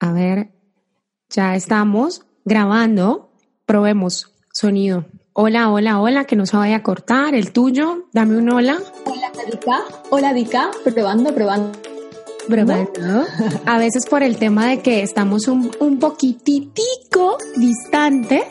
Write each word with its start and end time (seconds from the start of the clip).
A 0.00 0.12
ver, 0.12 0.50
ya 1.28 1.56
estamos 1.56 2.22
grabando. 2.44 3.30
Probemos 3.66 4.32
sonido. 4.52 5.06
Hola, 5.32 5.70
hola, 5.70 6.00
hola, 6.00 6.24
que 6.24 6.36
no 6.36 6.46
se 6.46 6.56
vaya 6.56 6.76
a 6.76 6.82
cortar. 6.82 7.34
El 7.34 7.52
tuyo, 7.52 8.06
dame 8.12 8.36
un 8.38 8.50
hola. 8.50 8.78
Hola, 9.04 9.32
Dika. 9.50 9.80
Hola, 10.10 10.32
Dika. 10.32 10.70
Probando, 10.84 11.34
probando. 11.34 11.78
Probando. 12.48 13.26
A 13.66 13.78
veces 13.78 14.06
por 14.06 14.22
el 14.22 14.36
tema 14.36 14.68
de 14.68 14.80
que 14.80 15.02
estamos 15.02 15.48
un, 15.48 15.70
un 15.80 15.98
poquititico 15.98 17.36
distantes, 17.56 18.46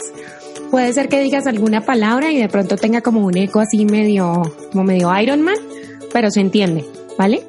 puede 0.70 0.91
ser 0.93 1.07
que 1.07 1.21
digas 1.21 1.48
alguna 1.48 1.82
palabra 1.86 2.29
y 2.32 2.38
de 2.38 2.50
pronto 2.50 2.75
tenga 2.75 3.02
como 3.02 3.25
un 3.25 3.38
eco 3.38 3.59
así 3.59 3.86
medio, 3.86 4.43
como 4.71 4.84
medio 4.84 5.18
Iron 5.20 5.41
Man, 5.41 5.57
pero 6.11 6.29
se 6.29 6.41
entiende, 6.41 6.86
¿vale? 7.18 7.43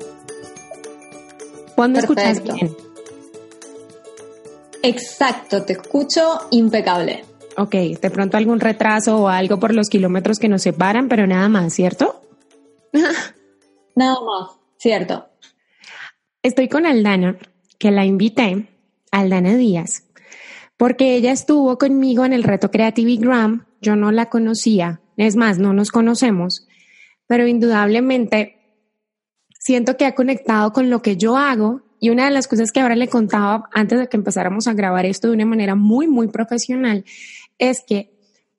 ¿Cuándo 1.75 1.99
escuchas 1.99 2.43
bien? 2.43 2.88
Exacto, 4.83 5.63
te 5.65 5.75
escucho 5.75 6.49
impecable. 6.51 7.25
Ok, 7.57 7.73
de 7.73 8.11
pronto 8.11 8.37
algún 8.37 8.61
retraso 8.61 9.17
o 9.17 9.29
algo 9.29 9.59
por 9.59 9.75
los 9.75 9.89
kilómetros 9.89 10.39
que 10.39 10.49
nos 10.49 10.63
separan, 10.63 11.09
pero 11.09 11.27
nada 11.27 11.49
más, 11.49 11.75
¿cierto? 11.75 12.23
nada 13.97 14.17
más, 14.21 14.51
cierto. 14.77 15.29
Estoy 16.43 16.69
con 16.69 16.87
Aldana, 16.87 17.37
que 17.79 17.91
la 17.91 18.05
invité, 18.05 18.69
Aldana 19.11 19.57
Díaz, 19.57 20.05
porque 20.77 21.17
ella 21.17 21.33
estuvo 21.33 21.79
conmigo 21.79 22.25
en 22.25 22.33
el 22.33 22.45
reto 22.45 22.71
Creativigram, 22.71 23.67
yo 23.81 23.97
no 23.97 24.13
la 24.13 24.31
conocía, 24.31 25.01
es 25.17 25.35
más, 25.35 25.59
no 25.59 25.73
nos 25.73 25.91
conocemos, 25.91 26.69
pero 27.27 27.49
indudablemente 27.49 28.59
siento 29.59 29.97
que 29.97 30.07
ha 30.07 30.15
conectado 30.15 30.73
con 30.73 30.91
lo 30.91 31.03
que 31.03 31.17
yo 31.17 31.37
hago 31.37 31.83
y 32.01 32.11
una 32.11 32.27
de 32.27 32.31
las 32.31 32.49
cosas 32.49 32.73
que 32.73 32.81
ahora 32.81 32.97
le 32.97 33.09
contaba 33.09 33.69
antes 33.73 33.99
de 33.99 34.09
que 34.09 34.17
empezáramos 34.17 34.67
a 34.69 34.75
grabar 34.75 35.07
esto 35.07 35.29
de 35.29 35.35
una 35.35 35.47
manera 35.47 35.75
muy, 35.75 36.07
muy 36.07 36.29
profesional 36.29 37.05
es 37.59 37.83
que 37.87 38.11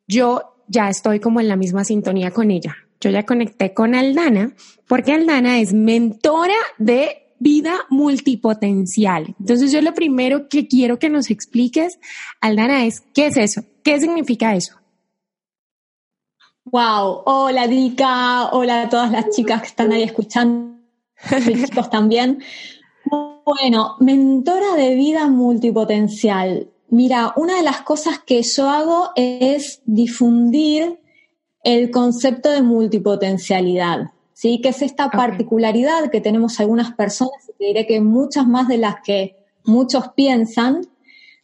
yo 0.08 0.56
ya 0.68 0.90
estoy 0.90 1.20
como 1.20 1.40
en 1.40 1.48
la 1.48 1.56
misma 1.56 1.84
sintonía 1.84 2.32
con 2.32 2.52
ella. 2.52 2.76
Yo 3.02 3.10
ya 3.10 3.26
conecté 3.26 3.74
con 3.74 3.96
Aldana 3.96 4.54
porque 4.88 5.14
Aldana 5.14 5.60
es 5.60 5.74
mentora 5.74 6.56
de 6.78 7.34
vida 7.40 7.74
multipotencial. 7.90 9.36
Entonces 9.40 9.72
yo 9.72 9.82
lo 9.82 9.94
primero 9.94 10.50
que 10.50 10.68
quiero 10.68 11.00
que 11.00 11.10
nos 11.10 11.30
expliques, 11.30 12.00
Aldana, 12.42 12.86
es 12.86 13.02
qué 13.14 13.28
es 13.28 13.38
eso, 13.38 13.64
qué 13.84 14.00
significa 14.00 14.56
eso. 14.56 14.76
Wow, 16.66 17.24
hola 17.26 17.68
Dika, 17.68 18.50
hola 18.52 18.84
a 18.84 18.90
todas 18.90 19.12
las 19.12 19.30
chicas 19.30 19.62
que 19.62 19.68
están 19.70 19.92
ahí 19.92 20.04
escuchando, 20.04 20.78
chicos 21.46 21.90
también. 21.90 22.44
Bueno, 23.50 23.96
mentora 24.00 24.76
de 24.76 24.94
vida 24.94 25.28
multipotencial. 25.28 26.70
Mira, 26.90 27.34
una 27.36 27.56
de 27.56 27.64
las 27.64 27.82
cosas 27.82 28.20
que 28.20 28.44
yo 28.44 28.70
hago 28.70 29.10
es 29.16 29.82
difundir 29.86 31.00
el 31.64 31.90
concepto 31.90 32.52
de 32.52 32.62
multipotencialidad, 32.62 34.12
¿sí? 34.34 34.62
Que 34.62 34.70
es 34.70 34.84
esta 34.84 35.10
particularidad 35.10 36.12
que 36.12 36.22
tenemos 36.22 36.60
algunas 36.60 36.94
personas, 36.94 37.50
y 37.50 37.54
te 37.58 37.66
diré 37.66 37.88
que 37.88 38.02
muchas 38.02 38.46
más 38.46 38.68
de 38.68 38.78
las 38.78 38.98
que 39.04 39.36
muchos 39.64 40.10
piensan, 40.10 40.82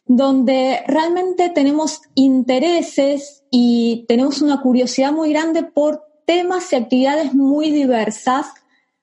donde 0.06 0.84
realmente 0.86 1.50
tenemos 1.50 2.02
intereses 2.14 3.46
y 3.50 4.06
tenemos 4.08 4.44
una 4.44 4.62
curiosidad 4.62 5.12
muy 5.12 5.32
grande 5.32 5.64
por 5.64 6.04
temas 6.28 6.72
y 6.72 6.76
actividades 6.76 7.34
muy 7.34 7.72
diversas 7.72 8.46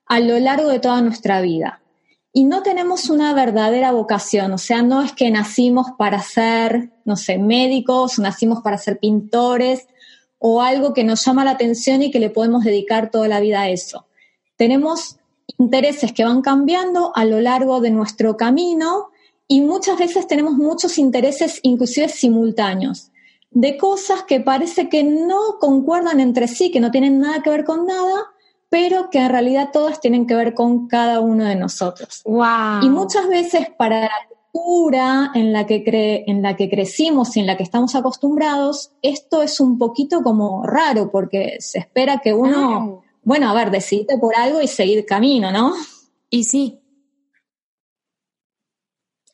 a 0.07 0.21
lo 0.21 0.39
largo 0.39 0.69
de 0.69 0.79
toda 0.79 1.03
nuestra 1.03 1.41
vida 1.41 1.82
y 2.33 2.45
no 2.45 2.63
tenemos 2.63 3.11
una 3.11 3.35
verdadera 3.35 3.93
vocación, 3.93 4.53
o 4.53 4.59
sea, 4.59 4.83
no 4.83 5.03
es 5.03 5.13
que 5.13 5.31
nacimos 5.31 5.89
para 5.99 6.23
ser, 6.23 6.91
no 7.05 7.17
sé, 7.17 7.37
médicos, 7.39 8.19
nacimos 8.19 8.63
para 8.63 8.79
ser 8.79 8.99
pintores 8.99 9.87
o 10.39 10.63
algo 10.63 10.95
que 10.95 11.05
nos 11.05 11.25
llama 11.25 11.45
la 11.45 11.53
atención 11.53 12.03
y 12.03 12.11
que 12.11 12.19
le 12.19 12.31
podemos 12.31 12.65
dedicar 12.65 13.11
toda 13.11 13.29
la 13.29 13.41
vida 13.41 13.61
a 13.61 13.69
eso. 13.69 14.07
Tenemos 14.57 15.19
intereses 15.59 16.13
que 16.13 16.25
van 16.25 16.41
cambiando 16.41 17.13
a 17.15 17.25
lo 17.25 17.41
largo 17.41 17.81
de 17.81 17.91
nuestro 17.91 18.37
camino 18.37 19.11
y 19.47 19.61
muchas 19.61 19.99
veces 19.99 20.27
tenemos 20.27 20.55
muchos 20.55 20.97
intereses 20.97 21.61
inclusive 21.63 22.09
simultáneos 22.09 23.13
de 23.51 23.77
cosas 23.77 24.23
que 24.23 24.41
parece 24.41 24.89
que 24.89 25.05
no 25.05 25.59
concuerdan 25.61 26.21
entre 26.21 26.49
sí, 26.49 26.71
que 26.71 26.81
no 26.81 26.91
tienen 26.91 27.21
nada 27.21 27.43
que 27.43 27.51
ver 27.51 27.65
con 27.65 27.87
nada, 27.87 28.32
pero 28.73 29.11
que 29.11 29.19
en 29.19 29.29
realidad 29.29 29.69
todas 29.71 30.01
tienen 30.01 30.27
que 30.27 30.35
ver 30.35 30.55
con 30.55 30.89
cada 30.89 31.21
uno 31.21 31.45
de 31.45 31.57
nosotros. 31.57 32.23
Y 32.83 32.89
muchas 32.89 33.29
veces 33.29 33.69
para 33.77 34.01
la 34.01 34.11
cultura 34.51 35.31
en 35.35 35.53
la 35.53 35.67
que 35.67 36.25
en 36.27 36.41
la 36.41 36.57
que 36.57 36.71
crecimos 36.71 37.37
y 37.37 37.41
en 37.41 37.47
la 37.47 37.59
que 37.59 37.65
estamos 37.65 37.95
acostumbrados, 37.95 38.93
esto 39.03 39.43
es 39.43 39.61
un 39.61 39.77
poquito 39.77 40.23
como 40.23 40.63
raro 40.65 41.11
porque 41.11 41.57
se 41.61 41.81
espera 41.81 42.23
que 42.25 42.33
uno, 42.33 43.03
bueno, 43.23 43.51
a 43.51 43.53
ver, 43.53 43.71
decide 43.71 44.17
por 44.17 44.35
algo 44.35 44.63
y 44.63 44.69
seguir 44.69 45.05
camino, 45.05 45.53
¿no? 45.53 45.75
Y 46.31 46.45
sí, 46.45 46.81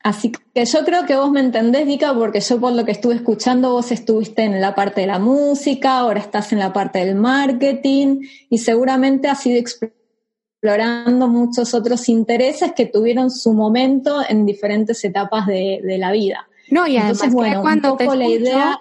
Así 0.09 0.33
que 0.33 0.65
yo 0.65 0.87
creo 0.87 1.05
que 1.05 1.17
vos 1.17 1.31
me 1.31 1.41
entendés, 1.41 1.87
Dika, 1.87 2.15
porque 2.15 2.41
yo 2.41 2.59
por 2.59 2.73
lo 2.73 2.87
que 2.87 2.93
estuve 2.93 3.17
escuchando, 3.17 3.73
vos 3.73 3.93
estuviste 3.93 4.43
en 4.43 4.59
la 4.59 4.75
parte 4.75 5.03
de 5.03 5.07
la 5.07 5.19
música, 5.19 5.99
ahora 5.99 6.19
estás 6.19 6.51
en 6.55 6.61
la 6.61 6.73
parte 6.73 7.01
del 7.01 7.15
marketing 7.15 8.21
y 8.49 8.57
seguramente 8.57 9.29
has 9.29 9.45
ido 9.45 9.59
explorando 9.59 11.29
muchos 11.29 11.75
otros 11.75 12.09
intereses 12.09 12.73
que 12.73 12.87
tuvieron 12.87 13.31
su 13.31 13.53
momento 13.53 14.23
en 14.27 14.47
diferentes 14.47 15.05
etapas 15.05 15.47
de, 15.47 15.83
la 15.99 16.11
vida. 16.11 16.49
No, 16.71 16.87
y 16.87 16.97
además 16.97 17.31
bueno, 17.31 17.61
cuando 17.61 17.95
te 17.95 18.07
la 18.07 18.27
idea 18.27 18.81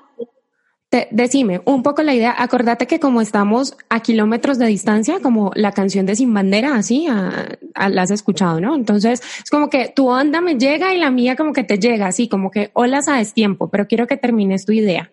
decime, 1.12 1.62
un 1.66 1.84
poco 1.84 2.02
la 2.02 2.14
idea, 2.14 2.34
acordate 2.38 2.88
que 2.88 3.00
como 3.00 3.22
estamos 3.22 3.76
a 3.90 4.00
kilómetros 4.00 4.58
de 4.58 4.68
distancia, 4.68 5.20
como 5.22 5.52
la 5.56 5.72
canción 5.74 6.06
de 6.06 6.16
Sin 6.16 6.34
Bandera, 6.34 6.76
así, 6.76 7.08
la 7.08 8.02
has 8.02 8.12
escuchado, 8.12 8.62
¿no? 8.62 8.76
Entonces, 8.76 9.22
es 9.44 9.50
como 9.50 9.70
que 9.70 9.92
tu 9.94 10.08
onda 10.08 10.40
me 10.42 10.58
llega 10.58 10.94
y 10.94 11.00
la 11.00 11.12
mía 11.12 11.36
como 11.36 11.54
que 11.54 11.64
te 11.64 11.78
llega, 11.78 12.08
así, 12.08 12.30
como 12.30 12.52
que 12.52 12.72
hola 12.74 13.02
a 13.06 13.24
tiempo, 13.26 13.70
pero 13.70 13.88
quiero 13.88 14.08
que 14.08 14.18
termines 14.18 14.66
tu 14.66 14.72
idea. 14.72 15.12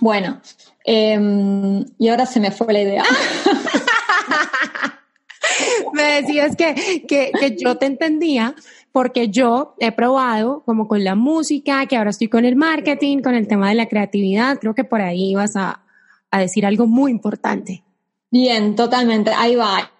Bueno, 0.00 0.40
em, 0.84 1.84
y 1.98 2.08
ahora 2.08 2.24
se 2.24 2.40
me 2.40 2.50
fue 2.50 2.72
la 2.72 2.80
idea. 2.80 3.04
me 6.00 6.22
decías 6.22 6.56
que, 6.56 7.04
que, 7.06 7.56
yo 7.58 7.76
te 7.76 7.86
entendía 7.86 8.54
porque 8.92 9.28
yo 9.28 9.74
he 9.78 9.92
probado 9.92 10.62
como 10.64 10.88
con 10.88 11.04
la 11.04 11.14
música, 11.14 11.86
que 11.86 11.96
ahora 11.96 12.10
estoy 12.10 12.28
con 12.28 12.44
el 12.44 12.56
marketing, 12.56 13.18
con 13.18 13.34
el 13.34 13.46
tema 13.46 13.68
de 13.68 13.76
la 13.76 13.88
creatividad, 13.88 14.58
creo 14.58 14.74
que 14.74 14.84
por 14.84 15.00
ahí 15.00 15.34
vas 15.34 15.56
a, 15.56 15.82
decir 16.32 16.64
algo 16.64 16.86
muy 16.86 17.10
importante. 17.10 17.82
Bien, 18.30 18.76
totalmente, 18.76 19.32
ahí 19.36 19.56
va. 19.56 19.90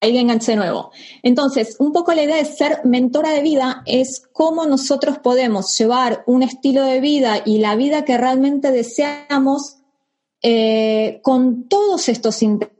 Ahí 0.00 0.16
enganché 0.16 0.54
nuevo. 0.54 0.92
Entonces, 1.22 1.76
un 1.80 1.92
poco 1.92 2.12
la 2.12 2.22
idea 2.22 2.36
de 2.36 2.44
ser 2.44 2.82
mentora 2.84 3.30
de 3.30 3.42
vida 3.42 3.82
es 3.86 4.22
cómo 4.32 4.66
nosotros 4.66 5.18
podemos 5.18 5.76
llevar 5.76 6.22
un 6.26 6.42
estilo 6.42 6.84
de 6.84 7.00
vida 7.00 7.42
y 7.44 7.58
la 7.58 7.74
vida 7.74 8.04
que 8.04 8.16
realmente 8.16 8.70
deseamos 8.70 9.78
eh, 10.42 11.20
con 11.22 11.68
todos 11.68 12.08
estos 12.08 12.42
intereses. 12.42 12.77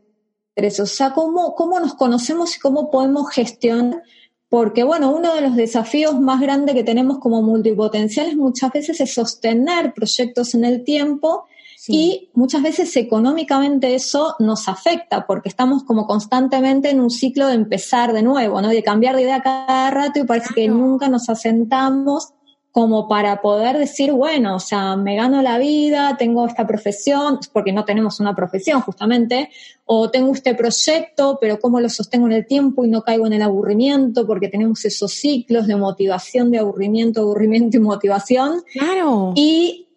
O 0.80 0.86
sea, 0.86 1.12
cómo, 1.12 1.54
cómo 1.54 1.78
nos 1.78 1.94
conocemos 1.94 2.56
y 2.56 2.60
cómo 2.60 2.90
podemos 2.90 3.30
gestionar 3.30 4.02
porque, 4.48 4.82
bueno, 4.82 5.10
uno 5.10 5.34
de 5.34 5.42
los 5.42 5.56
desafíos 5.56 6.18
más 6.18 6.40
grandes 6.40 6.74
que 6.74 6.84
tenemos 6.84 7.18
como 7.18 7.42
multipotenciales 7.42 8.34
muchas 8.34 8.72
veces 8.72 9.00
es 9.00 9.12
sostener 9.12 9.92
proyectos 9.92 10.54
en 10.54 10.64
el 10.64 10.84
tiempo 10.84 11.44
y 11.86 12.30
muchas 12.34 12.62
veces 12.62 12.94
económicamente 12.96 13.94
eso 13.94 14.34
nos 14.40 14.68
afecta 14.68 15.26
porque 15.26 15.48
estamos 15.48 15.84
como 15.84 16.06
constantemente 16.06 16.90
en 16.90 17.00
un 17.00 17.10
ciclo 17.10 17.46
de 17.46 17.54
empezar 17.54 18.12
de 18.12 18.22
nuevo, 18.22 18.60
¿no? 18.60 18.68
De 18.68 18.82
cambiar 18.82 19.16
de 19.16 19.22
idea 19.22 19.42
cada 19.42 19.90
rato 19.90 20.18
y 20.18 20.24
parece 20.24 20.54
que 20.54 20.68
nunca 20.68 21.08
nos 21.08 21.28
asentamos 21.28 22.32
como 22.70 23.08
para 23.08 23.40
poder 23.40 23.78
decir, 23.78 24.12
bueno, 24.12 24.56
o 24.56 24.60
sea, 24.60 24.94
me 24.96 25.16
gano 25.16 25.42
la 25.42 25.58
vida, 25.58 26.16
tengo 26.18 26.46
esta 26.46 26.66
profesión, 26.66 27.40
porque 27.52 27.72
no 27.72 27.84
tenemos 27.84 28.20
una 28.20 28.34
profesión 28.34 28.80
justamente, 28.82 29.50
o 29.86 30.10
tengo 30.10 30.32
este 30.32 30.54
proyecto, 30.54 31.38
pero 31.40 31.58
cómo 31.58 31.80
lo 31.80 31.88
sostengo 31.88 32.26
en 32.26 32.34
el 32.34 32.46
tiempo 32.46 32.84
y 32.84 32.88
no 32.88 33.02
caigo 33.02 33.26
en 33.26 33.32
el 33.32 33.42
aburrimiento, 33.42 34.26
porque 34.26 34.48
tenemos 34.48 34.84
esos 34.84 35.12
ciclos 35.12 35.66
de 35.66 35.76
motivación, 35.76 36.50
de 36.50 36.58
aburrimiento, 36.58 37.22
aburrimiento 37.22 37.78
y 37.78 37.80
motivación. 37.80 38.62
Claro. 38.72 39.32
Y 39.34 39.88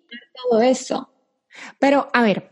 todo 0.50 0.62
eso. 0.62 1.10
Pero, 1.78 2.08
a 2.14 2.24
ver, 2.24 2.50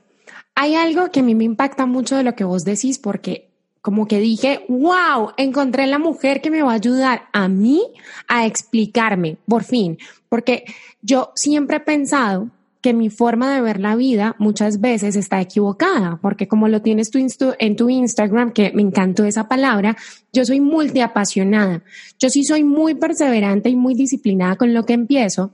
hay 0.53 0.75
algo 0.75 1.09
que 1.09 1.21
a 1.21 1.23
mí 1.23 1.33
me 1.33 1.45
impacta 1.45 1.85
mucho 1.85 2.17
de 2.17 2.23
lo 2.23 2.35
que 2.35 2.43
vos 2.43 2.65
decís, 2.65 2.99
porque 2.99 3.48
como 3.89 4.05
que 4.05 4.19
dije, 4.19 4.65
wow, 4.69 5.31
encontré 5.35 5.87
la 5.87 5.97
mujer 5.97 6.41
que 6.41 6.51
me 6.51 6.61
va 6.61 6.73
a 6.73 6.75
ayudar 6.75 7.23
a 7.33 7.47
mí 7.47 7.81
a 8.27 8.45
explicarme, 8.45 9.37
por 9.47 9.63
fin, 9.63 9.97
porque 10.29 10.63
yo 11.01 11.31
siempre 11.33 11.77
he 11.77 11.79
pensado 11.79 12.51
que 12.81 12.93
mi 12.93 13.09
forma 13.09 13.51
de 13.51 13.61
ver 13.61 13.79
la 13.79 13.95
vida 13.95 14.35
muchas 14.37 14.79
veces 14.79 15.15
está 15.15 15.41
equivocada, 15.41 16.19
porque 16.21 16.47
como 16.47 16.67
lo 16.67 16.83
tienes 16.83 17.09
tú 17.09 17.17
en 17.57 17.75
tu 17.75 17.89
Instagram, 17.89 18.51
que 18.51 18.71
me 18.75 18.83
encantó 18.83 19.25
esa 19.25 19.47
palabra, 19.47 19.97
yo 20.31 20.45
soy 20.45 20.59
multiapasionada. 20.59 21.81
Yo 22.19 22.29
sí 22.29 22.43
soy 22.43 22.63
muy 22.63 22.93
perseverante 22.93 23.69
y 23.69 23.75
muy 23.75 23.95
disciplinada 23.95 24.55
con 24.55 24.71
lo 24.75 24.85
que 24.85 24.93
empiezo, 24.93 25.51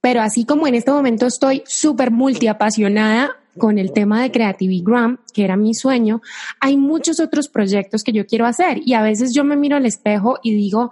pero 0.00 0.22
así 0.22 0.44
como 0.44 0.66
en 0.66 0.74
este 0.74 0.90
momento 0.90 1.26
estoy 1.26 1.62
súper 1.66 2.10
multiapasionada 2.10 3.36
con 3.58 3.78
el 3.78 3.92
tema 3.92 4.22
de 4.22 4.30
Creativigram, 4.30 5.18
que 5.32 5.44
era 5.44 5.56
mi 5.56 5.74
sueño, 5.74 6.22
hay 6.60 6.76
muchos 6.76 7.20
otros 7.20 7.48
proyectos 7.48 8.04
que 8.04 8.12
yo 8.12 8.26
quiero 8.26 8.46
hacer 8.46 8.80
y 8.84 8.94
a 8.94 9.02
veces 9.02 9.34
yo 9.34 9.44
me 9.44 9.56
miro 9.56 9.76
al 9.76 9.86
espejo 9.86 10.38
y 10.42 10.54
digo, 10.54 10.90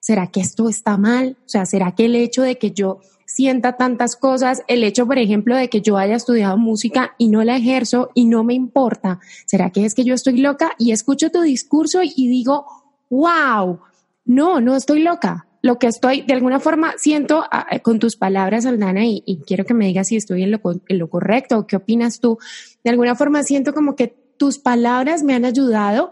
¿será 0.00 0.28
que 0.28 0.40
esto 0.40 0.68
está 0.68 0.96
mal? 0.96 1.36
O 1.44 1.48
sea, 1.48 1.66
¿será 1.66 1.94
que 1.94 2.06
el 2.06 2.14
hecho 2.14 2.42
de 2.42 2.58
que 2.58 2.70
yo 2.70 3.00
sienta 3.26 3.76
tantas 3.76 4.16
cosas, 4.16 4.62
el 4.68 4.82
hecho, 4.82 5.06
por 5.06 5.18
ejemplo, 5.18 5.54
de 5.54 5.68
que 5.68 5.82
yo 5.82 5.98
haya 5.98 6.16
estudiado 6.16 6.56
música 6.56 7.14
y 7.18 7.28
no 7.28 7.44
la 7.44 7.56
ejerzo 7.56 8.10
y 8.14 8.24
no 8.24 8.42
me 8.42 8.54
importa, 8.54 9.20
¿será 9.46 9.70
que 9.70 9.84
es 9.84 9.94
que 9.94 10.04
yo 10.04 10.14
estoy 10.14 10.38
loca? 10.38 10.72
Y 10.78 10.92
escucho 10.92 11.30
tu 11.30 11.42
discurso 11.42 12.00
y 12.02 12.28
digo, 12.28 12.66
wow, 13.10 13.80
no, 14.24 14.60
no 14.60 14.76
estoy 14.76 15.02
loca. 15.02 15.47
Lo 15.62 15.78
que 15.78 15.88
estoy, 15.88 16.22
de 16.22 16.34
alguna 16.34 16.60
forma, 16.60 16.94
siento 16.98 17.44
ah, 17.50 17.66
eh, 17.70 17.80
con 17.80 17.98
tus 17.98 18.16
palabras, 18.16 18.66
Aldana, 18.66 19.04
y, 19.06 19.22
y, 19.26 19.40
quiero 19.40 19.64
que 19.64 19.74
me 19.74 19.86
digas 19.86 20.08
si 20.08 20.16
estoy 20.16 20.42
en 20.42 20.52
lo, 20.52 20.60
en 20.64 20.98
lo 20.98 21.08
correcto 21.08 21.58
o 21.58 21.66
qué 21.66 21.76
opinas 21.76 22.20
tú. 22.20 22.38
De 22.84 22.90
alguna 22.90 23.14
forma 23.14 23.42
siento 23.42 23.74
como 23.74 23.96
que 23.96 24.16
tus 24.36 24.58
palabras 24.58 25.22
me 25.22 25.34
han 25.34 25.44
ayudado 25.44 26.10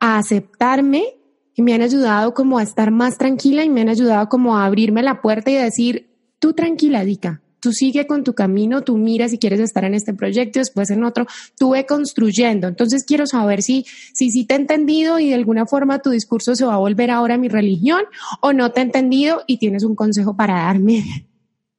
a 0.00 0.18
aceptarme 0.18 1.18
y 1.54 1.62
me 1.62 1.74
han 1.74 1.82
ayudado 1.82 2.34
como 2.34 2.58
a 2.58 2.62
estar 2.62 2.90
más 2.90 3.18
tranquila 3.18 3.64
y 3.64 3.70
me 3.70 3.80
han 3.80 3.88
ayudado 3.88 4.28
como 4.28 4.56
a 4.56 4.64
abrirme 4.64 5.02
la 5.02 5.20
puerta 5.20 5.50
y 5.50 5.54
decir, 5.54 6.10
tú 6.38 6.52
tranquila, 6.52 7.04
Dica, 7.04 7.42
tú 7.60 7.72
sigue 7.72 8.06
con 8.06 8.24
tu 8.24 8.34
camino, 8.34 8.82
tú 8.82 8.96
mira 8.96 9.28
si 9.28 9.38
quieres 9.38 9.60
estar 9.60 9.84
en 9.84 9.94
este 9.94 10.14
proyecto, 10.14 10.58
después 10.58 10.90
en 10.90 11.04
otro, 11.04 11.26
tú 11.58 11.70
ve 11.70 11.86
construyendo. 11.86 12.68
Entonces 12.68 13.04
quiero 13.04 13.26
saber 13.26 13.62
si, 13.62 13.86
si, 14.14 14.44
te 14.44 14.54
he 14.54 14.56
entendido 14.56 15.18
y 15.18 15.28
de 15.28 15.34
alguna 15.34 15.66
forma 15.66 16.00
tu 16.00 16.10
discurso 16.10 16.54
se 16.54 16.64
va 16.64 16.74
a 16.74 16.78
volver 16.78 17.10
ahora 17.10 17.36
mi 17.38 17.48
religión 17.48 18.02
o 18.40 18.52
no 18.52 18.72
te 18.72 18.80
he 18.80 18.82
entendido 18.84 19.42
y 19.46 19.58
tienes 19.58 19.84
un 19.84 19.94
consejo 19.94 20.36
para 20.36 20.54
darme. 20.54 21.26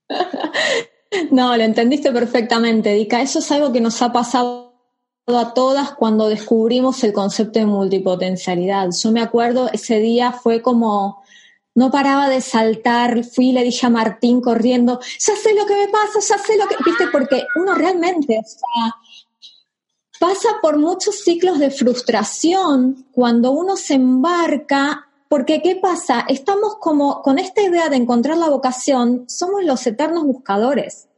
No, 1.31 1.57
lo 1.57 1.63
entendiste 1.63 2.11
perfectamente, 2.11 2.93
Dica. 2.93 3.21
Eso 3.21 3.39
es 3.39 3.51
algo 3.51 3.71
que 3.71 3.81
nos 3.81 3.99
ha 4.03 4.11
pasado 4.13 4.69
a 5.27 5.53
todas 5.53 5.91
cuando 5.91 6.29
descubrimos 6.29 7.03
el 7.03 7.13
concepto 7.13 7.59
de 7.59 7.65
multipotencialidad. 7.65 8.89
Yo 8.91 9.11
me 9.11 9.21
acuerdo, 9.21 9.69
ese 9.71 9.99
día 9.99 10.31
fue 10.31 10.61
como, 10.61 11.23
no 11.75 11.91
paraba 11.91 12.29
de 12.29 12.41
saltar, 12.41 13.23
fui 13.23 13.49
y 13.49 13.51
le 13.53 13.63
dije 13.63 13.85
a 13.85 13.89
Martín 13.89 14.41
corriendo, 14.41 14.99
ya 15.01 15.35
sé 15.35 15.53
lo 15.53 15.65
que 15.65 15.75
me 15.75 15.87
pasa, 15.87 16.19
ya 16.19 16.37
sé 16.37 16.57
lo 16.57 16.67
que, 16.67 16.75
viste, 16.85 17.07
porque 17.11 17.45
uno 17.55 17.73
realmente, 17.73 18.39
pasa 20.19 20.49
por 20.61 20.77
muchos 20.77 21.19
ciclos 21.19 21.59
de 21.59 21.71
frustración 21.71 23.07
cuando 23.11 23.51
uno 23.51 23.77
se 23.77 23.95
embarca, 23.95 25.07
porque 25.27 25.61
¿qué 25.61 25.75
pasa? 25.75 26.25
Estamos 26.27 26.77
como 26.77 27.21
con 27.21 27.39
esta 27.39 27.61
idea 27.61 27.89
de 27.89 27.97
encontrar 27.97 28.37
la 28.37 28.49
vocación, 28.49 29.25
somos 29.27 29.63
los 29.63 29.85
eternos 29.85 30.23
buscadores. 30.23 31.08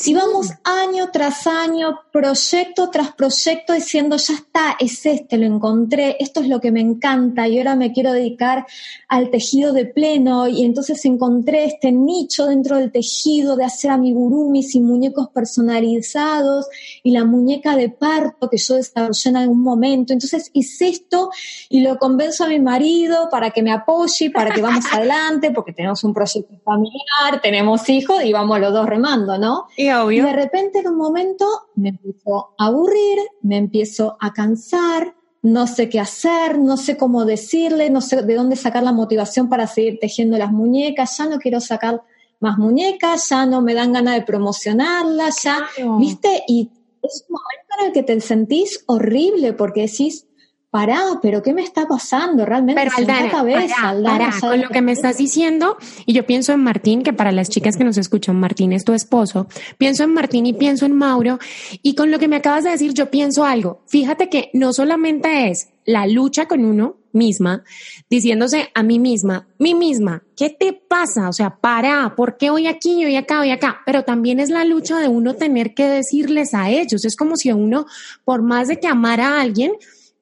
Si 0.00 0.14
vamos 0.14 0.48
año 0.64 1.10
tras 1.12 1.46
año, 1.46 2.00
proyecto 2.10 2.88
tras 2.88 3.12
proyecto, 3.12 3.74
diciendo, 3.74 4.16
ya 4.16 4.32
está, 4.32 4.76
es 4.80 5.04
este, 5.04 5.36
lo 5.36 5.44
encontré, 5.44 6.16
esto 6.18 6.40
es 6.40 6.48
lo 6.48 6.58
que 6.58 6.72
me 6.72 6.80
encanta 6.80 7.46
y 7.46 7.58
ahora 7.58 7.76
me 7.76 7.92
quiero 7.92 8.14
dedicar 8.14 8.64
al 9.08 9.28
tejido 9.28 9.74
de 9.74 9.84
pleno 9.84 10.48
y 10.48 10.64
entonces 10.64 11.04
encontré 11.04 11.66
este 11.66 11.92
nicho 11.92 12.46
dentro 12.46 12.78
del 12.78 12.90
tejido 12.90 13.56
de 13.56 13.66
hacer 13.66 13.90
amigurumis 13.90 14.74
y 14.74 14.80
muñecos 14.80 15.28
personalizados 15.34 16.68
y 17.02 17.10
la 17.10 17.26
muñeca 17.26 17.76
de 17.76 17.90
parto 17.90 18.48
que 18.48 18.56
yo 18.56 18.76
desarrollé 18.76 19.28
en 19.28 19.36
algún 19.36 19.60
momento. 19.60 20.14
Entonces 20.14 20.50
hice 20.54 20.88
esto 20.88 21.28
y 21.68 21.80
lo 21.80 21.98
convenzo 21.98 22.44
a 22.44 22.48
mi 22.48 22.58
marido 22.58 23.28
para 23.30 23.50
que 23.50 23.62
me 23.62 23.70
apoye, 23.70 24.30
para 24.30 24.50
que 24.50 24.62
vamos 24.62 24.86
adelante, 24.92 25.50
porque 25.50 25.74
tenemos 25.74 26.02
un 26.04 26.14
proyecto 26.14 26.54
familiar, 26.64 27.42
tenemos 27.42 27.86
hijos 27.90 28.24
y 28.24 28.32
vamos 28.32 28.58
los 28.60 28.72
dos 28.72 28.86
remando, 28.86 29.36
¿no? 29.36 29.66
Y 29.76 29.89
de 30.26 30.32
repente 30.32 30.80
en 30.80 30.88
un 30.88 30.96
momento 30.96 31.46
me 31.74 31.90
empiezo 31.90 32.54
a 32.58 32.66
aburrir, 32.66 33.18
me 33.42 33.56
empiezo 33.56 34.16
a 34.20 34.32
cansar, 34.32 35.14
no 35.42 35.66
sé 35.66 35.88
qué 35.88 36.00
hacer, 36.00 36.58
no 36.58 36.76
sé 36.76 36.96
cómo 36.96 37.24
decirle, 37.24 37.90
no 37.90 38.00
sé 38.00 38.22
de 38.22 38.34
dónde 38.34 38.56
sacar 38.56 38.82
la 38.82 38.92
motivación 38.92 39.48
para 39.48 39.66
seguir 39.66 39.98
tejiendo 40.00 40.36
las 40.36 40.52
muñecas, 40.52 41.16
ya 41.16 41.26
no 41.26 41.38
quiero 41.38 41.60
sacar 41.60 42.02
más 42.40 42.58
muñecas, 42.58 43.28
ya 43.28 43.46
no 43.46 43.62
me 43.62 43.74
dan 43.74 43.92
ganas 43.92 44.14
de 44.16 44.22
promocionarlas, 44.22 45.42
ya, 45.42 45.68
¿viste? 45.98 46.42
Y 46.46 46.70
es 47.02 47.24
un 47.28 47.34
momento 47.34 47.74
en 47.78 47.86
el 47.86 47.92
que 47.92 48.02
te 48.02 48.20
sentís 48.20 48.82
horrible 48.86 49.52
porque 49.52 49.82
decís, 49.82 50.26
pará, 50.70 51.18
pero 51.20 51.42
¿qué 51.42 51.52
me 51.52 51.62
está 51.62 51.86
pasando? 51.86 52.46
Realmente 52.46 52.80
pero 52.80 52.96
Aldana, 52.96 53.30
cabeza, 53.30 54.40
con 54.40 54.60
lo 54.60 54.68
que 54.68 54.82
me 54.82 54.92
estás 54.92 55.18
diciendo, 55.18 55.76
y 56.06 56.12
yo 56.12 56.24
pienso 56.24 56.52
en 56.52 56.62
Martín, 56.62 57.02
que 57.02 57.12
para 57.12 57.32
las 57.32 57.48
chicas 57.48 57.76
que 57.76 57.84
nos 57.84 57.98
escuchan, 57.98 58.38
Martín 58.38 58.72
es 58.72 58.84
tu 58.84 58.92
esposo, 58.92 59.48
pienso 59.78 60.04
en 60.04 60.14
Martín 60.14 60.46
y 60.46 60.52
pienso 60.52 60.86
en 60.86 60.94
Mauro, 60.94 61.38
y 61.82 61.94
con 61.94 62.10
lo 62.10 62.18
que 62.18 62.28
me 62.28 62.36
acabas 62.36 62.64
de 62.64 62.70
decir, 62.70 62.94
yo 62.94 63.10
pienso 63.10 63.44
algo. 63.44 63.82
Fíjate 63.86 64.28
que 64.28 64.50
no 64.52 64.72
solamente 64.72 65.50
es 65.50 65.70
la 65.84 66.06
lucha 66.06 66.46
con 66.46 66.64
uno 66.64 66.96
misma, 67.12 67.64
diciéndose 68.08 68.70
a 68.72 68.84
mí 68.84 69.00
misma, 69.00 69.48
mí 69.58 69.74
misma, 69.74 70.22
¿qué 70.36 70.50
te 70.50 70.72
pasa? 70.72 71.28
O 71.28 71.32
sea, 71.32 71.56
para, 71.56 72.14
¿por 72.14 72.36
qué 72.36 72.50
hoy 72.50 72.68
aquí, 72.68 73.04
hoy 73.04 73.16
acá, 73.16 73.40
hoy 73.40 73.50
acá? 73.50 73.80
Pero 73.84 74.04
también 74.04 74.38
es 74.38 74.50
la 74.50 74.64
lucha 74.64 74.98
de 75.00 75.08
uno 75.08 75.34
tener 75.34 75.74
que 75.74 75.88
decirles 75.88 76.54
a 76.54 76.70
ellos. 76.70 77.04
Es 77.04 77.16
como 77.16 77.36
si 77.36 77.50
uno, 77.50 77.86
por 78.24 78.42
más 78.42 78.68
de 78.68 78.78
que 78.78 78.86
amara 78.86 79.30
a 79.30 79.40
alguien, 79.40 79.72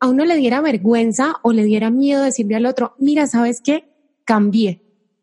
a 0.00 0.08
uno 0.08 0.24
le 0.24 0.36
diera 0.36 0.60
vergüenza 0.60 1.36
o 1.42 1.52
le 1.52 1.64
diera 1.64 1.90
miedo 1.90 2.22
decirle 2.22 2.56
al 2.56 2.66
otro, 2.66 2.94
mira, 2.98 3.26
¿sabes 3.26 3.60
qué? 3.62 3.88
Cambié. 4.24 4.82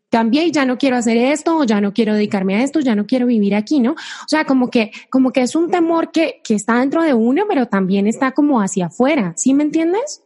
Cambié 0.10 0.46
y 0.46 0.52
ya 0.52 0.66
no 0.66 0.78
quiero 0.78 0.98
hacer 0.98 1.18
esto, 1.18 1.58
o 1.58 1.64
ya 1.64 1.82
no 1.82 1.94
quiero 1.94 2.14
dedicarme 2.14 2.56
a 2.56 2.64
esto, 2.64 2.80
ya 2.80 2.96
no 2.96 3.06
quiero 3.06 3.26
vivir 3.26 3.56
aquí, 3.56 3.80
¿no? 3.80 3.94
O 3.94 4.28
sea, 4.28 4.46
como 4.46 4.70
que, 4.70 4.92
como 5.10 5.32
que 5.32 5.42
es 5.42 5.56
un 5.56 5.70
temor 5.70 6.12
que, 6.12 6.42
que 6.44 6.56
está 6.56 6.80
dentro 6.80 7.04
de 7.04 7.14
uno, 7.14 7.44
pero 7.48 7.68
también 7.68 8.08
está 8.08 8.32
como 8.32 8.62
hacia 8.62 8.86
afuera. 8.86 9.34
¿Sí 9.36 9.54
me 9.54 9.64
entiendes? 9.64 10.22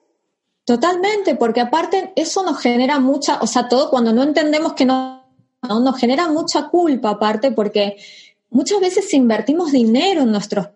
Totalmente, 0.70 1.34
porque 1.34 1.62
aparte 1.62 2.14
eso 2.16 2.44
nos 2.44 2.60
genera 2.60 3.00
mucha, 3.00 3.40
o 3.42 3.48
sea, 3.48 3.68
todo 3.68 3.90
cuando 3.90 4.14
no 4.14 4.22
entendemos 4.22 4.74
que 4.74 4.86
no, 4.86 5.26
nos 5.68 5.98
genera 5.98 6.28
mucha 6.28 6.70
culpa 6.70 7.10
aparte, 7.10 7.52
porque 7.52 7.98
muchas 8.52 8.80
veces 8.80 9.12
invertimos 9.16 9.72
dinero 9.72 10.22
en 10.22 10.32
nuestros 10.32 10.68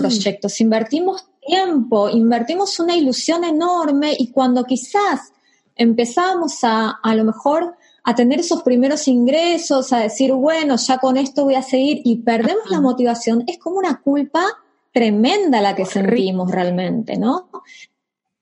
proyectos, 0.00 0.60
invertimos 0.60 1.29
tiempo, 1.46 2.08
invertimos 2.08 2.78
una 2.80 2.96
ilusión 2.96 3.44
enorme 3.44 4.14
y 4.18 4.30
cuando 4.30 4.64
quizás 4.64 5.32
empezamos 5.74 6.62
a, 6.62 6.90
a 7.02 7.14
lo 7.14 7.24
mejor 7.24 7.74
a 8.04 8.14
tener 8.14 8.40
esos 8.40 8.62
primeros 8.62 9.08
ingresos, 9.08 9.92
a 9.92 10.00
decir, 10.00 10.32
bueno, 10.32 10.76
ya 10.76 10.98
con 10.98 11.16
esto 11.16 11.44
voy 11.44 11.54
a 11.54 11.62
seguir 11.62 12.00
y 12.04 12.16
perdemos 12.16 12.70
la 12.70 12.80
motivación, 12.80 13.44
es 13.46 13.58
como 13.58 13.78
una 13.78 14.00
culpa 14.00 14.44
tremenda 14.92 15.60
la 15.60 15.74
que 15.74 15.86
sentimos 15.86 16.50
realmente, 16.50 17.16
¿no? 17.16 17.50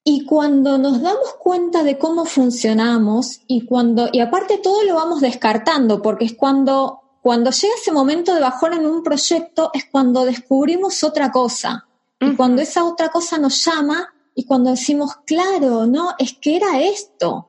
Y 0.04 0.24
cuando 0.24 0.78
nos 0.78 1.02
damos 1.02 1.34
cuenta 1.38 1.82
de 1.82 1.98
cómo 1.98 2.24
funcionamos 2.24 3.42
y 3.46 3.66
cuando, 3.66 4.08
y 4.10 4.20
aparte 4.20 4.58
todo 4.58 4.82
lo 4.84 4.94
vamos 4.94 5.20
descartando, 5.20 6.00
porque 6.00 6.24
es 6.24 6.34
cuando, 6.34 7.00
cuando 7.20 7.50
llega 7.50 7.74
ese 7.74 7.92
momento 7.92 8.34
de 8.34 8.40
bajón 8.40 8.72
en 8.72 8.86
un 8.86 9.02
proyecto, 9.02 9.70
es 9.74 9.84
cuando 9.90 10.24
descubrimos 10.24 11.04
otra 11.04 11.30
cosa. 11.30 11.87
Y 12.20 12.34
cuando 12.34 12.62
esa 12.62 12.84
otra 12.84 13.10
cosa 13.10 13.38
nos 13.38 13.64
llama 13.64 14.12
y 14.34 14.44
cuando 14.44 14.70
decimos, 14.70 15.16
claro, 15.26 15.86
no, 15.86 16.14
es 16.18 16.34
que 16.34 16.56
era 16.56 16.80
esto. 16.80 17.48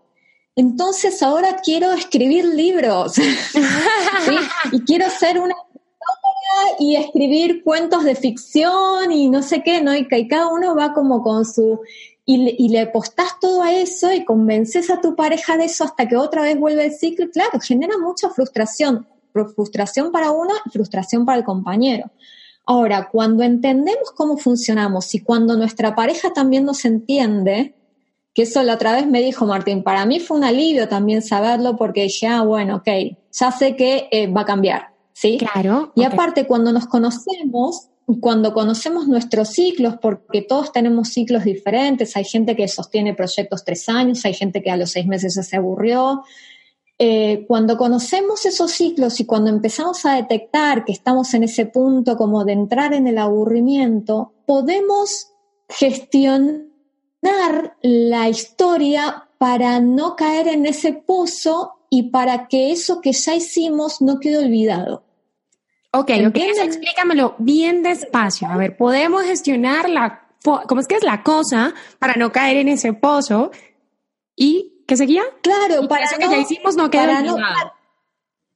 Entonces 0.55 1.23
ahora 1.23 1.57
quiero 1.63 1.93
escribir 1.93 2.43
libros 2.45 3.13
y 4.71 4.81
quiero 4.81 5.09
ser 5.09 5.39
una 5.39 5.55
y 6.79 6.95
escribir 6.95 7.63
cuentos 7.63 8.03
de 8.03 8.15
ficción 8.15 9.11
y 9.11 9.29
no 9.29 9.41
sé 9.41 9.61
qué, 9.63 9.81
¿no? 9.81 9.95
Y, 9.95 10.07
cada 10.27 10.47
uno 10.47 10.75
va 10.75 10.93
como 10.93 11.21
con 11.21 11.45
su... 11.45 11.79
Y, 12.25 12.55
y 12.63 12.69
le 12.69 12.85
postás 12.88 13.39
todo 13.39 13.63
a 13.63 13.73
eso 13.73 14.13
y 14.13 14.23
convences 14.23 14.89
a 14.89 15.01
tu 15.01 15.15
pareja 15.15 15.57
de 15.57 15.65
eso 15.65 15.83
hasta 15.83 16.07
que 16.07 16.15
otra 16.15 16.43
vez 16.43 16.59
vuelve 16.59 16.85
el 16.85 16.93
ciclo. 16.93 17.29
Claro, 17.31 17.59
genera 17.59 17.97
mucha 17.97 18.29
frustración. 18.29 19.07
Frustración 19.31 20.11
para 20.11 20.31
uno 20.31 20.53
y 20.65 20.69
frustración 20.69 21.25
para 21.25 21.39
el 21.39 21.43
compañero. 21.43 22.11
Ahora, 22.69 23.09
cuando 23.11 23.41
entendemos 23.41 24.11
cómo 24.11 24.38
funcionamos 24.38 25.15
y 25.15 25.21
cuando 25.21 25.57
nuestra 25.57 25.95
pareja 25.95 26.33
también 26.33 26.65
nos 26.65 26.85
entiende, 26.85 27.73
que 28.35 28.43
eso 28.43 28.61
la 28.61 28.75
otra 28.75 28.93
vez 28.93 29.07
me 29.07 29.23
dijo 29.23 29.47
Martín, 29.47 29.81
para 29.81 30.05
mí 30.05 30.19
fue 30.19 30.38
un 30.38 30.43
alivio 30.43 30.88
también 30.88 31.23
saberlo 31.23 31.75
porque 31.77 32.03
dije, 32.03 32.27
ah, 32.27 32.43
bueno, 32.43 32.75
ok, 32.75 33.17
ya 33.31 33.51
sé 33.51 33.75
que 33.75 34.07
eh, 34.11 34.27
va 34.27 34.41
a 34.41 34.45
cambiar, 34.45 34.93
¿sí? 35.13 35.39
Claro. 35.39 35.91
Y 35.95 36.03
aparte, 36.03 36.45
cuando 36.45 36.71
nos 36.71 36.85
conocemos, 36.85 37.89
cuando 38.21 38.53
conocemos 38.53 39.07
nuestros 39.07 39.49
ciclos, 39.49 39.95
porque 39.99 40.43
todos 40.43 40.71
tenemos 40.71 41.09
ciclos 41.09 41.45
diferentes, 41.45 42.15
hay 42.15 42.23
gente 42.23 42.55
que 42.55 42.67
sostiene 42.67 43.15
proyectos 43.15 43.65
tres 43.65 43.89
años, 43.89 44.23
hay 44.25 44.35
gente 44.35 44.61
que 44.61 44.69
a 44.69 44.77
los 44.77 44.91
seis 44.91 45.07
meses 45.07 45.33
ya 45.33 45.41
se 45.41 45.57
aburrió, 45.57 46.21
eh, 47.01 47.46
cuando 47.48 47.77
conocemos 47.77 48.46
esos 48.46 48.72
ciclos 48.72 49.22
y 49.22 49.25
cuando 49.25 49.50
empezamos 49.50 50.06
a 50.06 50.15
detectar 50.15 50.84
que 50.84 50.91
estamos 50.91 51.34
en 51.34 51.44
ese 51.44 51.65
punto 51.65 52.18
como 52.18 52.44
de 52.44 52.51
entrar 52.51 52.94
en 52.94 53.08
el 53.08 53.18
aburrimiento, 53.18 54.34
podemos 54.46 55.32
gestionar 55.70 56.68
la 57.82 58.27
historia 58.27 59.29
para 59.38 59.79
no 59.79 60.18
caer 60.18 60.50
en 60.50 60.65
ese 60.65 60.91
pozo 60.91 61.86
y 61.89 62.10
para 62.10 62.50
que 62.50 62.74
eso 62.74 63.00
que 63.00 63.13
ya 63.13 63.34
hicimos 63.34 64.01
no 64.01 64.20
quede 64.20 64.39
olvidado. 64.39 65.06
Ok, 65.94 66.12
ok, 66.27 66.36
explícamelo 66.36 67.36
bien 67.39 67.82
despacio. 67.82 68.50
A 68.50 68.58
ver, 68.58 68.75
podemos 68.75 69.24
gestionar 69.24 69.89
la, 69.89 70.27
¿cómo 70.44 70.82
es 70.82 70.88
que 70.88 70.96
es 70.96 71.03
la 71.03 71.24
cosa 71.24 71.74
para 71.98 72.15
no 72.15 72.34
caer 72.34 72.58
en 72.58 72.68
ese 72.68 72.91
pozo? 72.91 73.51
¿Y 74.36 74.78
¿Qué 74.89 74.98
seguía? 74.98 75.22
Claro, 75.43 75.88
para 75.88 76.05
eso 76.05 76.17
que 76.17 76.27
ya 76.27 76.39
hicimos 76.39 76.75
no 76.75 76.89
quede 76.89 77.15
olvidado. 77.15 77.38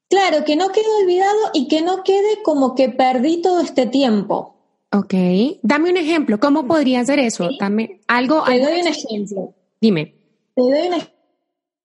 claro, 0.10 0.44
que 0.44 0.56
no 0.56 0.70
quede 0.70 0.88
olvidado 1.04 1.38
y 1.54 1.68
que 1.68 1.84
no 1.84 2.04
quede 2.04 2.42
como 2.42 2.74
que 2.74 2.90
perdí 2.90 3.40
todo 3.40 3.62
este 3.62 3.86
tiempo. 3.86 4.56
Ok, 4.92 5.14
dame 5.62 5.92
un 5.92 5.98
ejemplo. 5.98 6.40
¿Cómo 6.40 6.66
podría 6.66 7.06
ser 7.06 7.20
eso? 7.20 7.50
Dame 7.60 8.02
algo. 8.08 8.46
Te 8.46 8.60
doy 8.60 8.82
un 8.82 8.88
ejemplo. 8.88 9.54
Dime. 9.80 10.16
Te 10.56 10.62
doy 10.64 10.88
un 10.88 11.04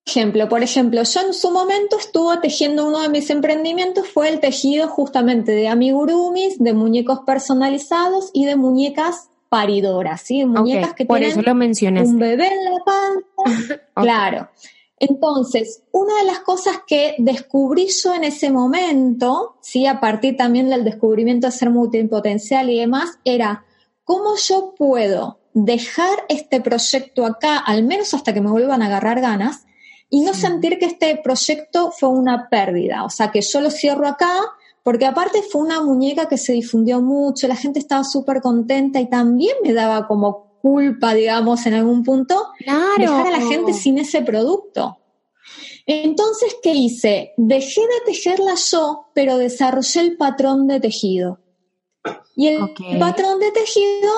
ejemplo. 0.07 0.49
Por 0.49 0.62
ejemplo, 0.62 1.02
yo 1.02 1.21
en 1.21 1.35
su 1.35 1.50
momento 1.50 1.99
estuve 1.99 2.38
tejiendo 2.38 2.88
uno 2.88 3.02
de 3.02 3.11
mis 3.11 3.28
emprendimientos, 3.28 4.09
fue 4.09 4.31
el 4.31 4.40
tejido 4.40 4.88
justamente 4.88 5.52
de 5.52 5.69
amigurumis, 5.69 6.59
de 6.59 6.73
muñecos 6.73 7.21
personalizados 7.26 8.31
y 8.33 8.47
de 8.47 8.57
muñecas 8.57 9.28
paridoras, 9.49 10.21
¿sí? 10.23 10.45
Muñecas 10.45 10.95
que 10.95 11.07
por 11.07 11.23
eso 11.23 11.43
lo 11.43 11.52
un 11.52 12.19
bebé 12.19 12.49
en 12.49 12.64
la 12.64 12.85
panza. 12.85 13.83
Claro. 13.95 14.49
Entonces, 15.00 15.83
una 15.93 16.17
de 16.17 16.25
las 16.25 16.40
cosas 16.40 16.81
que 16.87 17.14
descubrí 17.19 17.88
yo 17.88 18.14
en 18.14 18.25
ese 18.25 18.50
momento, 18.50 19.57
¿sí? 19.61 19.87
a 19.87 20.00
partir 20.00 20.37
también 20.37 20.69
del 20.69 20.85
descubrimiento 20.85 21.47
de 21.47 21.52
ser 21.52 21.71
multipotencial 21.71 22.69
y 22.69 22.81
demás, 22.81 23.19
era 23.25 23.64
cómo 24.02 24.37
yo 24.37 24.75
puedo 24.76 25.38
dejar 25.55 26.25
este 26.28 26.61
proyecto 26.61 27.25
acá, 27.25 27.59
al 27.59 27.85
menos 27.85 28.12
hasta 28.14 28.35
que 28.35 28.40
me 28.40 28.50
vuelvan 28.50 28.83
a 28.83 28.87
agarrar 28.87 29.21
ganas, 29.21 29.67
y 30.11 30.21
no 30.21 30.35
sentir 30.35 30.78
que 30.78 30.87
este 30.87 31.21
proyecto 31.23 31.93
fue 31.93 32.09
una 32.09 32.49
pérdida. 32.49 33.05
O 33.05 33.11
sea, 33.11 33.31
que 33.31 33.43
yo 33.43 33.61
lo 33.61 33.71
cierro 33.71 34.09
acá, 34.09 34.33
porque 34.88 35.04
aparte 35.04 35.42
fue 35.42 35.61
una 35.61 35.83
muñeca 35.83 36.30
que 36.30 36.38
se 36.38 36.54
difundió 36.54 37.02
mucho, 37.02 37.47
la 37.47 37.57
gente 37.57 37.78
estaba 37.78 38.04
súper 38.04 38.40
contenta 38.40 38.99
y 38.99 39.11
también 39.11 39.54
me 39.62 39.75
daba 39.75 40.09
como 40.09 40.59
culpa, 40.62 41.12
digamos, 41.12 41.66
en 41.66 41.75
algún 41.75 42.02
punto, 42.02 42.52
dejar 42.97 43.26
a 43.26 43.30
la 43.30 43.40
gente 43.42 43.75
sin 43.75 43.99
ese 43.99 44.23
producto. 44.23 44.97
Entonces, 45.85 46.57
¿qué 46.62 46.73
hice? 46.73 47.35
Dejé 47.37 47.83
de 47.83 48.12
tejerla 48.12 48.54
yo, 48.54 49.11
pero 49.12 49.37
desarrollé 49.37 50.00
el 50.00 50.16
patrón 50.16 50.66
de 50.66 50.80
tejido. 50.80 51.38
Y 52.35 52.47
el 52.47 52.99
patrón 52.99 53.40
de 53.40 53.50
tejido 53.50 54.11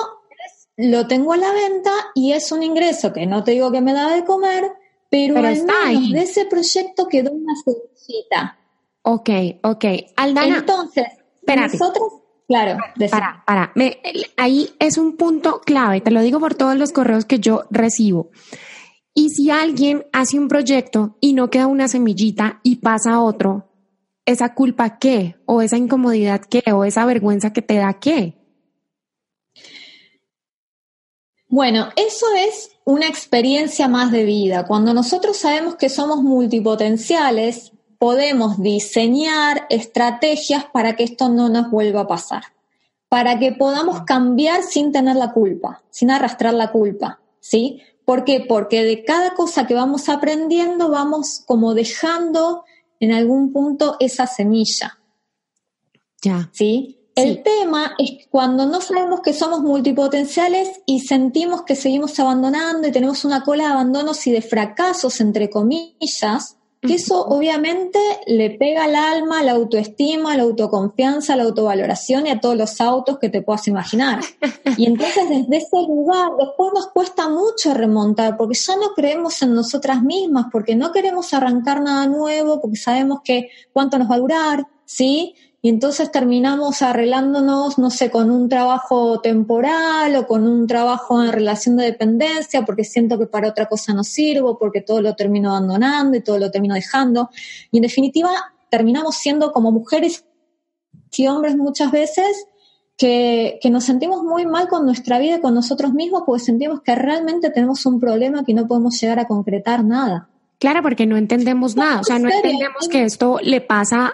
lo 0.77 1.05
tengo 1.05 1.33
a 1.33 1.37
la 1.37 1.51
venta 1.51 1.91
y 2.15 2.31
es 2.31 2.49
un 2.53 2.63
ingreso 2.63 3.11
que 3.11 3.25
no 3.25 3.43
te 3.43 3.51
digo 3.51 3.73
que 3.73 3.81
me 3.81 3.91
da 3.91 4.15
de 4.15 4.23
comer, 4.23 4.71
pero, 5.09 5.35
al 5.35 5.65
menos 5.65 6.11
de 6.13 6.21
ese 6.21 6.45
proyecto 6.45 7.09
quedó 7.09 7.33
una 7.33 7.55
semillita. 7.61 8.57
Ok, 9.03 9.29
ok. 9.63 9.85
Aldana. 10.15 10.57
Entonces, 10.59 11.07
nosotros, 11.47 12.21
claro. 12.47 12.77
Para, 13.09 13.43
para. 13.45 13.73
ahí 14.37 14.69
es 14.79 14.97
un 14.97 15.17
punto 15.17 15.61
clave, 15.61 16.01
te 16.01 16.11
lo 16.11 16.21
digo 16.21 16.39
por 16.39 16.55
todos 16.55 16.75
los 16.75 16.91
correos 16.91 17.25
que 17.25 17.39
yo 17.39 17.63
recibo. 17.71 18.29
Y 19.13 19.29
si 19.29 19.49
alguien 19.49 20.05
hace 20.13 20.39
un 20.39 20.47
proyecto 20.47 21.17
y 21.19 21.33
no 21.33 21.49
queda 21.49 21.67
una 21.67 21.87
semillita 21.87 22.61
y 22.63 22.77
pasa 22.77 23.13
a 23.13 23.21
otro, 23.21 23.69
¿esa 24.25 24.53
culpa 24.53 24.99
qué? 24.99 25.35
¿O 25.45 25.61
esa 25.61 25.77
incomodidad 25.77 26.41
qué? 26.41 26.63
¿O 26.71 26.85
esa 26.85 27.05
vergüenza 27.05 27.51
que 27.51 27.61
te 27.61 27.75
da 27.75 27.99
qué? 27.99 28.37
Bueno, 31.49 31.89
eso 31.97 32.27
es 32.37 32.71
una 32.85 33.07
experiencia 33.07 33.89
más 33.89 34.11
de 34.11 34.23
vida. 34.23 34.65
Cuando 34.65 34.93
nosotros 34.93 35.35
sabemos 35.35 35.75
que 35.75 35.89
somos 35.89 36.23
multipotenciales, 36.23 37.73
podemos 38.01 38.59
diseñar 38.59 39.67
estrategias 39.69 40.65
para 40.65 40.95
que 40.95 41.03
esto 41.03 41.29
no 41.29 41.49
nos 41.49 41.69
vuelva 41.69 42.01
a 42.01 42.07
pasar, 42.07 42.45
para 43.09 43.37
que 43.37 43.51
podamos 43.51 44.05
cambiar 44.05 44.63
sin 44.63 44.91
tener 44.91 45.17
la 45.17 45.33
culpa, 45.33 45.83
sin 45.91 46.09
arrastrar 46.09 46.55
la 46.55 46.71
culpa, 46.71 47.21
¿sí? 47.39 47.79
¿Por 48.03 48.23
qué? 48.23 48.43
Porque 48.49 48.83
de 48.83 49.03
cada 49.03 49.35
cosa 49.35 49.67
que 49.67 49.75
vamos 49.75 50.09
aprendiendo 50.09 50.89
vamos 50.89 51.43
como 51.45 51.75
dejando 51.75 52.63
en 52.99 53.11
algún 53.11 53.53
punto 53.53 53.97
esa 53.99 54.25
semilla. 54.25 54.97
Ya. 56.23 56.49
¿Sí? 56.53 56.97
El 57.13 57.43
tema 57.43 57.93
es 57.99 58.27
cuando 58.31 58.65
no 58.65 58.81
sabemos 58.81 59.21
que 59.21 59.33
somos 59.33 59.61
multipotenciales 59.61 60.81
y 60.87 61.01
sentimos 61.01 61.61
que 61.65 61.75
seguimos 61.75 62.19
abandonando 62.19 62.87
y 62.87 62.91
tenemos 62.91 63.25
una 63.25 63.43
cola 63.43 63.65
de 63.65 63.73
abandonos 63.73 64.25
y 64.25 64.31
de 64.31 64.41
fracasos, 64.41 65.21
entre 65.21 65.51
comillas, 65.51 66.57
que 66.81 66.95
eso 66.95 67.23
obviamente 67.25 67.99
le 68.25 68.49
pega 68.49 68.85
al 68.85 68.95
alma, 68.95 69.43
la 69.43 69.51
autoestima, 69.51 70.35
la 70.35 70.43
autoconfianza, 70.43 71.35
la 71.35 71.43
autovaloración 71.43 72.25
y 72.25 72.31
a 72.31 72.39
todos 72.39 72.57
los 72.57 72.81
autos 72.81 73.19
que 73.19 73.29
te 73.29 73.41
puedas 73.41 73.67
imaginar. 73.67 74.19
Y 74.77 74.85
entonces 74.85 75.27
desde 75.27 75.57
ese 75.57 75.81
lugar 75.85 76.31
después 76.39 76.71
nos 76.73 76.87
cuesta 76.87 77.27
mucho 77.27 77.73
remontar 77.73 78.37
porque 78.37 78.57
ya 78.57 78.75
no 78.77 78.93
creemos 78.95 79.41
en 79.41 79.53
nosotras 79.53 80.01
mismas, 80.01 80.45
porque 80.51 80.75
no 80.75 80.91
queremos 80.91 81.33
arrancar 81.33 81.81
nada 81.81 82.07
nuevo, 82.07 82.61
porque 82.61 82.77
sabemos 82.77 83.19
que 83.23 83.49
cuánto 83.73 83.99
nos 83.99 84.09
va 84.09 84.15
a 84.15 84.19
durar, 84.19 84.67
¿sí? 84.85 85.35
Y 85.63 85.69
entonces 85.69 86.11
terminamos 86.11 86.81
arreglándonos, 86.81 87.77
no 87.77 87.91
sé, 87.91 88.09
con 88.09 88.31
un 88.31 88.49
trabajo 88.49 89.21
temporal 89.21 90.15
o 90.15 90.25
con 90.25 90.47
un 90.47 90.65
trabajo 90.65 91.23
en 91.23 91.31
relación 91.31 91.77
de 91.77 91.85
dependencia, 91.85 92.65
porque 92.65 92.83
siento 92.83 93.19
que 93.19 93.27
para 93.27 93.49
otra 93.49 93.67
cosa 93.67 93.93
no 93.93 94.03
sirvo, 94.03 94.57
porque 94.57 94.81
todo 94.81 95.03
lo 95.03 95.15
termino 95.15 95.51
abandonando 95.51 96.17
y 96.17 96.21
todo 96.21 96.39
lo 96.39 96.49
termino 96.49 96.73
dejando. 96.73 97.29
Y 97.71 97.77
en 97.77 97.83
definitiva, 97.83 98.31
terminamos 98.69 99.17
siendo 99.17 99.51
como 99.51 99.71
mujeres 99.71 100.25
y 101.15 101.27
hombres 101.27 101.55
muchas 101.55 101.91
veces 101.91 102.47
que, 102.97 103.59
que, 103.61 103.69
nos 103.69 103.83
sentimos 103.83 104.23
muy 104.23 104.47
mal 104.47 104.67
con 104.67 104.85
nuestra 104.85 105.19
vida 105.19 105.35
y 105.35 105.41
con 105.41 105.53
nosotros 105.53 105.93
mismos 105.93 106.23
porque 106.25 106.43
sentimos 106.43 106.81
que 106.81 106.95
realmente 106.95 107.51
tenemos 107.51 107.85
un 107.85 107.99
problema 107.99 108.43
que 108.43 108.55
no 108.55 108.67
podemos 108.67 108.99
llegar 108.99 109.19
a 109.19 109.27
concretar 109.27 109.83
nada. 109.83 110.30
Claro, 110.61 110.83
porque 110.83 111.07
no 111.07 111.17
entendemos 111.17 111.75
nada, 111.75 112.01
o 112.01 112.03
sea, 112.03 112.19
no 112.19 112.29
entendemos 112.29 112.87
que 112.87 113.03
esto 113.03 113.39
le 113.41 113.61
pasa 113.61 114.13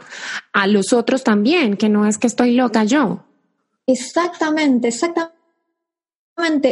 a 0.53 0.65
los 0.65 0.93
otros 0.93 1.25
también, 1.25 1.75
que 1.75 1.89
no 1.89 2.07
es 2.07 2.17
que 2.17 2.27
estoy 2.27 2.53
loca 2.53 2.85
yo. 2.85 3.25
Exactamente, 3.85 4.87
exactamente. 4.87 5.33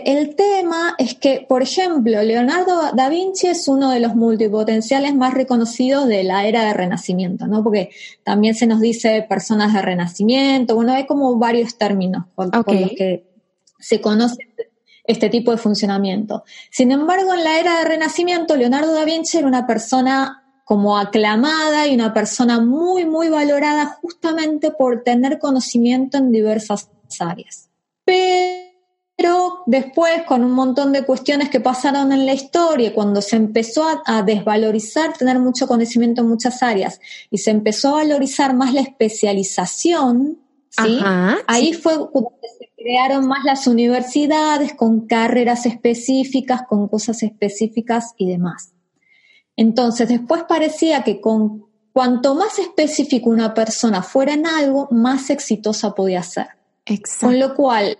El 0.05 0.34
tema 0.38 0.96
es 0.98 1.15
que, 1.15 1.46
por 1.50 1.62
ejemplo, 1.62 2.24
Leonardo 2.24 2.94
da 2.94 3.10
Vinci 3.10 3.48
es 3.48 3.67
uno 3.67 3.91
de 3.91 4.00
los 4.00 4.15
multipotenciales 4.15 5.13
más 5.13 5.34
reconocidos 5.34 6.08
de 6.08 6.24
la 6.24 6.48
era 6.48 6.63
de 6.63 6.74
Renacimiento, 6.74 7.46
¿no? 7.46 7.62
Porque 7.62 7.89
también 8.24 8.55
se 8.55 8.67
nos 8.67 8.79
dice 8.79 9.25
personas 9.27 9.74
de 9.74 9.82
Renacimiento, 9.82 10.75
bueno, 10.75 10.94
hay 10.94 11.05
como 11.05 11.38
varios 11.38 11.77
términos 11.77 12.24
con, 12.34 12.50
los 12.50 12.63
que 12.63 13.25
se 13.77 14.00
conocen 14.00 14.48
este 15.08 15.30
tipo 15.30 15.52
de 15.52 15.58
funcionamiento. 15.58 16.44
Sin 16.72 16.92
embargo, 16.92 17.34
en 17.34 17.44
la 17.44 17.60
era 17.60 17.80
del 17.80 17.88
Renacimiento, 17.88 18.56
Leonardo 18.56 18.94
da 18.94 19.06
Vinci 19.06 19.38
era 19.38 19.48
una 19.48 19.68
persona 19.68 20.44
como 20.66 20.98
aclamada 20.98 21.88
y 21.88 21.94
una 21.94 22.14
persona 22.14 22.60
muy, 22.60 23.06
muy 23.06 23.30
valorada 23.30 23.98
justamente 24.02 24.72
por 24.72 25.04
tener 25.04 25.38
conocimiento 25.38 26.18
en 26.18 26.32
diversas 26.32 26.90
áreas. 27.20 27.70
Pero 28.04 29.64
después, 29.68 30.24
con 30.24 30.44
un 30.44 30.52
montón 30.52 30.92
de 30.92 31.06
cuestiones 31.06 31.50
que 31.50 31.60
pasaron 31.60 32.12
en 32.12 32.26
la 32.26 32.34
historia, 32.34 32.94
cuando 32.94 33.22
se 33.22 33.36
empezó 33.36 33.86
a, 34.06 34.24
desvalorizar 34.24 35.14
tener 35.14 35.40
mucho 35.40 35.68
conocimiento 35.68 36.22
en 36.22 36.30
muchas 36.30 36.62
áreas 36.64 37.00
y 37.30 37.38
se 37.38 37.52
empezó 37.52 37.90
a 37.90 38.04
valorizar 38.04 38.56
más 38.56 38.74
la 38.74 38.82
especialización, 38.82 40.40
¿sí? 40.70 41.00
Ahí 41.48 41.74
fue 41.74 41.94
se 41.94 42.75
crearon 42.86 43.27
más 43.27 43.44
las 43.44 43.65
universidades 43.65 44.75
con 44.75 45.08
carreras 45.08 45.65
específicas, 45.65 46.62
con 46.70 46.88
cosas 46.88 47.24
específicas 47.24 48.13
y 48.15 48.30
demás. 48.30 48.74
Entonces, 49.56 50.08
después 50.08 50.44
parecía 50.48 51.04
que 51.04 51.20
con 51.20 51.65
cuanto 51.94 52.36
más 52.36 52.60
específico 52.60 53.32
una 53.32 53.56
persona 53.56 54.04
fuera 54.04 54.34
en 54.34 54.46
algo, 54.46 54.88
más 54.92 55.32
exitosa 55.32 55.96
podía 55.96 56.22
ser. 56.22 56.46
Exacto. 56.86 57.25
Con 57.25 57.39
lo 57.39 57.56
cual, 57.56 57.98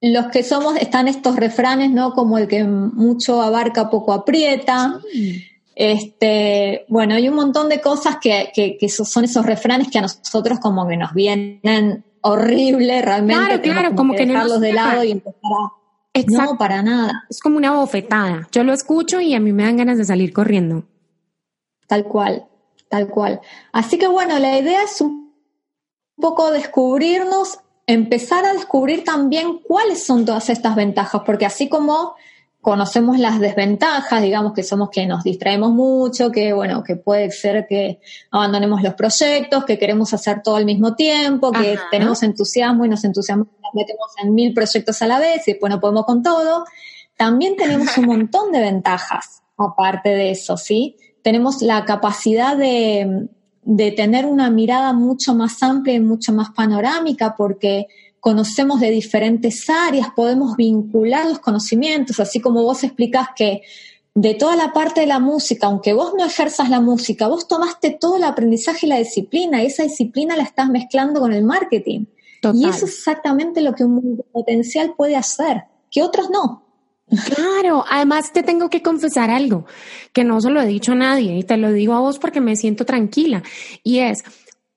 los 0.00 0.26
que 0.26 0.42
somos, 0.42 0.76
están 0.78 1.06
estos 1.06 1.36
refranes, 1.36 1.92
¿no? 1.92 2.14
Como 2.14 2.38
el 2.38 2.48
que 2.48 2.64
mucho 2.64 3.40
abarca, 3.40 3.90
poco 3.90 4.12
aprieta. 4.12 4.98
Este, 5.76 6.84
bueno, 6.88 7.14
hay 7.14 7.28
un 7.28 7.36
montón 7.36 7.68
de 7.68 7.80
cosas 7.80 8.16
que, 8.20 8.50
que, 8.52 8.88
son 8.88 9.22
esos 9.22 9.46
refranes 9.46 9.88
que 9.88 9.98
a 9.98 10.02
nosotros 10.02 10.58
como 10.58 10.88
que 10.88 10.96
nos 10.96 11.14
vienen 11.14 12.02
horrible 12.26 13.02
realmente. 13.02 13.44
Claro, 13.44 13.62
claro, 13.62 13.94
como, 13.94 14.14
que, 14.14 14.26
dejarlos 14.26 14.60
de 14.60 14.72
lado 14.72 15.04
y 15.04 15.12
empezar 15.12 15.40
a... 15.44 16.22
No, 16.28 16.56
para 16.56 16.82
nada. 16.82 17.24
Es 17.28 17.40
como 17.40 17.58
una 17.58 17.72
bofetada. 17.72 18.48
Yo 18.50 18.64
lo 18.64 18.72
escucho 18.72 19.20
y 19.20 19.34
a 19.34 19.40
mí 19.40 19.52
me 19.52 19.64
dan 19.64 19.76
ganas 19.76 19.98
de 19.98 20.04
salir 20.04 20.32
corriendo. 20.32 20.84
tal 21.86 22.04
cual, 22.04 22.46
tal 22.88 23.08
cual. 23.08 23.40
Así 23.72 23.98
que 23.98 24.08
bueno, 24.08 24.38
la 24.38 24.58
idea 24.58 24.82
es 24.82 25.00
un 25.00 25.34
poco 26.16 26.50
descubrirnos, 26.50 27.60
empezar 27.86 28.44
a 28.46 28.54
descubrir 28.54 29.04
también 29.04 29.58
cuáles 29.58 30.04
son 30.04 30.24
todas 30.24 30.48
estas 30.48 30.74
ventajas, 30.74 31.22
porque 31.26 31.46
así 31.46 31.68
como 31.68 32.14
conocemos 32.66 33.20
las 33.20 33.38
desventajas, 33.38 34.20
digamos 34.20 34.52
que 34.52 34.64
somos 34.64 34.90
que 34.90 35.06
nos 35.06 35.22
distraemos 35.22 35.70
mucho, 35.70 36.32
que 36.32 36.52
bueno, 36.52 36.82
que 36.82 36.96
puede 36.96 37.30
ser 37.30 37.64
que 37.68 38.00
abandonemos 38.32 38.82
los 38.82 38.94
proyectos, 38.94 39.64
que 39.64 39.78
queremos 39.78 40.12
hacer 40.12 40.42
todo 40.42 40.56
al 40.56 40.64
mismo 40.64 40.96
tiempo, 40.96 41.52
que 41.52 41.78
tenemos 41.92 42.24
entusiasmo 42.24 42.84
y 42.84 42.88
nos 42.88 43.04
entusiasmamos, 43.04 43.54
metemos 43.72 44.08
en 44.20 44.34
mil 44.34 44.52
proyectos 44.52 45.00
a 45.00 45.06
la 45.06 45.20
vez 45.20 45.46
y 45.46 45.52
después 45.52 45.70
no 45.70 45.78
podemos 45.78 46.06
con 46.06 46.24
todo. 46.24 46.64
También 47.16 47.54
tenemos 47.54 47.96
un 47.98 48.06
montón 48.06 48.50
de 48.50 48.58
ventajas 48.58 49.44
aparte 49.56 50.08
de 50.08 50.32
eso, 50.32 50.56
¿sí? 50.56 50.96
Tenemos 51.22 51.62
la 51.62 51.84
capacidad 51.84 52.56
de, 52.56 53.28
de 53.62 53.92
tener 53.92 54.26
una 54.26 54.50
mirada 54.50 54.92
mucho 54.92 55.36
más 55.36 55.62
amplia 55.62 55.94
y 55.94 56.00
mucho 56.00 56.32
más 56.32 56.50
panorámica 56.50 57.36
porque 57.36 57.86
conocemos 58.26 58.80
de 58.80 58.90
diferentes 58.90 59.70
áreas, 59.70 60.08
podemos 60.16 60.56
vincular 60.56 61.26
los 61.26 61.38
conocimientos, 61.38 62.18
así 62.18 62.40
como 62.40 62.64
vos 62.64 62.82
explicás 62.82 63.28
que 63.36 63.62
de 64.16 64.34
toda 64.34 64.56
la 64.56 64.72
parte 64.72 65.02
de 65.02 65.06
la 65.06 65.20
música, 65.20 65.68
aunque 65.68 65.92
vos 65.92 66.12
no 66.18 66.24
ejerzas 66.24 66.68
la 66.68 66.80
música, 66.80 67.28
vos 67.28 67.46
tomaste 67.46 67.96
todo 68.00 68.16
el 68.16 68.24
aprendizaje 68.24 68.86
y 68.86 68.88
la 68.88 68.98
disciplina, 68.98 69.62
y 69.62 69.66
esa 69.66 69.84
disciplina 69.84 70.34
la 70.34 70.42
estás 70.42 70.68
mezclando 70.68 71.20
con 71.20 71.32
el 71.32 71.44
marketing. 71.44 72.06
Y 72.52 72.68
eso 72.68 72.86
es 72.86 72.96
exactamente 72.96 73.60
lo 73.60 73.76
que 73.76 73.84
un 73.84 74.20
potencial 74.32 74.94
puede 74.96 75.14
hacer, 75.14 75.62
que 75.88 76.02
otros 76.02 76.28
no. 76.28 76.64
Claro, 77.32 77.84
además 77.88 78.32
te 78.32 78.42
tengo 78.42 78.68
que 78.68 78.82
confesar 78.82 79.30
algo 79.30 79.66
que 80.12 80.24
no 80.24 80.40
se 80.40 80.50
lo 80.50 80.60
he 80.60 80.66
dicho 80.66 80.90
a 80.90 80.96
nadie 80.96 81.38
y 81.38 81.44
te 81.44 81.56
lo 81.56 81.70
digo 81.72 81.94
a 81.94 82.00
vos 82.00 82.18
porque 82.18 82.40
me 82.40 82.56
siento 82.56 82.84
tranquila 82.84 83.44
y 83.84 84.00
es, 84.00 84.24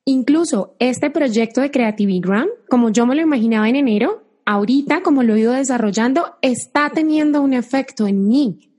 Incluso 0.09 0.75
este 0.79 1.11
proyecto 1.11 1.61
de 1.61 1.69
Creativigram, 1.69 2.47
como 2.67 2.89
yo 2.89 3.05
me 3.05 3.13
lo 3.13 3.21
imaginaba 3.21 3.69
en 3.69 3.75
enero, 3.75 4.23
ahorita 4.43 5.03
como 5.03 5.21
lo 5.21 5.35
he 5.35 5.41
ido 5.41 5.51
desarrollando, 5.51 6.33
está 6.41 6.89
teniendo 6.89 7.43
un 7.43 7.53
efecto 7.53 8.07
en 8.07 8.27
mí 8.27 8.71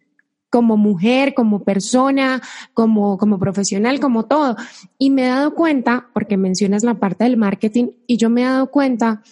como 0.50 0.76
mujer, 0.76 1.32
como 1.32 1.62
persona, 1.62 2.42
como, 2.74 3.16
como 3.16 3.38
profesional, 3.38 4.00
como 4.00 4.24
todo. 4.24 4.56
Y 4.98 5.10
me 5.10 5.26
he 5.26 5.28
dado 5.28 5.54
cuenta, 5.54 6.08
porque 6.12 6.36
mencionas 6.36 6.82
la 6.82 6.94
parte 6.94 7.22
del 7.22 7.36
marketing, 7.36 7.90
y 8.08 8.16
yo 8.16 8.28
me 8.28 8.40
he 8.40 8.46
dado 8.46 8.72
cuenta 8.72 9.22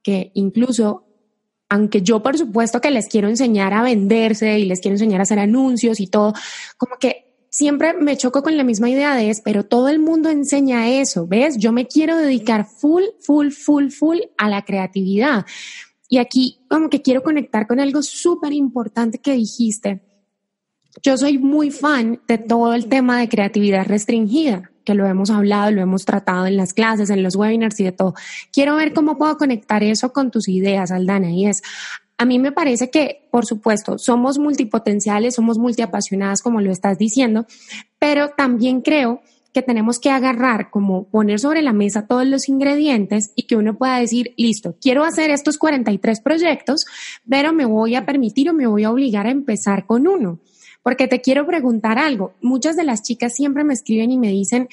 que 0.00 0.30
incluso, 0.34 1.08
aunque 1.68 2.02
yo 2.02 2.22
por 2.22 2.38
supuesto 2.38 2.80
que 2.80 2.92
les 2.92 3.08
quiero 3.08 3.26
enseñar 3.26 3.74
a 3.74 3.82
venderse 3.82 4.60
y 4.60 4.64
les 4.64 4.78
quiero 4.80 4.94
enseñar 4.94 5.18
a 5.18 5.24
hacer 5.24 5.40
anuncios 5.40 5.98
y 5.98 6.06
todo, 6.06 6.34
como 6.76 6.98
que 7.00 7.27
siempre 7.50 7.94
me 7.94 8.16
choco 8.16 8.42
con 8.42 8.56
la 8.56 8.64
misma 8.64 8.90
idea 8.90 9.14
de 9.14 9.30
es, 9.30 9.40
pero 9.40 9.64
todo 9.64 9.88
el 9.88 9.98
mundo 9.98 10.30
enseña 10.30 10.88
eso, 10.88 11.26
¿ves? 11.26 11.56
Yo 11.58 11.72
me 11.72 11.86
quiero 11.86 12.16
dedicar 12.16 12.66
full, 12.66 13.04
full, 13.20 13.50
full, 13.50 13.88
full 13.90 14.18
a 14.36 14.48
la 14.48 14.62
creatividad. 14.62 15.46
Y 16.08 16.18
aquí 16.18 16.60
como 16.68 16.88
que 16.88 17.02
quiero 17.02 17.22
conectar 17.22 17.66
con 17.66 17.80
algo 17.80 18.02
súper 18.02 18.52
importante 18.52 19.18
que 19.18 19.32
dijiste. 19.32 20.00
Yo 21.02 21.16
soy 21.16 21.38
muy 21.38 21.70
fan 21.70 22.20
de 22.26 22.38
todo 22.38 22.74
el 22.74 22.86
tema 22.86 23.20
de 23.20 23.28
creatividad 23.28 23.86
restringida, 23.86 24.70
que 24.84 24.94
lo 24.94 25.06
hemos 25.06 25.30
hablado, 25.30 25.70
lo 25.70 25.82
hemos 25.82 26.04
tratado 26.04 26.46
en 26.46 26.56
las 26.56 26.72
clases, 26.72 27.10
en 27.10 27.22
los 27.22 27.36
webinars 27.36 27.78
y 27.78 27.84
de 27.84 27.92
todo. 27.92 28.14
Quiero 28.52 28.74
ver 28.74 28.94
cómo 28.94 29.18
puedo 29.18 29.36
conectar 29.36 29.82
eso 29.82 30.12
con 30.12 30.30
tus 30.30 30.48
ideas, 30.48 30.90
Aldana, 30.90 31.30
y 31.30 31.46
es, 31.46 31.62
a 32.18 32.24
mí 32.24 32.40
me 32.40 32.50
parece 32.50 32.90
que, 32.90 33.28
por 33.30 33.46
supuesto, 33.46 33.96
somos 33.96 34.38
multipotenciales, 34.38 35.36
somos 35.36 35.56
multiapasionadas, 35.56 36.42
como 36.42 36.60
lo 36.60 36.72
estás 36.72 36.98
diciendo, 36.98 37.46
pero 38.00 38.30
también 38.30 38.80
creo 38.80 39.22
que 39.54 39.62
tenemos 39.62 39.98
que 40.00 40.10
agarrar, 40.10 40.70
como 40.70 41.04
poner 41.04 41.38
sobre 41.38 41.62
la 41.62 41.72
mesa 41.72 42.06
todos 42.06 42.26
los 42.26 42.48
ingredientes 42.48 43.32
y 43.36 43.44
que 43.44 43.56
uno 43.56 43.78
pueda 43.78 43.98
decir, 43.98 44.34
listo, 44.36 44.76
quiero 44.80 45.04
hacer 45.04 45.30
estos 45.30 45.58
43 45.58 46.20
proyectos, 46.20 46.86
pero 47.28 47.52
me 47.52 47.64
voy 47.64 47.94
a 47.94 48.04
permitir 48.04 48.50
o 48.50 48.52
me 48.52 48.66
voy 48.66 48.84
a 48.84 48.90
obligar 48.90 49.26
a 49.26 49.30
empezar 49.30 49.86
con 49.86 50.06
uno. 50.06 50.40
Porque 50.82 51.06
te 51.06 51.20
quiero 51.20 51.46
preguntar 51.46 51.98
algo. 51.98 52.34
Muchas 52.40 52.76
de 52.76 52.84
las 52.84 53.02
chicas 53.02 53.34
siempre 53.34 53.64
me 53.64 53.74
escriben 53.74 54.10
y 54.10 54.18
me 54.18 54.28
dicen, 54.28 54.68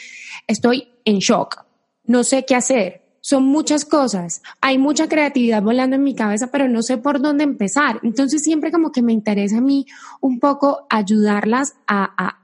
estoy 0.47 0.89
en 1.03 1.19
shock, 1.19 1.63
no 2.05 2.23
sé 2.23 2.45
qué 2.45 2.55
hacer, 2.55 3.04
son 3.25 3.43
muchas 3.45 3.85
cosas. 3.85 4.43
Hay 4.61 4.77
mucha 4.77 5.09
creatividad 5.09 5.63
volando 5.63 5.95
en 5.95 6.03
mi 6.03 6.13
cabeza, 6.13 6.51
pero 6.51 6.67
no 6.67 6.83
sé 6.83 6.99
por 6.99 7.19
dónde 7.19 7.43
empezar. 7.43 7.99
Entonces 8.03 8.43
siempre 8.43 8.71
como 8.71 8.91
que 8.91 9.01
me 9.01 9.13
interesa 9.13 9.57
a 9.57 9.61
mí 9.61 9.87
un 10.21 10.39
poco 10.39 10.85
ayudarlas 10.91 11.73
a, 11.87 12.37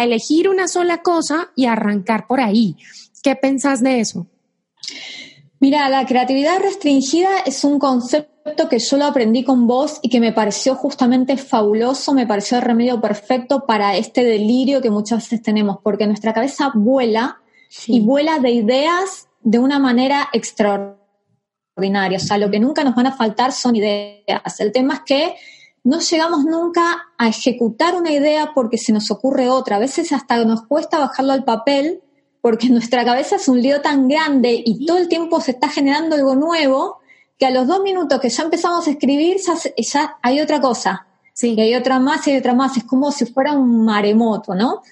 elegir 0.00 0.48
una 0.48 0.68
sola 0.68 1.02
cosa 1.02 1.50
y 1.56 1.66
arrancar 1.66 2.28
por 2.28 2.40
ahí. 2.40 2.76
¿Qué 3.20 3.34
pensás 3.34 3.82
de 3.82 3.98
eso? 3.98 4.28
Mira, 5.58 5.88
la 5.88 6.06
creatividad 6.06 6.60
restringida 6.60 7.40
es 7.44 7.64
un 7.64 7.80
concepto 7.80 8.68
que 8.68 8.78
yo 8.78 8.96
lo 8.96 9.06
aprendí 9.06 9.42
con 9.42 9.66
vos 9.66 9.98
y 10.02 10.08
que 10.08 10.20
me 10.20 10.32
pareció 10.32 10.76
justamente 10.76 11.36
fabuloso, 11.36 12.14
me 12.14 12.28
pareció 12.28 12.58
el 12.58 12.62
remedio 12.62 13.00
perfecto 13.00 13.66
para 13.66 13.96
este 13.96 14.22
delirio 14.22 14.80
que 14.80 14.90
muchas 14.90 15.24
veces 15.24 15.42
tenemos, 15.42 15.78
porque 15.82 16.06
nuestra 16.06 16.32
cabeza 16.32 16.70
vuela 16.76 17.40
y 17.88 17.98
vuela 17.98 18.38
de 18.38 18.52
ideas 18.52 19.27
de 19.40 19.58
una 19.58 19.78
manera 19.78 20.28
extraordinaria. 20.32 22.18
O 22.18 22.20
sea, 22.20 22.38
lo 22.38 22.50
que 22.50 22.60
nunca 22.60 22.84
nos 22.84 22.94
van 22.94 23.06
a 23.06 23.16
faltar 23.16 23.52
son 23.52 23.76
ideas. 23.76 24.60
El 24.60 24.72
tema 24.72 24.94
es 24.94 25.00
que 25.06 25.34
no 25.84 26.00
llegamos 26.00 26.44
nunca 26.44 27.08
a 27.16 27.28
ejecutar 27.28 27.94
una 27.94 28.12
idea 28.12 28.52
porque 28.54 28.78
se 28.78 28.92
nos 28.92 29.10
ocurre 29.10 29.48
otra. 29.48 29.76
A 29.76 29.78
veces 29.78 30.12
hasta 30.12 30.44
nos 30.44 30.66
cuesta 30.66 30.98
bajarlo 30.98 31.32
al 31.32 31.44
papel 31.44 32.02
porque 32.40 32.68
nuestra 32.70 33.04
cabeza 33.04 33.36
es 33.36 33.48
un 33.48 33.62
lío 33.62 33.80
tan 33.80 34.08
grande 34.08 34.62
y 34.64 34.84
todo 34.86 34.98
el 34.98 35.08
tiempo 35.08 35.40
se 35.40 35.52
está 35.52 35.68
generando 35.68 36.16
algo 36.16 36.34
nuevo 36.34 36.98
que 37.38 37.46
a 37.46 37.50
los 37.50 37.66
dos 37.66 37.80
minutos 37.82 38.20
que 38.20 38.28
ya 38.28 38.42
empezamos 38.42 38.86
a 38.86 38.90
escribir 38.90 39.36
ya, 39.76 40.18
hay 40.22 40.40
otra 40.40 40.60
cosa. 40.60 41.06
Sí. 41.32 41.54
Y 41.56 41.60
hay 41.60 41.74
otra 41.76 42.00
más 42.00 42.26
y 42.26 42.32
hay 42.32 42.38
otra 42.38 42.52
más. 42.52 42.76
Es 42.76 42.84
como 42.84 43.12
si 43.12 43.24
fuera 43.26 43.52
un 43.52 43.84
maremoto, 43.84 44.56
¿no? 44.56 44.82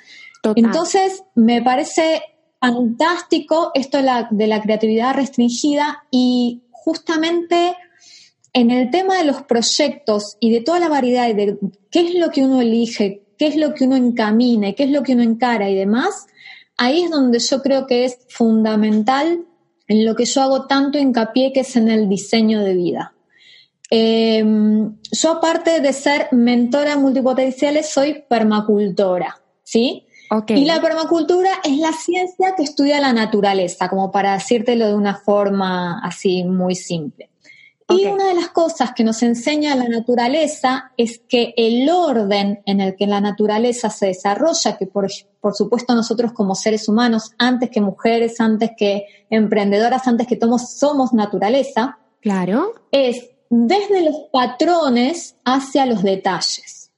Entonces, 0.54 1.24
me 1.34 1.60
parece 1.60 2.22
fantástico 2.60 3.70
esto 3.74 3.98
de 3.98 4.46
la, 4.46 4.62
creatividad 4.62 5.14
restringida 5.14 6.04
y 6.10 6.62
justamente 6.70 7.76
en 8.52 8.70
el 8.70 8.90
tema 8.90 9.18
de 9.18 9.24
los 9.24 9.42
proyectos 9.42 10.36
y 10.40 10.50
de 10.50 10.62
toda 10.62 10.80
la 10.80 10.88
variedad 10.88 11.32
de 11.34 11.58
qué 11.90 12.00
es 12.00 12.14
lo 12.14 12.30
que 12.30 12.42
uno 12.42 12.60
elige, 12.60 13.22
qué 13.38 13.48
es 13.48 13.56
lo 13.56 13.74
que 13.74 13.84
uno 13.84 13.96
encamina, 13.96 14.72
qué 14.72 14.84
es 14.84 14.90
lo 14.90 15.02
que 15.02 15.12
uno 15.12 15.22
encara 15.22 15.68
y 15.68 15.74
demás, 15.74 16.26
ahí 16.76 17.02
es 17.02 17.10
donde 17.10 17.38
yo 17.38 17.62
creo 17.62 17.86
que 17.86 18.04
es 18.06 18.18
fundamental 18.28 19.44
en 19.88 20.04
lo 20.04 20.14
que 20.16 20.24
yo 20.24 20.42
hago 20.42 20.66
tanto 20.66 20.98
hincapié 20.98 21.52
que 21.52 21.60
es 21.60 21.76
en 21.76 21.88
el 21.88 22.08
diseño 22.08 22.62
de 22.62 22.74
vida. 22.74 23.12
Em, 23.90 24.96
yo 25.12 25.32
aparte 25.32 25.80
de 25.80 25.92
ser 25.92 26.28
mentora 26.32 26.96
multipotenciales, 26.96 27.88
soy 27.88 28.24
permacultora, 28.28 29.40
¿sí? 29.62 30.05
Y 30.48 30.64
la 30.64 30.80
permacultura 30.80 31.50
es 31.64 31.78
la 31.78 31.92
ciencia 31.92 32.54
que 32.56 32.62
estudia 32.62 33.00
la 33.00 33.12
naturaleza, 33.12 33.88
como 33.88 34.10
para 34.10 34.34
decírtelo 34.34 34.86
de 34.86 34.94
una 34.94 35.16
forma 35.16 36.00
así 36.02 36.44
muy 36.44 36.74
simple. 36.74 37.30
Y 37.88 38.06
una 38.06 38.26
de 38.26 38.34
las 38.34 38.48
cosas 38.48 38.92
que 38.94 39.04
nos 39.04 39.22
enseña 39.22 39.76
la 39.76 39.88
naturaleza 39.88 40.90
es 40.96 41.20
que 41.20 41.54
el 41.56 41.88
orden 41.88 42.60
en 42.66 42.80
el 42.80 42.96
que 42.96 43.06
la 43.06 43.20
naturaleza 43.20 43.90
se 43.90 44.06
desarrolla, 44.06 44.76
que 44.76 44.86
por, 44.86 45.06
por 45.40 45.54
supuesto 45.54 45.94
nosotros 45.94 46.32
como 46.32 46.56
seres 46.56 46.88
humanos, 46.88 47.30
antes 47.38 47.70
que 47.70 47.80
mujeres, 47.80 48.40
antes 48.40 48.70
que 48.76 49.06
emprendedoras, 49.30 50.08
antes 50.08 50.26
que 50.26 50.36
somos, 50.36 50.70
somos 50.70 51.12
naturaleza, 51.12 51.98
claro. 52.20 52.72
es 52.90 53.30
desde 53.50 54.04
los 54.04 54.16
patrones 54.32 55.36
hacia 55.44 55.86
los 55.86 56.02
detalles. 56.02 56.90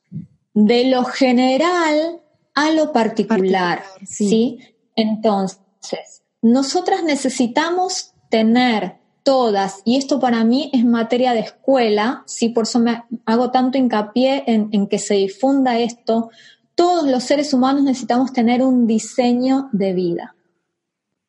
De 0.54 0.84
lo 0.86 1.04
general 1.04 2.22
a 2.58 2.72
lo 2.72 2.92
particular, 2.92 3.84
sí. 4.04 4.58
Entonces, 4.96 6.24
nosotras 6.42 7.04
necesitamos 7.04 8.14
tener 8.30 8.96
todas, 9.22 9.80
y 9.84 9.96
esto 9.96 10.18
para 10.18 10.42
mí 10.42 10.68
es 10.72 10.84
materia 10.84 11.34
de 11.34 11.40
escuela, 11.40 12.24
sí, 12.26 12.48
por 12.48 12.64
eso 12.64 12.80
me 12.80 13.04
hago 13.26 13.52
tanto 13.52 13.78
hincapié 13.78 14.42
en, 14.48 14.70
en 14.72 14.88
que 14.88 14.98
se 14.98 15.14
difunda 15.14 15.78
esto, 15.78 16.30
todos 16.74 17.08
los 17.08 17.22
seres 17.22 17.54
humanos 17.54 17.84
necesitamos 17.84 18.32
tener 18.32 18.60
un 18.62 18.88
diseño 18.88 19.68
de 19.70 19.92
vida. 19.92 20.34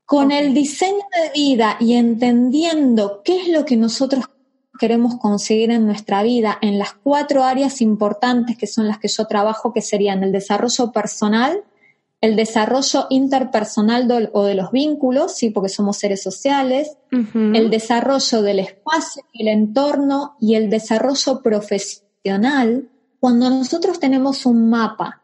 Con 0.06 0.32
el 0.32 0.56
diseño 0.56 1.04
de 1.14 1.40
vida 1.40 1.78
y 1.80 1.94
entendiendo 1.94 3.22
qué 3.24 3.44
es 3.44 3.50
lo 3.50 3.66
que 3.66 3.78
nosotros 3.78 4.26
queremos 4.80 5.18
conseguir 5.18 5.70
en 5.70 5.86
nuestra 5.86 6.24
vida 6.24 6.58
en 6.62 6.80
las 6.80 6.94
cuatro 6.94 7.44
áreas 7.44 7.82
importantes 7.82 8.58
que 8.58 8.66
son 8.66 8.88
las 8.88 8.98
que 8.98 9.08
yo 9.08 9.26
trabajo, 9.26 9.74
que 9.74 9.82
serían 9.82 10.24
el 10.24 10.32
desarrollo 10.32 10.92
personal, 10.92 11.64
el 12.22 12.36
desarrollo 12.36 13.06
interpersonal 13.10 14.30
o 14.34 14.44
de 14.44 14.56
los 14.56 14.72
vínculos, 14.72 15.36
sí, 15.36 15.52
porque 15.52 15.70
somos 15.70 15.98
seres 15.98 16.22
sociales, 16.22 16.98
el 17.12 17.70
desarrollo 17.70 18.42
del 18.42 18.60
espacio 18.60 19.24
el 19.34 19.48
entorno 19.48 20.36
y 20.42 20.56
el 20.56 20.70
desarrollo 20.70 21.42
profesional, 21.42 22.90
cuando 23.20 23.50
nosotros 23.50 24.00
tenemos 24.00 24.46
un 24.46 24.70
mapa 24.70 25.22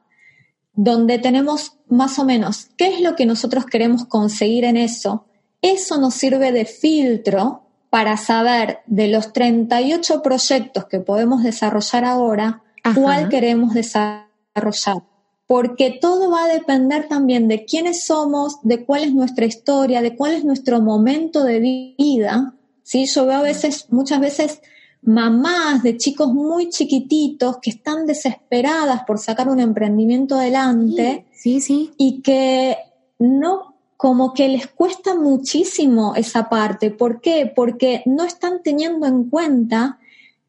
donde 0.74 1.20
tenemos 1.20 1.78
más 1.88 2.20
o 2.20 2.26
menos 2.26 2.68
qué 2.78 2.88
es 2.88 3.02
lo 3.02 3.16
que 3.16 3.26
nosotros 3.26 3.66
queremos 3.66 4.06
conseguir 4.06 4.66
en 4.66 4.78
eso, 4.78 5.26
eso 5.62 5.98
nos 5.98 6.14
sirve 6.14 6.52
de 6.52 6.66
filtro 6.66 7.65
para 7.96 8.18
saber 8.18 8.80
de 8.88 9.08
los 9.08 9.32
38 9.32 10.22
proyectos 10.22 10.84
que 10.84 11.00
podemos 11.00 11.44
desarrollar 11.44 12.04
ahora, 12.04 12.62
cuál 12.94 13.30
queremos 13.30 13.74
desarrollar. 13.74 15.02
Porque 15.48 15.98
todo 16.02 16.30
va 16.30 16.44
a 16.44 16.48
depender 16.50 17.08
también 17.08 17.48
de 17.48 17.64
quiénes 17.64 18.06
somos, 18.06 18.58
de 18.64 18.84
cuál 18.84 19.06
es 19.06 19.14
nuestra 19.14 19.46
historia, 19.46 20.02
de 20.02 20.14
cuál 20.14 20.34
es 20.34 20.44
nuestro 20.44 20.82
momento 20.82 21.46
de 21.46 21.62
vida. 21.98 22.54
¿sí? 22.84 23.06
Yo 23.06 23.28
veo 23.28 23.38
a 23.38 23.44
veces, 23.44 23.86
muchas 23.92 24.20
veces, 24.20 24.62
mamás 25.02 25.82
de 25.82 25.96
chicos 25.96 26.34
muy 26.34 26.68
chiquititos 26.68 27.60
que 27.62 27.70
están 27.70 28.06
desesperadas 28.06 29.04
por 29.08 29.20
sacar 29.20 29.48
un 29.48 29.62
emprendimiento 29.62 30.36
adelante. 30.36 31.28
Sí, 31.32 31.62
sí. 31.62 31.94
Y 31.96 32.22
que 32.22 32.76
no, 33.20 33.75
como 33.98 34.34
que 34.34 34.50
les 34.50 34.68
cuesta 34.68 35.16
muchísimo 35.16 36.16
esa 36.16 36.50
parte. 36.50 36.92
¿Por 36.92 37.22
qué? 37.22 37.52
Porque 37.54 38.04
no 38.06 38.24
están 38.24 38.62
teniendo 38.62 39.08
en 39.08 39.30
cuenta 39.30 40.00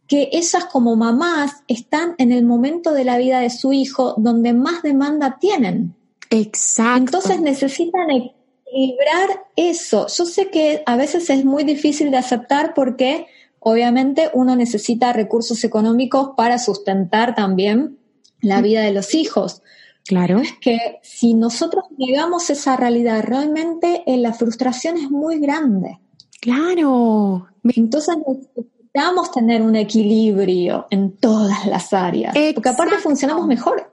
que 0.06 0.28
ellas 0.32 0.66
como 0.66 0.96
mamás 0.96 1.62
están 1.68 2.14
en 2.18 2.32
el 2.32 2.44
momento 2.44 2.92
de 2.92 3.04
la 3.04 3.18
vida 3.18 3.40
de 3.40 3.50
su 3.50 3.72
hijo 3.72 4.14
donde 4.18 4.52
más 4.52 4.82
demanda 4.82 5.38
tienen. 5.40 5.94
Exacto. 6.30 7.18
Entonces 7.18 7.40
necesitan 7.40 8.10
equilibrar 8.10 9.46
eso. 9.56 10.06
Yo 10.08 10.26
sé 10.26 10.50
que 10.50 10.82
a 10.86 10.96
veces 10.96 11.30
es 11.30 11.44
muy 11.44 11.64
difícil 11.64 12.10
de 12.10 12.18
aceptar 12.18 12.74
porque 12.74 13.26
obviamente 13.60 14.30
uno 14.32 14.54
necesita 14.54 15.12
recursos 15.12 15.62
económicos 15.64 16.30
para 16.36 16.58
sustentar 16.58 17.34
también 17.34 17.98
la 18.40 18.60
vida 18.60 18.82
de 18.82 18.92
los 18.92 19.14
hijos. 19.14 19.62
Claro. 20.06 20.38
Es 20.38 20.52
que 20.60 20.98
si 21.02 21.34
nosotros 21.34 21.84
negamos 21.98 22.48
esa 22.50 22.76
realidad, 22.76 23.24
realmente 23.24 24.04
eh, 24.06 24.16
la 24.16 24.32
frustración 24.32 24.96
es 24.96 25.10
muy 25.10 25.38
grande. 25.40 25.98
Claro. 26.40 27.48
Entonces 27.64 28.16
necesitamos 28.26 29.32
tener 29.32 29.62
un 29.62 29.74
equilibrio 29.76 30.86
en 30.90 31.16
todas 31.16 31.66
las 31.66 31.92
áreas, 31.92 32.34
porque 32.54 32.68
aparte 32.68 32.96
funcionamos 32.98 33.46
mejor. 33.46 33.90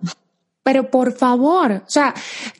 Pero 0.62 0.89
por 0.89 1.12
favor, 1.12 1.71
o 1.86 1.89
sea, 1.89 2.13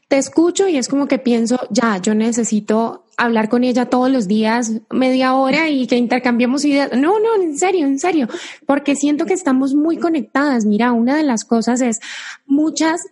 te 0.10 0.18
escucho 0.18 0.68
y 0.68 0.78
es 0.78 0.90
como 0.90 1.08
que 1.08 1.20
pienso, 1.20 1.58
ya, 1.70 1.98
yo 1.98 2.14
necesito 2.14 3.06
hablar 3.16 3.48
con 3.48 3.64
ella 3.64 3.86
todos 3.86 4.12
los 4.12 4.28
días, 4.28 4.74
media 4.90 5.36
hora 5.36 5.70
y 5.70 5.88
que 5.88 5.96
intercambiemos 5.96 6.66
ideas. 6.66 6.92
No, 6.94 7.20
no, 7.20 7.42
en 7.42 7.58
serio, 7.58 7.86
en 7.88 8.00
serio, 8.00 8.28
porque 8.66 8.96
siento 8.96 9.26
que 9.26 9.34
estamos 9.34 9.74
muy 9.74 9.98
conectadas. 9.98 10.66
Mira, 10.66 10.92
una 10.92 11.16
de 11.16 11.24
las 11.24 11.46
cosas 11.46 11.80
es 11.80 12.02
muchas 12.46 13.04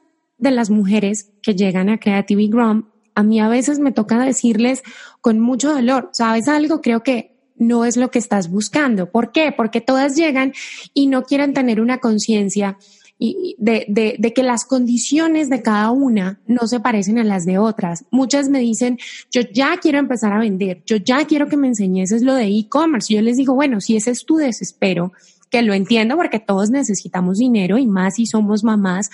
de 0.41 0.51
las 0.51 0.69
mujeres 0.69 1.31
que 1.41 1.55
llegan 1.55 1.87
a 1.87 1.99
Creative 1.99 2.47
Grum, 2.47 2.89
a 3.15 3.23
mí 3.23 3.39
a 3.39 3.47
veces 3.47 3.79
me 3.79 3.91
toca 3.91 4.19
decirles 4.19 4.83
con 5.21 5.39
mucho 5.39 5.73
dolor, 5.73 6.09
¿sabes 6.11 6.47
algo? 6.47 6.81
Creo 6.81 7.03
que 7.03 7.37
no 7.55 7.85
es 7.85 7.95
lo 7.95 8.09
que 8.09 8.19
estás 8.19 8.49
buscando. 8.49 9.11
¿Por 9.11 9.31
qué? 9.31 9.53
Porque 9.55 9.81
todas 9.81 10.15
llegan 10.15 10.53
y 10.93 11.07
no 11.07 11.23
quieren 11.23 11.53
tener 11.53 11.79
una 11.79 11.99
conciencia 11.99 12.77
de, 13.19 13.85
de, 13.87 14.15
de, 14.17 14.33
que 14.33 14.41
las 14.41 14.65
condiciones 14.65 15.47
de 15.47 15.61
cada 15.61 15.91
una 15.91 16.41
no 16.47 16.65
se 16.65 16.79
parecen 16.79 17.19
a 17.19 17.23
las 17.23 17.45
de 17.45 17.59
otras. 17.59 18.05
Muchas 18.09 18.49
me 18.49 18.57
dicen, 18.57 18.97
yo 19.29 19.41
ya 19.53 19.77
quiero 19.77 19.99
empezar 19.99 20.33
a 20.33 20.39
vender, 20.39 20.81
yo 20.87 20.95
ya 20.95 21.23
quiero 21.25 21.47
que 21.47 21.55
me 21.55 21.67
enseñes 21.67 22.19
lo 22.23 22.33
de 22.33 22.47
e-commerce. 22.47 23.13
Yo 23.13 23.21
les 23.21 23.37
digo, 23.37 23.53
bueno, 23.53 23.79
si 23.79 23.95
ese 23.95 24.09
es 24.09 24.25
tu 24.25 24.37
desespero, 24.37 25.11
que 25.51 25.61
lo 25.61 25.73
entiendo 25.73 26.15
porque 26.15 26.39
todos 26.39 26.71
necesitamos 26.71 27.37
dinero 27.37 27.77
y 27.77 27.85
más 27.85 28.15
si 28.15 28.25
somos 28.25 28.63
mamás, 28.63 29.11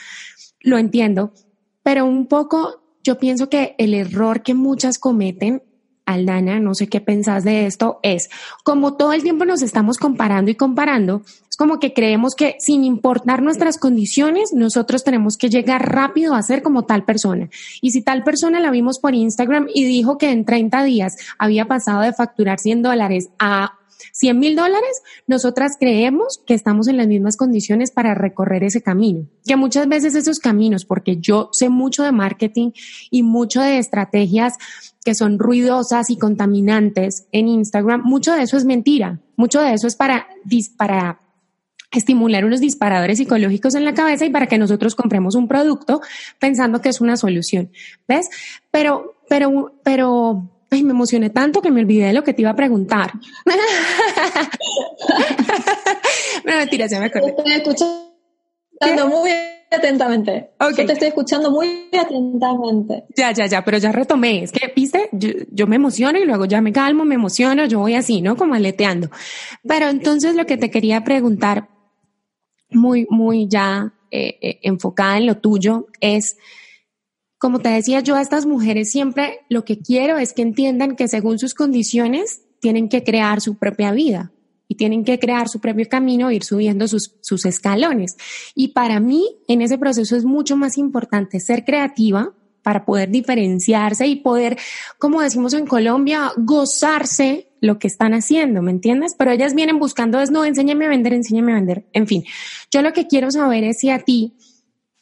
lo 0.61 0.77
entiendo, 0.77 1.33
pero 1.83 2.05
un 2.05 2.27
poco 2.27 2.81
yo 3.03 3.17
pienso 3.17 3.49
que 3.49 3.75
el 3.77 3.93
error 3.93 4.43
que 4.43 4.53
muchas 4.53 4.99
cometen 4.99 5.63
Aldana, 6.07 6.59
no 6.59 6.73
sé 6.73 6.87
qué 6.87 7.01
pensás 7.01 7.43
de 7.43 7.65
esto, 7.65 7.99
es 8.01 8.29
como 8.63 8.95
todo 8.95 9.11
el 9.11 9.23
tiempo 9.23 9.43
nos 9.45 9.61
estamos 9.61 9.97
comparando 9.97 10.49
y 10.49 10.55
comparando, 10.55 11.21
es 11.49 11.57
como 11.57 11.79
que 11.79 11.93
creemos 11.93 12.33
que 12.33 12.55
sin 12.59 12.85
importar 12.85 13.41
nuestras 13.41 13.77
condiciones, 13.77 14.53
nosotros 14.53 15.03
tenemos 15.03 15.37
que 15.37 15.49
llegar 15.49 15.93
rápido 15.93 16.33
a 16.33 16.41
ser 16.41 16.63
como 16.63 16.85
tal 16.85 17.03
persona. 17.03 17.49
Y 17.81 17.91
si 17.91 18.01
tal 18.01 18.23
persona 18.23 18.61
la 18.61 18.71
vimos 18.71 18.99
por 18.99 19.15
Instagram 19.15 19.67
y 19.73 19.83
dijo 19.83 20.17
que 20.17 20.31
en 20.31 20.45
30 20.45 20.83
días 20.85 21.17
había 21.37 21.65
pasado 21.65 22.01
de 22.01 22.13
facturar 22.13 22.59
100 22.59 22.83
dólares 22.83 23.29
a 23.37 23.73
100 24.13 24.39
mil 24.39 24.55
dólares, 24.55 25.01
nosotras 25.27 25.77
creemos 25.79 26.41
que 26.45 26.53
estamos 26.53 26.87
en 26.87 26.97
las 26.97 27.07
mismas 27.07 27.37
condiciones 27.37 27.91
para 27.91 28.13
recorrer 28.13 28.63
ese 28.63 28.81
camino. 28.81 29.27
Que 29.45 29.55
muchas 29.55 29.87
veces 29.87 30.15
esos 30.15 30.39
caminos, 30.39 30.85
porque 30.85 31.17
yo 31.17 31.49
sé 31.51 31.69
mucho 31.69 32.03
de 32.03 32.11
marketing 32.11 32.71
y 33.11 33.23
mucho 33.23 33.61
de 33.61 33.77
estrategias 33.77 34.53
que 35.03 35.15
son 35.15 35.39
ruidosas 35.39 36.09
y 36.09 36.17
contaminantes 36.17 37.27
en 37.31 37.47
Instagram, 37.47 38.01
mucho 38.03 38.33
de 38.33 38.43
eso 38.43 38.57
es 38.57 38.65
mentira. 38.65 39.21
Mucho 39.37 39.61
de 39.61 39.73
eso 39.73 39.87
es 39.87 39.95
para, 39.95 40.27
para 40.75 41.19
estimular 41.91 42.43
unos 42.43 42.59
disparadores 42.59 43.17
psicológicos 43.17 43.75
en 43.75 43.85
la 43.85 43.93
cabeza 43.93 44.25
y 44.25 44.29
para 44.29 44.47
que 44.47 44.57
nosotros 44.57 44.95
compremos 44.95 45.35
un 45.35 45.47
producto 45.47 46.01
pensando 46.39 46.81
que 46.81 46.89
es 46.89 47.01
una 47.01 47.15
solución. 47.17 47.71
¿Ves? 48.07 48.29
Pero, 48.71 49.15
pero, 49.29 49.73
pero 49.83 50.49
Ay, 50.69 50.83
me 50.83 50.91
emocioné 50.91 51.29
tanto 51.29 51.61
que 51.61 51.71
me 51.71 51.81
olvidé 51.81 52.07
de 52.07 52.13
lo 52.13 52.23
que 52.23 52.33
te 52.33 52.41
iba 52.41 52.51
a 52.51 52.55
preguntar. 52.55 53.13
no, 56.45 56.55
mentira, 56.55 56.87
ya 56.87 56.99
me 56.99 57.05
acordé. 57.05 57.29
Estoy 57.29 57.53
escuchando 57.53 59.07
muy 59.07 59.31
atentamente. 59.71 60.51
Okay. 60.59 60.85
te 60.85 60.93
estoy 60.93 61.07
escuchando 61.09 61.51
muy 61.51 61.89
atentamente. 61.97 63.05
Ya, 63.15 63.31
ya, 63.31 63.45
ya, 63.47 63.63
pero 63.63 63.77
ya 63.77 63.91
retomé. 63.91 64.43
Es 64.43 64.51
que, 64.51 64.71
viste, 64.75 65.09
yo, 65.11 65.67
me 65.67 65.75
emociono 65.75 66.19
y 66.19 66.25
luego 66.25 66.45
ya 66.45 66.61
me 66.61 66.71
calmo, 66.71 67.05
me 67.05 67.15
emociono, 67.15 67.65
yo 67.65 67.79
voy 67.79 67.95
así, 67.95 68.21
¿no? 68.21 68.35
Como 68.35 68.53
aleteando. 68.53 69.09
Pero 69.67 69.89
entonces 69.89 70.35
lo 70.35 70.45
que 70.45 70.57
te 70.57 70.69
quería 70.69 71.03
preguntar, 71.03 71.69
muy, 72.69 73.07
muy 73.09 73.47
ya 73.47 73.93
eh, 74.11 74.37
eh, 74.41 74.59
enfocada 74.63 75.17
en 75.17 75.25
lo 75.27 75.37
tuyo, 75.37 75.87
es 76.01 76.37
como 77.37 77.59
te 77.59 77.69
decía 77.69 77.99
yo, 77.99 78.15
a 78.15 78.21
estas 78.21 78.45
mujeres 78.45 78.91
siempre 78.91 79.41
lo 79.49 79.63
que 79.63 79.79
quiero 79.79 80.17
es 80.17 80.33
que 80.33 80.41
entiendan 80.41 80.95
que 80.95 81.07
según 81.07 81.39
sus 81.39 81.53
condiciones 81.53 82.41
tienen 82.59 82.89
que 82.89 83.03
crear 83.03 83.41
su 83.41 83.55
propia 83.55 83.91
vida 83.91 84.31
y 84.67 84.75
tienen 84.75 85.05
que 85.05 85.19
crear 85.19 85.47
su 85.47 85.59
propio 85.59 85.87
camino, 85.87 86.31
ir 86.31 86.43
subiendo 86.43 86.87
sus, 86.87 87.15
sus 87.21 87.45
escalones. 87.45 88.17
Y 88.55 88.69
para 88.69 88.99
mí, 88.99 89.37
en 89.47 89.61
ese 89.61 89.77
proceso 89.77 90.15
es 90.15 90.25
mucho 90.25 90.57
más 90.57 90.77
importante 90.77 91.39
ser 91.39 91.63
creativa 91.63 92.33
para 92.63 92.83
poder 92.83 93.09
diferenciarse 93.09 94.07
y 94.07 94.17
poder, 94.17 94.57
como 94.99 95.21
decimos 95.21 95.53
en 95.53 95.65
Colombia, 95.65 96.33
gozarse 96.35 97.47
lo 97.61 97.79
que 97.79 97.87
están 97.87 98.13
haciendo, 98.13 98.61
¿me 98.61 98.71
entiendes? 98.71 99.15
Pero 99.17 99.31
ellas 99.31 99.53
vienen 99.53 99.79
buscando 99.79 100.19
es, 100.19 100.31
no, 100.31 100.43
enséñame 100.43 100.85
a 100.85 100.89
vender, 100.89 101.13
enséñame 101.13 101.53
a 101.53 101.55
vender. 101.55 101.85
En 101.93 102.07
fin, 102.07 102.25
yo 102.69 102.81
lo 102.81 102.91
que 102.91 103.07
quiero 103.07 103.31
saber 103.31 103.63
es 103.63 103.79
si 103.79 103.89
a 103.89 103.99
ti, 103.99 104.35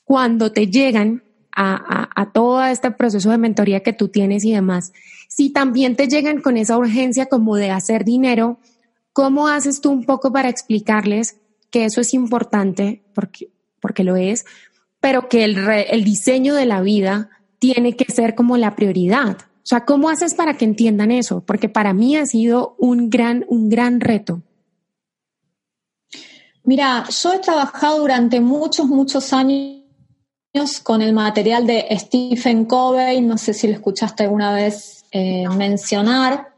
cuando 0.03 0.51
te 0.51 0.67
llegan 0.67 1.23
a, 1.55 2.31
todo 2.33 2.63
este 2.65 2.91
proceso 2.91 3.29
de 3.29 3.37
mentoría 3.37 3.81
que 3.81 3.93
tú 3.93 4.09
tienes 4.09 4.43
y 4.43 4.51
demás, 4.51 4.93
si 5.29 5.49
también 5.49 5.95
te 5.95 6.07
llegan 6.07 6.41
con 6.41 6.57
esa 6.57 6.77
urgencia 6.77 7.27
como 7.27 7.55
de 7.55 7.71
hacer 7.71 8.03
dinero, 8.03 8.57
¿cómo 9.13 9.47
haces 9.47 9.81
tú 9.81 9.91
un 9.91 10.05
poco 10.05 10.31
para 10.31 10.49
explicarles 10.49 11.37
que 11.69 11.85
eso 11.85 12.01
es 12.01 12.13
importante, 12.13 13.03
porque, 13.13 13.49
porque 13.79 14.03
lo 14.03 14.15
es, 14.15 14.45
pero 14.99 15.29
que 15.29 15.43
el, 15.43 15.57
el 15.67 16.03
diseño 16.03 16.53
de 16.55 16.65
la 16.65 16.81
vida 16.81 17.29
tiene 17.59 17.95
que 17.95 18.11
ser 18.11 18.35
como 18.35 18.57
la 18.57 18.75
prioridad? 18.75 19.37
O 19.39 19.67
sea, 19.67 19.85
¿cómo 19.85 20.09
haces 20.09 20.35
para 20.35 20.57
que 20.57 20.65
entiendan 20.65 21.11
eso? 21.11 21.41
Porque 21.41 21.69
para 21.69 21.93
mí 21.93 22.17
ha 22.17 22.25
sido 22.25 22.75
un 22.77 23.09
gran, 23.09 23.45
un 23.47 23.69
gran 23.69 23.99
reto. 23.99 24.41
Mira, 26.63 27.05
yo 27.09 27.33
he 27.33 27.39
trabajado 27.39 27.99
durante 27.99 28.41
muchos, 28.41 28.87
muchos 28.87 29.31
años 29.33 29.84
con 30.83 31.01
el 31.01 31.13
material 31.13 31.67
de 31.67 31.85
Stephen 31.91 32.65
Covey, 32.65 33.21
no 33.21 33.37
sé 33.37 33.53
si 33.53 33.67
lo 33.67 33.73
escuchaste 33.73 34.23
alguna 34.23 34.53
vez 34.53 35.05
eh, 35.11 35.47
mencionar, 35.49 36.53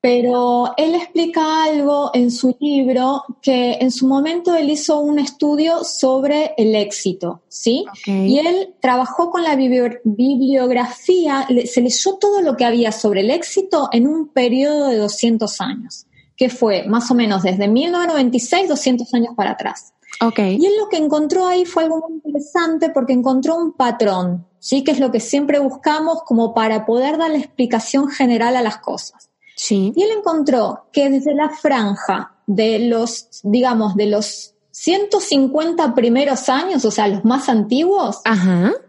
pero 0.00 0.74
él 0.76 0.94
explica 0.94 1.64
algo 1.64 2.10
en 2.14 2.30
su 2.30 2.56
libro 2.60 3.24
que 3.40 3.78
en 3.80 3.90
su 3.90 4.06
momento 4.06 4.54
él 4.54 4.70
hizo 4.70 5.00
un 5.00 5.18
estudio 5.18 5.82
sobre 5.82 6.52
el 6.58 6.74
éxito, 6.76 7.42
¿sí? 7.48 7.84
Y 8.06 8.38
él 8.38 8.74
trabajó 8.80 9.30
con 9.30 9.42
la 9.42 9.56
bibliografía, 9.56 11.48
se 11.64 11.80
leyó 11.80 12.18
todo 12.20 12.42
lo 12.42 12.56
que 12.56 12.64
había 12.64 12.92
sobre 12.92 13.22
el 13.22 13.30
éxito 13.30 13.88
en 13.92 14.06
un 14.06 14.28
periodo 14.28 14.88
de 14.88 14.98
200 14.98 15.60
años, 15.60 16.06
que 16.36 16.50
fue 16.50 16.86
más 16.86 17.10
o 17.10 17.14
menos 17.14 17.42
desde 17.42 17.66
1996, 17.66 18.68
200 18.68 19.14
años 19.14 19.34
para 19.34 19.52
atrás. 19.52 19.94
Okay. 20.20 20.56
Y 20.60 20.66
él 20.66 20.72
lo 20.78 20.88
que 20.88 20.96
encontró 20.96 21.46
ahí 21.46 21.64
fue 21.64 21.84
algo 21.84 22.00
muy 22.00 22.16
interesante 22.16 22.90
porque 22.90 23.12
encontró 23.12 23.56
un 23.56 23.72
patrón, 23.72 24.46
¿sí? 24.58 24.82
Que 24.82 24.92
es 24.92 25.00
lo 25.00 25.10
que 25.12 25.20
siempre 25.20 25.58
buscamos 25.58 26.22
como 26.24 26.54
para 26.54 26.86
poder 26.86 27.18
dar 27.18 27.30
la 27.30 27.38
explicación 27.38 28.08
general 28.08 28.56
a 28.56 28.62
las 28.62 28.78
cosas. 28.78 29.30
Sí. 29.56 29.92
Y 29.94 30.02
él 30.02 30.10
encontró 30.18 30.86
que 30.92 31.10
desde 31.10 31.34
la 31.34 31.50
franja 31.50 32.36
de 32.46 32.78
los, 32.78 33.40
digamos, 33.42 33.94
de 33.96 34.06
los 34.06 34.54
150 34.70 35.94
primeros 35.94 36.48
años, 36.48 36.84
o 36.84 36.90
sea, 36.90 37.08
los 37.08 37.24
más 37.24 37.48
antiguos, 37.48 38.20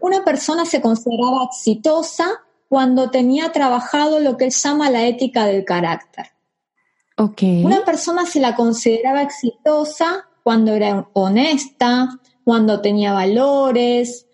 una 0.00 0.24
persona 0.24 0.66
se 0.66 0.82
consideraba 0.82 1.44
exitosa 1.44 2.42
cuando 2.68 3.10
tenía 3.10 3.52
trabajado 3.52 4.20
lo 4.20 4.36
que 4.36 4.50
se 4.50 4.68
llama 4.68 4.90
la 4.90 5.06
ética 5.06 5.46
del 5.46 5.64
carácter. 5.64 6.26
Okay. 7.16 7.64
Una 7.64 7.84
persona 7.84 8.26
se 8.26 8.38
la 8.38 8.54
consideraba 8.54 9.22
exitosa 9.22 10.27
cuando 10.48 10.72
era 10.72 11.10
honesta, 11.12 12.08
cuando 12.42 12.80
tenía 12.80 13.12
valores, 13.12 14.26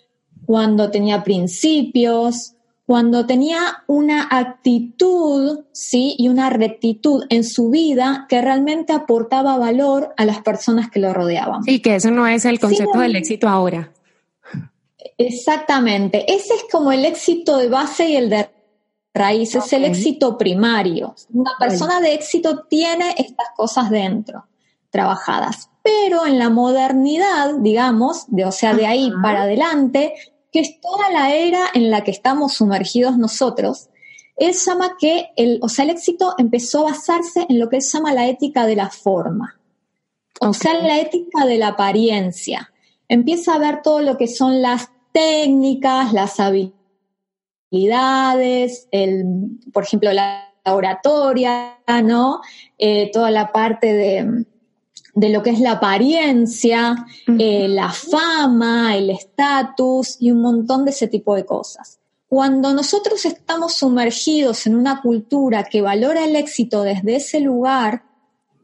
cuando 0.46 0.88
tenía 0.88 1.24
principios, 1.24 2.54
cuando 2.86 3.26
tenía 3.26 3.82
una 3.88 4.28
actitud, 4.30 5.64
sí, 5.72 6.14
y 6.16 6.28
una 6.28 6.50
rectitud 6.50 7.24
en 7.30 7.42
su 7.42 7.68
vida 7.68 8.26
que 8.28 8.40
realmente 8.40 8.92
aportaba 8.92 9.58
valor 9.58 10.14
a 10.16 10.24
las 10.24 10.40
personas 10.40 10.88
que 10.88 11.00
lo 11.00 11.12
rodeaban. 11.12 11.62
Y 11.66 11.80
que 11.80 11.96
eso 11.96 12.12
no 12.12 12.28
es 12.28 12.44
el 12.44 12.60
concepto 12.60 13.00
del 13.00 13.16
éxito 13.16 13.48
ahora. 13.48 13.92
Exactamente. 15.18 16.32
Ese 16.32 16.54
es 16.54 16.64
como 16.70 16.92
el 16.92 17.04
éxito 17.04 17.56
de 17.56 17.68
base 17.68 18.08
y 18.08 18.14
el 18.14 18.30
de 18.30 18.50
raíz, 19.12 19.56
es 19.56 19.72
el 19.72 19.84
éxito 19.84 20.38
primario. 20.38 21.16
Una 21.32 21.54
persona 21.58 22.00
de 22.00 22.14
éxito 22.14 22.66
tiene 22.70 23.16
estas 23.18 23.48
cosas 23.56 23.90
dentro, 23.90 24.46
trabajadas. 24.90 25.70
Pero 25.84 26.26
en 26.26 26.38
la 26.38 26.48
modernidad, 26.48 27.56
digamos, 27.60 28.24
de, 28.28 28.46
o 28.46 28.52
sea, 28.52 28.72
de 28.74 28.86
ahí 28.86 29.12
para 29.22 29.42
adelante, 29.42 30.14
que 30.50 30.60
es 30.60 30.80
toda 30.80 31.10
la 31.10 31.34
era 31.34 31.66
en 31.74 31.90
la 31.90 32.02
que 32.02 32.10
estamos 32.10 32.54
sumergidos 32.54 33.18
nosotros, 33.18 33.90
él 34.36 34.54
llama 34.54 34.96
que 34.98 35.28
el, 35.36 35.60
o 35.62 35.68
sea, 35.68 35.84
el 35.84 35.90
éxito 35.90 36.34
empezó 36.38 36.80
a 36.80 36.92
basarse 36.92 37.44
en 37.48 37.58
lo 37.58 37.68
que 37.68 37.76
él 37.76 37.82
llama 37.82 38.14
la 38.14 38.26
ética 38.28 38.66
de 38.66 38.76
la 38.76 38.88
forma. 38.88 39.60
O 40.40 40.54
sea, 40.54 40.72
la 40.74 40.98
ética 41.00 41.44
de 41.44 41.58
la 41.58 41.68
apariencia. 41.68 42.72
Empieza 43.06 43.54
a 43.54 43.58
ver 43.58 43.82
todo 43.82 44.00
lo 44.00 44.16
que 44.16 44.26
son 44.26 44.62
las 44.62 44.90
técnicas, 45.12 46.14
las 46.14 46.40
habilidades, 47.70 48.88
el, 48.90 49.24
por 49.70 49.84
ejemplo, 49.84 50.12
la 50.12 50.50
oratoria, 50.64 51.78
¿no? 52.02 52.40
Eh, 52.78 53.10
toda 53.12 53.30
la 53.30 53.52
parte 53.52 53.92
de, 53.92 54.46
de 55.14 55.28
lo 55.28 55.42
que 55.42 55.50
es 55.50 55.60
la 55.60 55.72
apariencia, 55.72 57.06
eh, 57.38 57.68
la 57.68 57.90
fama, 57.90 58.96
el 58.96 59.10
estatus 59.10 60.16
y 60.20 60.30
un 60.30 60.42
montón 60.42 60.84
de 60.84 60.90
ese 60.90 61.08
tipo 61.08 61.34
de 61.36 61.46
cosas. 61.46 62.00
Cuando 62.28 62.72
nosotros 62.74 63.24
estamos 63.24 63.74
sumergidos 63.74 64.66
en 64.66 64.74
una 64.74 65.00
cultura 65.00 65.64
que 65.64 65.82
valora 65.82 66.24
el 66.24 66.34
éxito 66.34 66.82
desde 66.82 67.16
ese 67.16 67.38
lugar, 67.40 68.02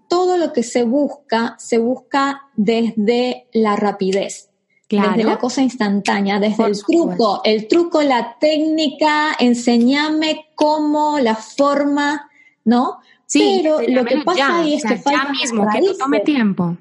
todo 0.08 0.36
lo 0.36 0.52
que 0.52 0.64
se 0.64 0.82
busca 0.82 1.54
se 1.58 1.78
busca 1.78 2.42
desde 2.56 3.46
la 3.52 3.76
rapidez, 3.76 4.50
desde 4.88 5.22
la 5.22 5.38
cosa 5.38 5.62
instantánea, 5.62 6.40
desde 6.40 6.64
el 6.64 6.82
truco, 6.82 7.42
el 7.44 7.68
truco, 7.68 8.02
la 8.02 8.36
técnica, 8.40 9.36
enseñame 9.38 10.48
cómo, 10.56 11.20
la 11.20 11.36
forma, 11.36 12.28
¿no? 12.64 12.98
Sí, 13.30 13.60
pero 13.62 13.80
lo 13.86 14.04
que 14.04 14.22
pasa 14.24 14.58
ahí 14.58 14.74
es 14.74 14.82
que 14.82 14.96
falta 14.96 15.22
ya 15.22 15.30
mismo, 15.30 15.64
que 15.72 15.80
no 15.80 15.94
tome 15.94 16.18
tiempo. 16.18 16.76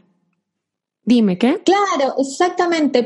Dime, 1.04 1.38
¿qué? 1.38 1.62
Claro, 1.64 2.16
exactamente. 2.18 3.06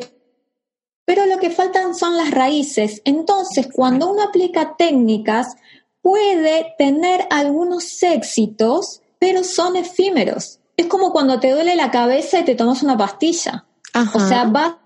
Pero 1.04 1.26
lo 1.26 1.38
que 1.40 1.50
faltan 1.50 1.94
son 1.94 2.16
las 2.16 2.32
raíces. 2.32 3.02
Entonces, 3.04 3.68
cuando 3.74 4.10
uno 4.10 4.24
aplica 4.24 4.78
técnicas, 4.78 5.58
puede 6.02 6.74
tener 6.78 7.28
algunos 7.32 8.02
éxitos, 8.02 9.02
pero 9.20 9.44
son 9.44 9.76
efímeros. 9.76 10.62
Es 10.78 10.86
como 10.86 11.12
cuando 11.12 11.42
te 11.42 11.52
duele 11.52 11.76
la 11.76 11.92
cabeza 11.92 12.40
y 12.40 12.46
te 12.46 12.56
tomas 12.56 12.82
una 12.82 12.98
pastilla. 12.98 13.66
O 14.14 14.22
sea, 14.22 14.46
vas 14.46 14.78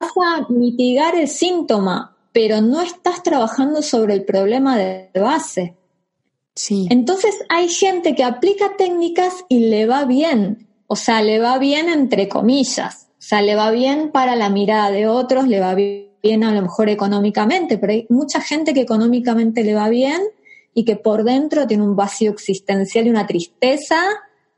a 0.00 0.46
mitigar 0.48 1.14
el 1.14 1.28
síntoma, 1.28 2.16
pero 2.32 2.62
no 2.62 2.80
estás 2.80 3.22
trabajando 3.22 3.82
sobre 3.82 4.14
el 4.14 4.24
problema 4.24 4.78
de 4.78 5.10
base. 5.14 5.77
Entonces 6.90 7.36
hay 7.48 7.68
gente 7.68 8.14
que 8.14 8.24
aplica 8.24 8.76
técnicas 8.76 9.44
y 9.48 9.68
le 9.68 9.86
va 9.86 10.04
bien, 10.04 10.68
o 10.86 10.96
sea, 10.96 11.22
le 11.22 11.38
va 11.38 11.58
bien 11.58 11.88
entre 11.88 12.28
comillas, 12.28 13.08
o 13.12 13.22
sea, 13.22 13.42
le 13.42 13.54
va 13.54 13.70
bien 13.70 14.10
para 14.10 14.34
la 14.36 14.48
mirada 14.48 14.90
de 14.90 15.06
otros, 15.06 15.46
le 15.46 15.60
va 15.60 15.74
bien 15.74 16.44
a 16.44 16.52
lo 16.52 16.62
mejor 16.62 16.88
económicamente, 16.88 17.78
pero 17.78 17.92
hay 17.92 18.06
mucha 18.08 18.40
gente 18.40 18.74
que 18.74 18.80
económicamente 18.80 19.62
le 19.62 19.74
va 19.74 19.88
bien 19.88 20.20
y 20.74 20.84
que 20.84 20.96
por 20.96 21.24
dentro 21.24 21.66
tiene 21.66 21.84
un 21.84 21.96
vacío 21.96 22.30
existencial 22.30 23.06
y 23.06 23.10
una 23.10 23.26
tristeza 23.26 24.00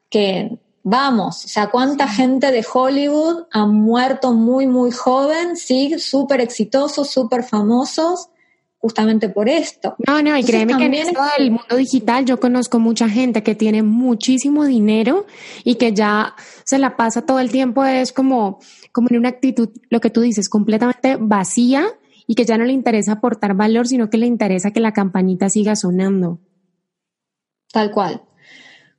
que, 0.08 0.58
vamos, 0.82 1.44
o 1.44 1.48
sea, 1.48 1.70
cuánta 1.70 2.08
gente 2.08 2.50
de 2.50 2.64
Hollywood 2.72 3.44
ha 3.52 3.66
muerto 3.66 4.32
muy, 4.32 4.66
muy 4.66 4.90
joven, 4.90 5.56
sí, 5.56 5.98
súper 5.98 6.40
exitosos, 6.40 7.10
súper 7.10 7.42
famosos, 7.42 8.28
justamente 8.80 9.28
por 9.28 9.48
esto. 9.48 9.94
No, 10.06 10.22
no, 10.22 10.36
y 10.36 10.42
créeme 10.42 10.76
que 10.76 10.86
en 10.86 10.94
esto 10.94 11.20
del 11.38 11.50
mundo 11.50 11.76
digital 11.76 12.24
yo 12.24 12.40
conozco 12.40 12.78
mucha 12.78 13.08
gente 13.08 13.42
que 13.42 13.54
tiene 13.54 13.82
muchísimo 13.82 14.64
dinero 14.64 15.26
y 15.64 15.74
que 15.74 15.92
ya 15.92 16.34
se 16.64 16.78
la 16.78 16.96
pasa 16.96 17.22
todo 17.22 17.40
el 17.40 17.50
tiempo, 17.50 17.84
es 17.84 18.12
como, 18.12 18.58
como 18.92 19.08
en 19.10 19.18
una 19.18 19.28
actitud, 19.28 19.68
lo 19.90 20.00
que 20.00 20.10
tú 20.10 20.22
dices, 20.22 20.48
completamente 20.48 21.16
vacía 21.20 21.86
y 22.26 22.34
que 22.34 22.46
ya 22.46 22.56
no 22.56 22.64
le 22.64 22.72
interesa 22.72 23.12
aportar 23.12 23.54
valor, 23.54 23.86
sino 23.86 24.08
que 24.08 24.16
le 24.16 24.26
interesa 24.26 24.70
que 24.70 24.80
la 24.80 24.92
campanita 24.92 25.50
siga 25.50 25.76
sonando. 25.76 26.40
Tal 27.70 27.90
cual. 27.90 28.22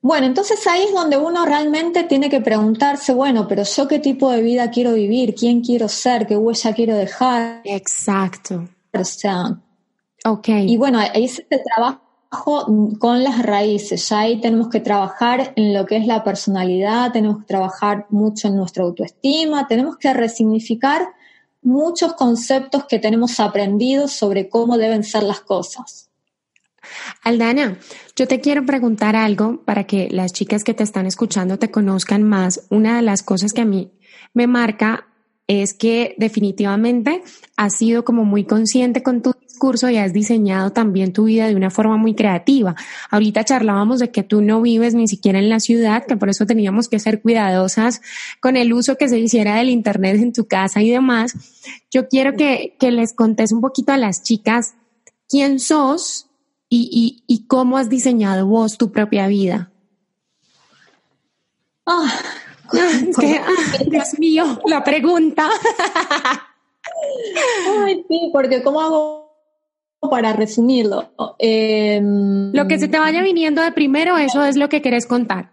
Bueno, 0.03 0.27
entonces 0.27 0.65
ahí 0.67 0.83
es 0.83 0.93
donde 0.93 1.17
uno 1.17 1.45
realmente 1.45 2.03
tiene 2.03 2.29
que 2.29 2.41
preguntarse, 2.41 3.13
bueno, 3.13 3.47
pero 3.47 3.63
yo 3.63 3.87
qué 3.87 3.99
tipo 3.99 4.31
de 4.31 4.41
vida 4.41 4.69
quiero 4.69 4.93
vivir, 4.93 5.33
quién 5.35 5.61
quiero 5.61 5.87
ser, 5.87 6.27
qué 6.27 6.37
huella 6.37 6.73
quiero 6.73 6.95
dejar. 6.95 7.61
Exacto. 7.65 8.67
O 8.93 9.03
sea, 9.03 9.59
y 10.47 10.77
bueno, 10.77 10.99
ahí 10.99 11.27
se 11.27 11.43
trabajo 11.43 12.01
con 12.99 13.23
las 13.23 13.41
raíces, 13.43 14.07
ya 14.07 14.19
ahí 14.19 14.39
tenemos 14.39 14.69
que 14.69 14.79
trabajar 14.79 15.53
en 15.55 15.73
lo 15.73 15.85
que 15.85 15.97
es 15.97 16.05
la 16.05 16.23
personalidad, 16.23 17.11
tenemos 17.11 17.39
que 17.39 17.45
trabajar 17.45 18.05
mucho 18.09 18.47
en 18.47 18.55
nuestra 18.55 18.83
autoestima, 18.83 19.67
tenemos 19.67 19.97
que 19.97 20.13
resignificar 20.13 21.09
muchos 21.61 22.13
conceptos 22.13 22.85
que 22.85 22.99
tenemos 22.99 23.39
aprendidos 23.39 24.13
sobre 24.13 24.47
cómo 24.47 24.77
deben 24.77 25.03
ser 25.03 25.23
las 25.23 25.41
cosas. 25.41 26.09
Aldana, 27.23 27.77
yo 28.15 28.27
te 28.27 28.39
quiero 28.39 28.65
preguntar 28.65 29.15
algo 29.15 29.61
para 29.63 29.85
que 29.85 30.07
las 30.09 30.33
chicas 30.33 30.63
que 30.63 30.73
te 30.73 30.83
están 30.83 31.05
escuchando 31.05 31.59
te 31.59 31.69
conozcan 31.69 32.23
más. 32.23 32.65
Una 32.69 32.95
de 32.95 33.01
las 33.01 33.23
cosas 33.23 33.53
que 33.53 33.61
a 33.61 33.65
mí 33.65 33.91
me 34.33 34.47
marca 34.47 35.07
es 35.47 35.73
que 35.73 36.15
definitivamente 36.17 37.23
has 37.57 37.75
sido 37.75 38.03
como 38.03 38.23
muy 38.23 38.45
consciente 38.45 39.03
con 39.03 39.21
tu 39.21 39.33
discurso 39.61 39.91
y 39.91 39.97
has 39.97 40.11
diseñado 40.11 40.71
también 40.71 41.13
tu 41.13 41.25
vida 41.25 41.47
de 41.47 41.55
una 41.55 41.69
forma 41.69 41.95
muy 41.95 42.15
creativa. 42.15 42.75
Ahorita 43.11 43.43
charlábamos 43.43 43.99
de 43.99 44.09
que 44.09 44.23
tú 44.23 44.41
no 44.41 44.59
vives 44.59 44.95
ni 44.95 45.07
siquiera 45.07 45.37
en 45.37 45.49
la 45.49 45.59
ciudad, 45.59 46.03
que 46.07 46.17
por 46.17 46.29
eso 46.29 46.47
teníamos 46.47 46.89
que 46.89 46.97
ser 46.97 47.21
cuidadosas 47.21 48.01
con 48.39 48.57
el 48.57 48.73
uso 48.73 48.97
que 48.97 49.07
se 49.07 49.19
hiciera 49.19 49.57
del 49.57 49.69
Internet 49.69 50.15
en 50.15 50.33
tu 50.33 50.47
casa 50.47 50.81
y 50.81 50.89
demás. 50.89 51.35
Yo 51.91 52.07
quiero 52.07 52.35
que, 52.35 52.75
les 52.79 53.13
contes 53.13 53.51
un 53.51 53.61
poquito 53.61 53.91
a 53.91 53.97
las 53.97 54.23
chicas 54.23 54.73
quién 55.29 55.59
sos 55.59 56.25
y, 56.67 57.23
y, 57.27 57.45
cómo 57.45 57.77
has 57.77 57.87
diseñado 57.87 58.47
vos 58.47 58.79
tu 58.79 58.91
propia 58.91 59.27
vida. 59.27 59.71
Ah, 61.85 62.11
Dios 63.85 64.17
mío, 64.17 64.59
la 64.65 64.83
pregunta. 64.83 65.47
Ay, 67.85 68.03
sí, 68.07 68.29
porque 68.33 68.63
¿cómo 68.63 68.81
hago 68.81 69.20
para 70.09 70.33
resumirlo? 70.33 71.11
Em, 71.37 72.51
lo 72.53 72.67
que 72.67 72.79
se 72.79 72.87
te 72.87 72.99
vaya 72.99 73.21
viniendo 73.21 73.61
de 73.61 73.71
primero, 73.71 74.17
eso 74.17 74.43
es 74.43 74.55
lo 74.55 74.69
que 74.69 74.81
querés 74.81 75.05
contar. 75.05 75.51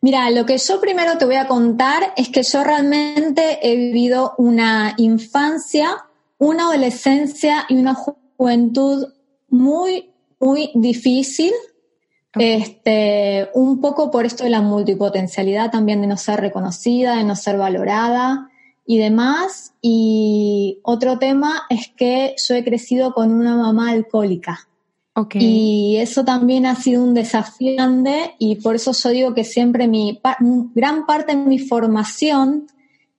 Mira, 0.00 0.30
lo 0.30 0.46
que 0.46 0.58
yo 0.58 0.80
primero 0.80 1.18
te 1.18 1.24
voy 1.24 1.36
a 1.36 1.46
contar 1.46 2.12
es 2.16 2.28
que 2.28 2.42
yo 2.42 2.62
realmente 2.64 3.58
he 3.62 3.76
vivido 3.76 4.34
una 4.38 4.94
infancia, 4.98 6.04
una 6.38 6.64
adolescencia 6.64 7.66
y 7.68 7.76
una 7.76 7.94
juventud 7.94 9.06
muy, 9.48 10.10
muy 10.38 10.70
difícil 10.74 11.52
este, 12.38 13.48
un 13.54 13.80
poco 13.80 14.10
por 14.10 14.26
esto 14.26 14.44
de 14.44 14.50
la 14.50 14.60
multipotencialidad 14.60 15.70
también 15.70 16.02
de 16.02 16.06
no 16.06 16.16
ser 16.16 16.40
reconocida, 16.40 17.16
de 17.16 17.24
no 17.24 17.34
ser 17.34 17.56
valorada 17.56 18.50
y 18.86 18.98
demás. 18.98 19.74
Y 19.82 20.78
otro 20.82 21.18
tema 21.18 21.62
es 21.68 21.88
que 21.96 22.34
yo 22.46 22.54
he 22.54 22.64
crecido 22.64 23.12
con 23.12 23.32
una 23.32 23.56
mamá 23.56 23.90
alcohólica. 23.90 24.68
Y 25.32 25.96
eso 25.96 26.26
también 26.26 26.66
ha 26.66 26.74
sido 26.74 27.02
un 27.02 27.14
desafío 27.14 27.74
grande 27.74 28.34
y 28.38 28.56
por 28.56 28.74
eso 28.74 28.92
yo 28.92 29.08
digo 29.08 29.34
que 29.34 29.44
siempre 29.44 29.88
mi 29.88 30.20
gran 30.74 31.06
parte 31.06 31.34
de 31.34 31.42
mi 31.42 31.58
formación 31.58 32.66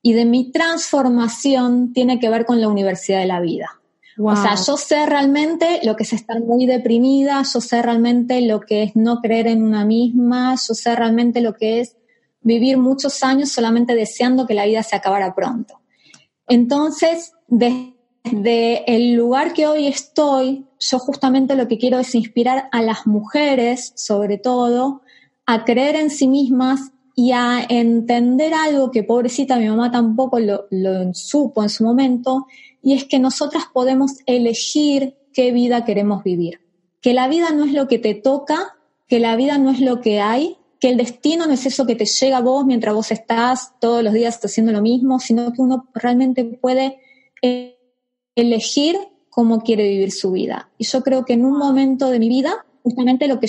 y 0.04 0.14
de 0.14 0.26
mi 0.26 0.52
transformación 0.52 1.94
tiene 1.94 2.20
que 2.20 2.30
ver 2.30 2.46
con 2.46 2.62
la 2.62 2.68
universidad 2.68 3.20
de 3.20 3.26
la 3.26 3.42
vida. 3.42 3.82
O 4.20 4.36
sea, 4.36 4.56
yo 4.56 4.78
sé 4.78 5.06
realmente 5.06 5.80
lo 5.84 5.96
que 5.96 6.04
es 6.04 6.14
estar 6.14 6.40
muy 6.40 6.66
deprimida, 6.66 7.44
yo 7.44 7.62
sé 7.62 7.82
realmente 7.82 8.42
lo 8.42 8.62
que 8.62 8.84
es 8.84 8.96
no 8.96 9.20
creer 9.20 9.48
en 9.48 9.64
una 9.64 9.86
misma, 9.86 10.56
yo 10.56 10.74
sé 10.74 10.96
realmente 10.96 11.42
lo 11.42 11.54
que 11.54 11.82
es 11.82 11.97
vivir 12.48 12.78
muchos 12.78 13.24
años 13.24 13.52
solamente 13.52 13.94
deseando 13.94 14.48
que 14.48 14.54
la 14.54 14.66
vida 14.66 14.82
se 14.82 14.96
acabara 14.96 15.36
pronto. 15.36 15.82
Entonces, 16.48 17.34
desde 17.48 18.96
el 18.96 19.16
lugar 19.16 19.52
que 19.52 19.68
hoy 19.68 19.88
estoy, 19.88 20.66
yo 20.80 20.98
justamente 20.98 21.56
lo 21.56 21.68
que 21.68 21.78
quiero 21.78 22.00
es 22.00 22.16
inspirar 22.16 22.70
a 22.72 22.82
las 22.82 23.06
mujeres, 23.06 23.92
sobre 23.96 24.38
todo, 24.38 25.02
a 25.46 25.66
creer 25.66 25.98
en 25.98 26.10
sí 26.10 26.30
mismas 26.30 26.92
y 27.16 27.34
a 27.34 27.66
entender 27.68 28.54
algo 28.54 28.92
que 28.92 29.04
pobrecita 29.04 29.58
mi 29.58 29.68
mamá 29.68 29.92
tampoco 29.92 30.40
lo, 30.40 30.68
lo 30.72 31.14
supo 31.14 31.64
en 31.64 31.70
su 31.70 31.84
momento, 31.84 32.48
y 32.82 32.94
es 32.94 33.04
que 33.04 33.20
nosotras 33.20 33.64
podemos 33.74 34.12
elegir 34.26 35.18
qué 35.34 35.52
vida 35.52 35.84
queremos 35.84 36.24
vivir. 36.24 36.62
Que 37.02 37.14
la 37.14 37.28
vida 37.28 37.50
no 37.50 37.66
es 37.66 37.74
lo 37.74 37.90
que 37.90 38.00
te 38.00 38.14
toca, 38.14 38.78
que 39.10 39.20
la 39.20 39.36
vida 39.36 39.58
no 39.58 39.72
es 39.72 39.82
lo 39.82 40.00
que 40.00 40.22
hay, 40.22 40.58
que 40.80 40.90
el 40.90 40.98
destino 40.98 41.48
no 41.48 41.54
es 41.54 41.66
eso 41.66 41.86
que 41.86 41.96
te 41.96 42.06
llega 42.06 42.38
a 42.38 42.42
vos 42.42 42.66
mientras 42.66 42.94
vos 42.94 43.12
estás 43.12 43.74
todos 43.80 44.04
los 44.04 44.14
días 44.14 44.40
haciendo 44.44 44.72
lo 44.72 44.82
mismo, 44.82 45.20
sino 45.20 45.52
que 45.52 45.62
uno 45.62 45.88
realmente 45.94 46.44
puede 46.44 47.00
eh, 47.42 47.78
elegir 48.36 48.98
cómo 49.30 49.62
quiere 49.62 49.88
vivir 49.88 50.12
su 50.12 50.32
vida. 50.32 50.70
Y 50.78 50.86
yo 50.86 51.02
creo 51.04 51.26
que 51.26 51.34
en 51.34 51.46
un 51.46 51.58
momento 51.58 52.10
de 52.10 52.20
mi 52.20 52.30
vida, 52.30 52.66
justamente 52.84 53.28
lo 53.28 53.40
que 53.40 53.48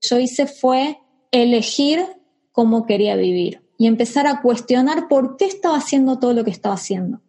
yo 0.00 0.18
hice 0.18 0.46
fue 0.46 0.98
elegir 1.30 2.04
cómo 2.52 2.86
quería 2.86 3.16
vivir 3.16 3.62
y 3.78 3.86
empezar 3.86 4.26
a 4.26 4.40
cuestionar 4.40 5.08
por 5.08 5.36
qué 5.36 5.46
estaba 5.46 5.76
haciendo 5.76 6.18
todo 6.18 6.32
lo 6.32 6.44
que 6.44 6.50
estaba 6.50 6.74
haciendo. 6.74 7.20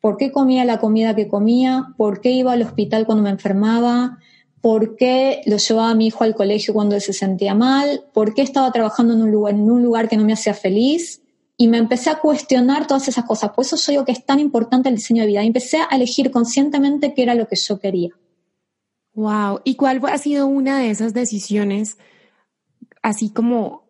¿Por 0.00 0.16
qué 0.16 0.32
comía 0.32 0.64
la 0.64 0.78
comida 0.78 1.14
que 1.14 1.28
comía? 1.28 1.88
¿Por 1.96 2.20
qué 2.20 2.30
iba 2.30 2.52
al 2.52 2.62
hospital 2.62 3.04
cuando 3.04 3.22
me 3.22 3.30
enfermaba? 3.30 4.18
¿Por 4.60 4.96
qué 4.96 5.40
lo 5.46 5.56
llevaba 5.56 5.90
a 5.90 5.94
mi 5.94 6.08
hijo 6.08 6.24
al 6.24 6.34
colegio 6.34 6.74
cuando 6.74 6.94
él 6.94 7.00
se 7.00 7.12
sentía 7.12 7.54
mal? 7.54 8.04
¿Por 8.12 8.34
qué 8.34 8.42
estaba 8.42 8.70
trabajando 8.72 9.14
en 9.14 9.22
un 9.22 9.30
lugar, 9.30 9.54
en 9.54 9.70
un 9.70 9.82
lugar 9.82 10.08
que 10.08 10.16
no 10.16 10.24
me 10.24 10.34
hacía 10.34 10.52
feliz? 10.52 11.22
Y 11.56 11.68
me 11.68 11.78
empecé 11.78 12.10
a 12.10 12.18
cuestionar 12.18 12.86
todas 12.86 13.08
esas 13.08 13.24
cosas. 13.24 13.50
Por 13.50 13.64
eso 13.64 13.76
yo 13.76 13.92
digo 13.92 14.04
que 14.04 14.12
es 14.12 14.24
tan 14.24 14.38
importante 14.38 14.88
el 14.88 14.96
diseño 14.96 15.22
de 15.22 15.28
vida. 15.28 15.42
Y 15.42 15.46
empecé 15.46 15.78
a 15.78 15.94
elegir 15.94 16.30
conscientemente 16.30 17.14
qué 17.14 17.22
era 17.22 17.34
lo 17.34 17.48
que 17.48 17.56
yo 17.56 17.78
quería. 17.78 18.10
Wow. 19.14 19.60
¿Y 19.64 19.76
cuál 19.76 20.00
ha 20.06 20.18
sido 20.18 20.46
una 20.46 20.78
de 20.78 20.90
esas 20.90 21.14
decisiones, 21.14 21.98
así 23.02 23.30
como 23.30 23.84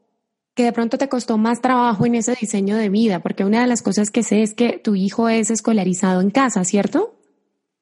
que 0.54 0.64
de 0.64 0.72
pronto 0.72 0.98
te 0.98 1.08
costó 1.08 1.38
más 1.38 1.60
trabajo 1.60 2.06
en 2.06 2.14
ese 2.14 2.34
diseño 2.40 2.76
de 2.76 2.88
vida? 2.88 3.20
Porque 3.20 3.44
una 3.44 3.60
de 3.60 3.66
las 3.66 3.82
cosas 3.82 4.10
que 4.10 4.22
sé 4.22 4.42
es 4.42 4.54
que 4.54 4.78
tu 4.78 4.94
hijo 4.94 5.28
es 5.28 5.50
escolarizado 5.50 6.20
en 6.20 6.30
casa, 6.30 6.64
¿cierto? 6.64 7.16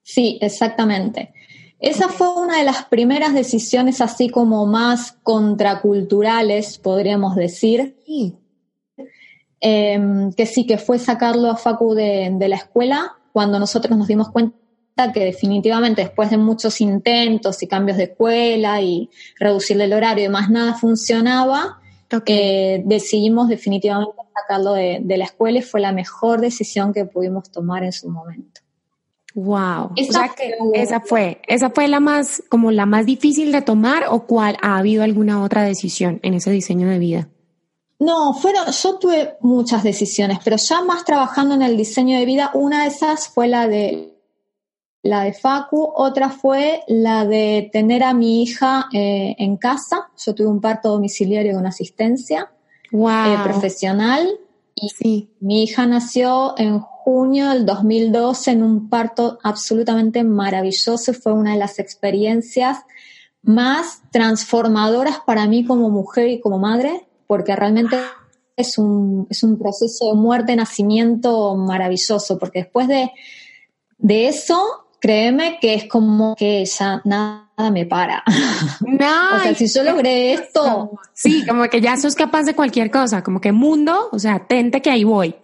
Sí, 0.02 0.38
exactamente. 0.40 1.32
Esa 1.80 2.08
fue 2.08 2.28
una 2.34 2.58
de 2.58 2.64
las 2.64 2.84
primeras 2.86 3.34
decisiones 3.34 4.00
así 4.00 4.28
como 4.28 4.66
más 4.66 5.12
contraculturales, 5.22 6.78
podríamos 6.78 7.36
decir. 7.36 7.96
Em, 9.60 10.32
que 10.32 10.46
sí, 10.46 10.66
que 10.66 10.78
fue 10.78 10.98
sacarlo 10.98 11.50
a 11.50 11.56
Facu 11.56 11.94
de, 11.94 12.30
de 12.32 12.48
la 12.48 12.56
escuela 12.56 13.16
cuando 13.32 13.58
nosotros 13.58 13.96
nos 13.96 14.06
dimos 14.06 14.30
cuenta 14.30 14.54
que 15.12 15.24
definitivamente 15.24 16.02
después 16.02 16.30
de 16.30 16.36
muchos 16.36 16.80
intentos 16.80 17.62
y 17.62 17.68
cambios 17.68 17.98
de 17.98 18.04
escuela 18.04 18.80
y 18.80 19.10
reducirle 19.38 19.84
el 19.84 19.92
horario 19.92 20.24
y 20.24 20.28
más 20.28 20.50
nada 20.50 20.74
funcionaba, 20.74 21.80
eh, 22.26 22.82
decidimos 22.86 23.48
definitivamente 23.48 24.16
sacarlo 24.34 24.72
de, 24.72 25.02
la 25.06 25.24
escuela 25.24 25.58
y 25.58 25.62
fue 25.62 25.80
la 25.80 25.92
mejor 25.92 26.40
decisión 26.40 26.92
que 26.92 27.04
pudimos 27.04 27.50
tomar 27.50 27.84
en 27.84 27.92
su 27.92 28.08
momento. 28.08 28.60
Wow. 29.40 29.92
Esa, 29.94 30.34
esa 30.74 30.98
fue, 30.98 31.40
esa 31.46 31.70
fue 31.70 31.86
la 31.86 32.00
más, 32.00 32.42
como 32.48 32.72
la 32.72 32.86
más 32.86 33.06
difícil 33.06 33.52
de 33.52 33.62
tomar 33.62 34.06
o 34.10 34.26
cuál 34.26 34.56
ha 34.62 34.78
habido 34.78 35.04
alguna 35.04 35.44
otra 35.44 35.62
decisión 35.62 36.18
en 36.24 36.34
ese 36.34 36.50
diseño 36.50 36.88
de 36.88 36.98
vida. 36.98 37.28
No, 38.00 38.34
fueron, 38.34 38.66
yo 38.66 38.98
tuve 38.98 39.36
muchas 39.40 39.84
decisiones, 39.84 40.40
pero 40.42 40.56
ya 40.56 40.82
más 40.82 41.04
trabajando 41.04 41.54
en 41.54 41.62
el 41.62 41.76
diseño 41.76 42.18
de 42.18 42.24
vida, 42.24 42.50
una 42.52 42.82
de 42.82 42.88
esas 42.88 43.28
fue 43.28 43.46
la 43.46 43.68
de 43.68 44.12
la 45.02 45.22
de 45.22 45.32
Facu, 45.32 45.88
otra 45.94 46.30
fue 46.30 46.82
la 46.88 47.24
de 47.24 47.70
tener 47.72 48.02
a 48.02 48.14
mi 48.14 48.42
hija 48.42 48.88
eh, 48.92 49.36
en 49.38 49.56
casa. 49.56 50.10
Yo 50.18 50.34
tuve 50.34 50.48
un 50.48 50.60
parto 50.60 50.88
domiciliario 50.88 51.54
con 51.54 51.64
asistencia 51.64 52.50
eh, 52.90 53.36
profesional 53.44 54.28
y 54.74 55.28
mi 55.38 55.62
hija 55.62 55.86
nació 55.86 56.58
en 56.58 56.82
junio 57.08 57.48
del 57.48 57.64
2012 57.64 58.50
en 58.50 58.62
un 58.62 58.90
parto 58.90 59.38
absolutamente 59.42 60.24
maravilloso. 60.24 61.14
Fue 61.14 61.32
una 61.32 61.52
de 61.52 61.58
las 61.58 61.78
experiencias 61.78 62.80
más 63.42 64.02
transformadoras 64.12 65.20
para 65.26 65.46
mí 65.46 65.64
como 65.64 65.88
mujer 65.88 66.28
y 66.28 66.38
como 66.38 66.58
madre, 66.58 67.08
porque 67.26 67.56
realmente 67.56 67.96
es 68.56 68.76
un, 68.76 69.26
es 69.30 69.42
un 69.42 69.58
proceso 69.58 70.08
de 70.08 70.20
muerte-nacimiento 70.20 71.56
maravilloso, 71.56 72.38
porque 72.38 72.64
después 72.64 72.88
de, 72.88 73.10
de 73.96 74.28
eso 74.28 74.60
créeme 75.00 75.56
que 75.62 75.72
es 75.72 75.88
como 75.88 76.36
que 76.36 76.62
ya 76.66 77.00
nada 77.06 77.70
me 77.72 77.86
para. 77.86 78.22
No, 78.82 79.06
o 79.36 79.40
sea, 79.40 79.54
si 79.54 79.66
yo 79.66 79.82
logré 79.82 80.34
esto. 80.34 80.90
Sí, 81.14 81.46
como 81.46 81.70
que 81.70 81.80
ya 81.80 81.96
sos 81.96 82.14
capaz 82.14 82.42
de 82.42 82.54
cualquier 82.54 82.90
cosa, 82.90 83.22
como 83.22 83.40
que 83.40 83.52
mundo, 83.52 84.10
o 84.12 84.18
sea, 84.18 84.46
tente 84.46 84.82
que 84.82 84.90
ahí 84.90 85.04
voy. 85.04 85.34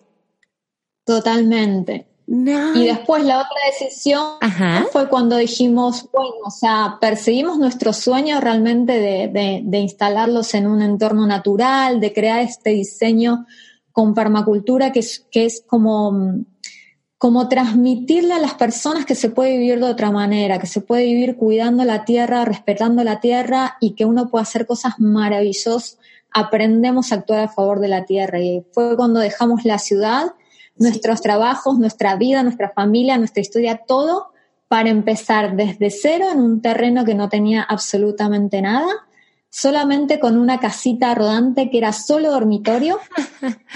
Totalmente. 1.04 2.06
Y 2.26 2.86
después 2.86 3.22
la 3.24 3.36
otra 3.36 3.58
decisión 3.70 4.38
fue 4.90 5.08
cuando 5.08 5.36
dijimos, 5.36 6.08
bueno, 6.10 6.36
o 6.46 6.50
sea, 6.50 6.96
perseguimos 7.00 7.58
nuestro 7.58 7.92
sueño 7.92 8.40
realmente 8.40 8.98
de, 8.98 9.60
de 9.62 9.78
instalarlos 9.78 10.54
en 10.54 10.66
un 10.66 10.80
entorno 10.80 11.26
natural, 11.26 12.00
de 12.00 12.12
crear 12.14 12.40
este 12.40 12.70
diseño 12.70 13.46
con 13.92 14.14
permacultura 14.14 14.90
que 14.90 15.00
es, 15.00 15.26
que 15.30 15.44
es 15.44 15.62
como 15.66 16.44
como 17.24 17.48
transmitirle 17.48 18.34
a 18.34 18.38
las 18.38 18.52
personas 18.52 19.06
que 19.06 19.14
se 19.14 19.30
puede 19.30 19.56
vivir 19.56 19.80
de 19.80 19.86
otra 19.86 20.10
manera, 20.10 20.58
que 20.58 20.66
se 20.66 20.82
puede 20.82 21.04
vivir 21.04 21.36
cuidando 21.36 21.82
la 21.84 22.04
tierra, 22.04 22.44
respetando 22.44 23.02
la 23.02 23.18
tierra 23.18 23.78
y 23.80 23.94
que 23.94 24.04
uno 24.04 24.28
puede 24.28 24.42
hacer 24.42 24.66
cosas 24.66 24.98
maravillosas, 24.98 25.98
aprendemos 26.30 27.12
a 27.12 27.14
actuar 27.14 27.40
a 27.40 27.48
favor 27.48 27.80
de 27.80 27.88
la 27.88 28.04
tierra. 28.04 28.40
Y 28.40 28.66
fue 28.72 28.94
cuando 28.94 29.20
dejamos 29.20 29.64
la 29.64 29.78
ciudad, 29.78 30.34
nuestros 30.76 31.20
trabajos, 31.20 31.78
nuestra 31.78 32.16
vida, 32.16 32.42
nuestra 32.42 32.70
familia, 32.70 33.18
nuestra 33.18 33.40
historia, 33.40 33.82
todo 33.86 34.28
para 34.68 34.90
empezar 34.90 35.56
desde 35.56 35.90
cero 35.90 36.26
en 36.32 36.40
un 36.40 36.60
terreno 36.60 37.04
que 37.04 37.14
no 37.14 37.28
tenía 37.28 37.62
absolutamente 37.62 38.60
nada, 38.60 38.88
solamente 39.50 40.18
con 40.18 40.36
una 40.36 40.58
casita 40.58 41.14
rodante 41.14 41.70
que 41.70 41.78
era 41.78 41.92
solo 41.92 42.32
dormitorio 42.32 42.98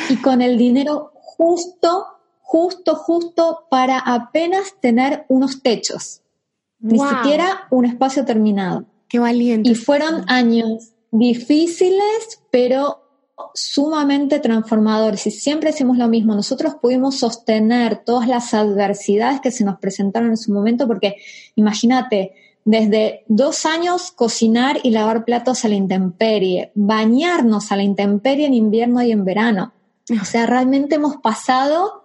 y 0.09 0.17
con 0.17 0.43
el 0.43 0.59
dinero 0.59 1.13
justo 1.15 2.19
justo, 2.49 2.95
justo 2.95 3.67
para 3.69 3.99
apenas 3.99 4.75
tener 4.81 5.27
unos 5.29 5.63
techos. 5.63 6.23
Ni 6.81 6.99
siquiera 6.99 7.67
un 7.71 7.85
espacio 7.85 8.25
terminado. 8.25 8.87
Qué 9.07 9.19
valiente. 9.19 9.69
Y 9.69 9.75
fueron 9.75 10.25
años 10.29 10.95
difíciles, 11.11 12.41
pero 12.51 13.08
sumamente 13.55 14.41
transformadores. 14.41 15.27
Y 15.27 15.31
siempre 15.31 15.71
decimos 15.71 15.99
lo 15.99 16.09
mismo, 16.09 16.35
nosotros 16.35 16.75
pudimos 16.81 17.17
sostener 17.17 18.05
todas 18.05 18.29
las 18.29 18.55
adversidades 18.55 19.41
que 19.41 19.51
se 19.51 19.65
nos 19.65 19.79
presentaron 19.79 20.31
en 20.31 20.37
su 20.37 20.53
momento, 20.53 20.87
porque 20.87 21.17
imagínate, 21.55 22.35
desde 22.65 23.25
dos 23.29 23.65
años 23.67 24.11
cocinar 24.11 24.79
y 24.83 24.91
lavar 24.91 25.25
platos 25.25 25.65
a 25.65 25.69
la 25.69 25.75
intemperie, 25.75 26.73
bañarnos 26.75 27.73
a 27.73 27.77
la 27.77 27.83
intemperie 27.83 28.47
en 28.47 28.55
invierno 28.55 29.03
y 29.03 29.13
en 29.13 29.25
verano. 29.25 29.73
O 30.21 30.25
sea, 30.25 30.47
realmente 30.47 30.97
hemos 30.97 31.17
pasado 31.17 32.05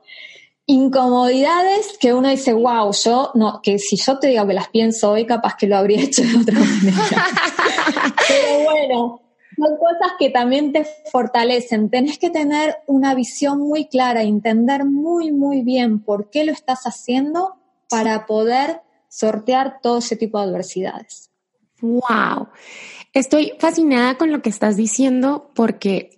incomodidades 0.65 1.97
que 1.99 2.13
uno 2.13 2.29
dice, 2.29 2.53
wow, 2.53 2.91
yo 2.93 3.31
no, 3.35 3.61
que 3.61 3.79
si 3.79 3.97
yo 3.97 4.19
te 4.19 4.27
digo 4.27 4.47
que 4.47 4.53
las 4.53 4.69
pienso 4.69 5.11
hoy, 5.11 5.25
capaz 5.25 5.55
que 5.55 5.67
lo 5.67 5.77
habría 5.77 6.01
hecho 6.03 6.23
de 6.23 6.37
otra 6.37 6.59
manera. 6.59 7.07
Pero 8.27 8.63
bueno, 8.63 9.21
son 9.55 9.77
cosas 9.77 10.13
que 10.19 10.29
también 10.29 10.71
te 10.71 10.85
fortalecen. 11.11 11.89
Tenés 11.89 12.17
que 12.17 12.29
tener 12.29 12.77
una 12.87 13.15
visión 13.15 13.59
muy 13.59 13.85
clara, 13.85 14.23
entender 14.23 14.85
muy, 14.85 15.31
muy 15.31 15.61
bien 15.61 15.99
por 15.99 16.29
qué 16.29 16.43
lo 16.43 16.51
estás 16.51 16.83
haciendo 16.83 17.55
para 17.89 18.25
poder 18.25 18.81
sortear 19.09 19.79
todo 19.81 19.99
ese 19.99 20.15
tipo 20.15 20.39
de 20.39 20.45
adversidades. 20.45 21.29
Wow. 21.81 22.47
Estoy 23.13 23.53
fascinada 23.59 24.17
con 24.17 24.31
lo 24.31 24.41
que 24.41 24.49
estás 24.49 24.75
diciendo 24.75 25.51
porque 25.53 26.17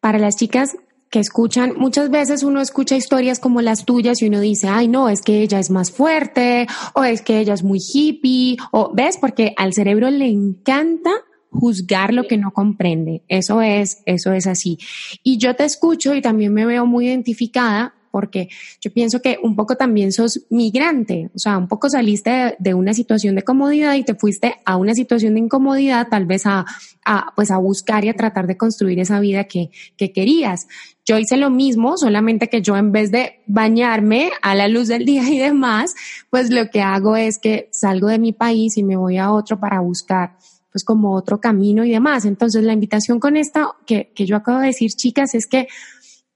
para 0.00 0.18
las 0.18 0.36
chicas 0.36 0.76
que 1.10 1.18
escuchan, 1.18 1.74
muchas 1.76 2.10
veces 2.10 2.42
uno 2.42 2.60
escucha 2.60 2.96
historias 2.96 3.40
como 3.40 3.62
las 3.62 3.84
tuyas 3.84 4.20
y 4.22 4.26
uno 4.26 4.40
dice, 4.40 4.68
ay 4.68 4.88
no, 4.88 5.08
es 5.08 5.22
que 5.22 5.40
ella 5.40 5.58
es 5.58 5.70
más 5.70 5.90
fuerte 5.90 6.66
o 6.94 7.04
es 7.04 7.22
que 7.22 7.38
ella 7.38 7.54
es 7.54 7.62
muy 7.62 7.78
hippie 7.80 8.56
o 8.72 8.92
ves, 8.92 9.16
porque 9.16 9.54
al 9.56 9.72
cerebro 9.72 10.10
le 10.10 10.26
encanta 10.26 11.10
juzgar 11.58 12.12
lo 12.12 12.26
que 12.26 12.36
no 12.36 12.52
comprende. 12.52 13.22
Eso 13.28 13.62
es, 13.62 14.02
eso 14.06 14.32
es 14.32 14.46
así. 14.46 14.78
Y 15.22 15.38
yo 15.38 15.56
te 15.56 15.64
escucho 15.64 16.14
y 16.14 16.20
también 16.20 16.52
me 16.52 16.66
veo 16.66 16.86
muy 16.86 17.06
identificada 17.08 17.94
porque 18.16 18.48
yo 18.80 18.90
pienso 18.94 19.20
que 19.20 19.36
un 19.42 19.56
poco 19.56 19.76
también 19.76 20.10
sos 20.10 20.46
migrante, 20.48 21.30
o 21.34 21.38
sea, 21.38 21.58
un 21.58 21.68
poco 21.68 21.90
saliste 21.90 22.56
de, 22.58 22.72
una 22.72 22.94
situación 22.94 23.34
de 23.34 23.42
comodidad 23.42 23.92
y 23.92 24.04
te 24.04 24.14
fuiste 24.14 24.54
a 24.64 24.78
una 24.78 24.94
situación 24.94 25.34
de 25.34 25.40
incomodidad, 25.40 26.08
tal 26.08 26.24
vez 26.24 26.46
a, 26.46 26.64
a, 27.04 27.34
pues 27.36 27.50
a 27.50 27.58
buscar 27.58 28.06
y 28.06 28.08
a 28.08 28.14
tratar 28.14 28.46
de 28.46 28.56
construir 28.56 29.00
esa 29.00 29.20
vida 29.20 29.44
que, 29.44 29.68
que 29.98 30.14
querías. 30.14 30.66
Yo 31.04 31.18
hice 31.18 31.36
lo 31.36 31.50
mismo, 31.50 31.98
solamente 31.98 32.48
que 32.48 32.62
yo 32.62 32.78
en 32.78 32.90
vez 32.90 33.10
de 33.10 33.42
bañarme 33.46 34.30
a 34.40 34.54
la 34.54 34.68
luz 34.68 34.88
del 34.88 35.04
día 35.04 35.28
y 35.28 35.38
demás, 35.38 35.94
pues 36.30 36.48
lo 36.48 36.70
que 36.70 36.80
hago 36.80 37.16
es 37.16 37.36
que 37.36 37.68
salgo 37.70 38.08
de 38.08 38.18
mi 38.18 38.32
país 38.32 38.78
y 38.78 38.82
me 38.82 38.96
voy 38.96 39.18
a 39.18 39.30
otro 39.30 39.60
para 39.60 39.80
buscar 39.80 40.38
pues 40.76 40.84
como 40.84 41.14
otro 41.14 41.40
camino 41.40 41.86
y 41.86 41.90
demás. 41.90 42.26
Entonces 42.26 42.62
la 42.62 42.74
invitación 42.74 43.18
con 43.18 43.38
esta 43.38 43.68
que, 43.86 44.12
que 44.14 44.26
yo 44.26 44.36
acabo 44.36 44.58
de 44.58 44.66
decir, 44.66 44.90
chicas, 44.90 45.34
es 45.34 45.46
que 45.46 45.68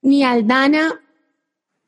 ni 0.00 0.24
Aldana 0.24 0.98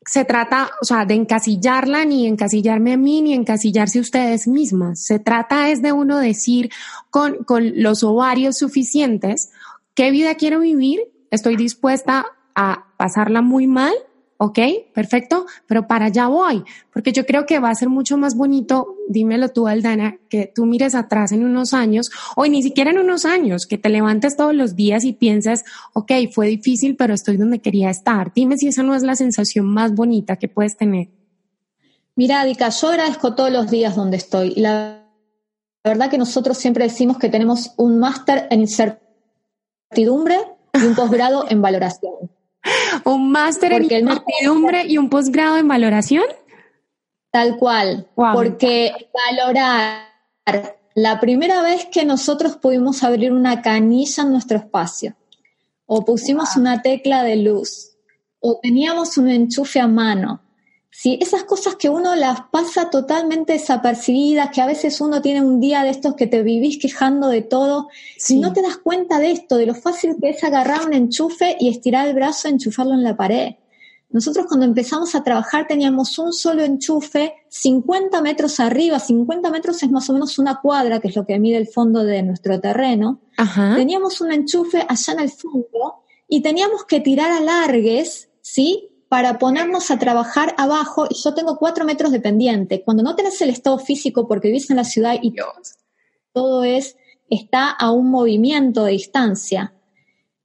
se 0.05 0.23
trata, 0.23 0.69
o 0.79 0.85
sea, 0.85 1.05
de 1.05 1.15
encasillarla, 1.15 2.05
ni 2.05 2.27
encasillarme 2.27 2.93
a 2.93 2.97
mí, 2.97 3.23
ni 3.23 3.33
encasillarse 3.33 3.99
ustedes 3.99 4.47
mismas. 4.47 5.03
Se 5.03 5.17
trata 5.17 5.71
es 5.71 5.81
de 5.81 5.93
uno 5.93 6.19
decir 6.19 6.69
con, 7.09 7.43
con 7.43 7.81
los 7.81 8.03
ovarios 8.03 8.59
suficientes, 8.59 9.49
¿qué 9.95 10.11
vida 10.11 10.35
quiero 10.35 10.59
vivir? 10.59 10.99
Estoy 11.31 11.55
dispuesta 11.55 12.27
a 12.53 12.85
pasarla 12.97 13.41
muy 13.41 13.65
mal 13.65 13.93
¿ok? 14.43 14.59
Perfecto, 14.93 15.45
pero 15.67 15.87
para 15.87 16.07
allá 16.07 16.27
voy, 16.27 16.65
porque 16.91 17.13
yo 17.13 17.25
creo 17.25 17.45
que 17.45 17.59
va 17.59 17.69
a 17.69 17.75
ser 17.75 17.87
mucho 17.87 18.17
más 18.17 18.35
bonito, 18.35 18.97
dímelo 19.07 19.47
tú, 19.47 19.69
Aldana, 19.69 20.17
que 20.27 20.51
tú 20.53 20.65
mires 20.65 20.95
atrás 20.95 21.31
en 21.31 21.45
unos 21.45 21.73
años, 21.73 22.11
o 22.35 22.45
ni 22.45 22.61
siquiera 22.61 22.91
en 22.91 22.99
unos 22.99 23.23
años, 23.23 23.65
que 23.65 23.77
te 23.77 23.87
levantes 23.87 24.35
todos 24.35 24.53
los 24.53 24.75
días 24.75 25.05
y 25.05 25.13
pienses, 25.13 25.63
ok, 25.93 26.11
fue 26.33 26.47
difícil, 26.47 26.97
pero 26.97 27.13
estoy 27.13 27.37
donde 27.37 27.59
quería 27.59 27.89
estar. 27.89 28.33
Dime 28.35 28.57
si 28.57 28.67
esa 28.67 28.83
no 28.83 28.95
es 28.95 29.03
la 29.03 29.15
sensación 29.15 29.65
más 29.65 29.93
bonita 29.93 30.35
que 30.35 30.49
puedes 30.49 30.75
tener. 30.75 31.07
Mira, 32.17 32.43
Dika, 32.43 32.67
yo 32.67 32.89
agradezco 32.89 33.35
todos 33.35 33.49
los 33.49 33.71
días 33.71 33.95
donde 33.95 34.17
estoy. 34.17 34.55
La 34.55 35.07
verdad 35.85 36.09
que 36.09 36.17
nosotros 36.17 36.57
siempre 36.57 36.83
decimos 36.83 37.17
que 37.17 37.29
tenemos 37.29 37.73
un 37.77 37.97
máster 37.97 38.47
en 38.51 38.59
incertidumbre 38.59 40.37
y 40.73 40.85
un 40.85 40.95
posgrado 40.95 41.45
en 41.49 41.61
valoración. 41.61 42.29
un 43.05 43.31
máster 43.31 43.73
en 43.73 43.83
incertidumbre 43.83 44.85
y 44.85 44.97
un 44.97 45.09
posgrado 45.09 45.57
en 45.57 45.67
valoración. 45.67 46.25
Tal 47.31 47.57
cual, 47.57 48.07
porque 48.15 49.09
valorar 49.11 50.07
la 50.93 51.19
primera 51.19 51.63
vez 51.63 51.87
que 51.91 52.05
nosotros 52.05 52.57
pudimos 52.57 53.03
abrir 53.03 53.31
una 53.31 53.63
canilla 53.63 54.21
en 54.21 54.31
nuestro 54.31 54.57
espacio, 54.57 55.15
o 55.87 56.05
pusimos 56.05 56.55
una 56.55 56.83
tecla 56.83 57.23
de 57.23 57.37
luz, 57.37 57.97
o 58.39 58.59
teníamos 58.61 59.17
un 59.17 59.29
enchufe 59.29 59.79
a 59.79 59.87
mano, 59.87 60.42
Sí, 60.95 61.17
esas 61.19 61.43
cosas 61.43 61.75
que 61.75 61.89
uno 61.89 62.15
las 62.15 62.41
pasa 62.51 62.91
totalmente 62.91 63.53
desapercibidas, 63.53 64.51
que 64.51 64.61
a 64.61 64.67
veces 64.67 65.01
uno 65.01 65.23
tiene 65.23 65.41
un 65.41 65.59
día 65.59 65.83
de 65.83 65.89
estos 65.89 66.13
que 66.13 66.27
te 66.27 66.43
vivís 66.43 66.77
quejando 66.77 67.29
de 67.29 67.41
todo, 67.41 67.89
si 68.15 68.37
no 68.37 68.53
te 68.53 68.61
das 68.61 68.77
cuenta 68.77 69.17
de 69.17 69.31
esto, 69.31 69.57
de 69.57 69.65
lo 69.65 69.73
fácil 69.73 70.15
que 70.21 70.29
es 70.29 70.43
agarrar 70.43 70.85
un 70.85 70.93
enchufe 70.93 71.57
y 71.59 71.69
estirar 71.69 72.07
el 72.07 72.13
brazo, 72.13 72.47
enchufarlo 72.47 72.93
en 72.93 73.03
la 73.03 73.17
pared. 73.17 73.55
Nosotros 74.11 74.45
cuando 74.47 74.67
empezamos 74.67 75.15
a 75.15 75.23
trabajar 75.23 75.65
teníamos 75.65 76.19
un 76.19 76.31
solo 76.31 76.63
enchufe 76.63 77.33
50 77.49 78.21
metros 78.21 78.59
arriba, 78.59 78.99
50 78.99 79.49
metros 79.49 79.81
es 79.81 79.89
más 79.89 80.07
o 80.11 80.13
menos 80.13 80.37
una 80.37 80.61
cuadra, 80.61 80.99
que 80.99 81.07
es 81.07 81.15
lo 81.15 81.25
que 81.25 81.39
mide 81.39 81.57
el 81.57 81.67
fondo 81.67 82.03
de 82.03 82.21
nuestro 82.21 82.59
terreno. 82.61 83.19
Teníamos 83.75 84.21
un 84.21 84.31
enchufe 84.31 84.85
allá 84.87 85.13
en 85.13 85.19
el 85.21 85.31
fondo 85.31 86.03
y 86.27 86.43
teníamos 86.43 86.85
que 86.85 86.99
tirar 86.99 87.31
alargues, 87.31 88.29
¿sí? 88.41 88.91
Para 89.13 89.37
ponernos 89.37 89.91
a 89.91 89.99
trabajar 89.99 90.55
abajo 90.57 91.05
y 91.07 91.13
yo 91.13 91.35
tengo 91.35 91.59
cuatro 91.59 91.85
metros 91.85 92.11
de 92.11 92.19
pendiente. 92.19 92.81
Cuando 92.83 93.03
no 93.03 93.15
tenés 93.15 93.39
el 93.41 93.51
estado 93.51 93.77
físico 93.77 94.27
porque 94.27 94.47
vivís 94.47 94.71
en 94.71 94.77
la 94.77 94.83
ciudad 94.83 95.19
y 95.21 95.35
todo 96.31 96.63
es, 96.63 96.97
está 97.29 97.69
a 97.69 97.91
un 97.91 98.09
movimiento 98.09 98.85
de 98.85 98.93
distancia. 98.93 99.75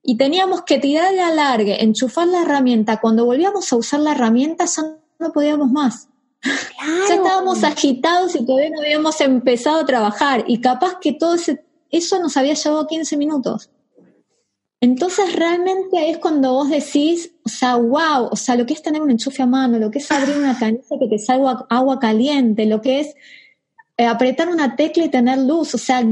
Y 0.03 0.19
teníamos 0.19 0.65
que 0.65 0.79
tirar 0.79 1.15
de 1.15 1.23
alargue, 1.23 1.83
enchufar 1.83 2.29
la 2.29 2.43
herramienta. 2.43 3.01
Cuando 3.01 3.25
volvíamos 3.25 3.73
a 3.73 3.77
usar 3.77 4.01
la 4.01 4.13
herramienta 4.13 4.67
ya 4.67 4.83
no 5.19 5.33
podíamos 5.33 5.71
más. 5.71 6.11
ya 6.45 7.15
estábamos 7.15 7.65
agitados 7.65 8.37
y 8.37 8.45
todavía 8.45 8.69
no 8.69 8.83
habíamos 8.83 9.19
empezado 9.23 9.81
a 9.81 9.87
trabajar. 9.87 10.45
Y 10.47 10.61
capaz 10.61 10.99
que 11.01 11.15
todo 11.15 11.37
eso 11.89 12.19
nos 12.19 12.37
había 12.37 12.53
llevado 12.53 12.87
15 12.87 13.17
minutos. 13.17 13.71
Entonces 14.81 15.35
realmente 15.35 16.09
es 16.09 16.19
cuando 16.19 16.53
vos 16.53 16.71
decís, 16.71 17.33
o 17.45 17.49
sea, 17.49 17.77
wow, 17.77 18.29
o 18.31 18.37
sea, 18.37 18.55
lo 18.55 18.65
que 18.65 18.75
es 18.75 18.83
tener 18.83 19.03
un 19.03 19.11
enchufe 19.11 19.43
a 19.43 19.47
mano, 19.47 19.79
lo 19.79 19.91
que 19.91 19.99
es 19.99 20.11
abrir 20.13 20.37
una 20.37 20.57
canilla 20.57 20.99
que 21.01 21.09
te 21.09 21.19
salga 21.19 21.67
agua 21.69 21.99
caliente, 21.99 22.65
lo 22.65 22.81
que 22.81 23.01
es 23.01 23.15
eh, 23.97 24.07
apretar 24.07 24.49
una 24.49 24.77
tecla 24.77 25.05
y 25.05 25.09
tener 25.09 25.39
luz, 25.39 25.75
o 25.75 25.79
sea, 25.79 26.07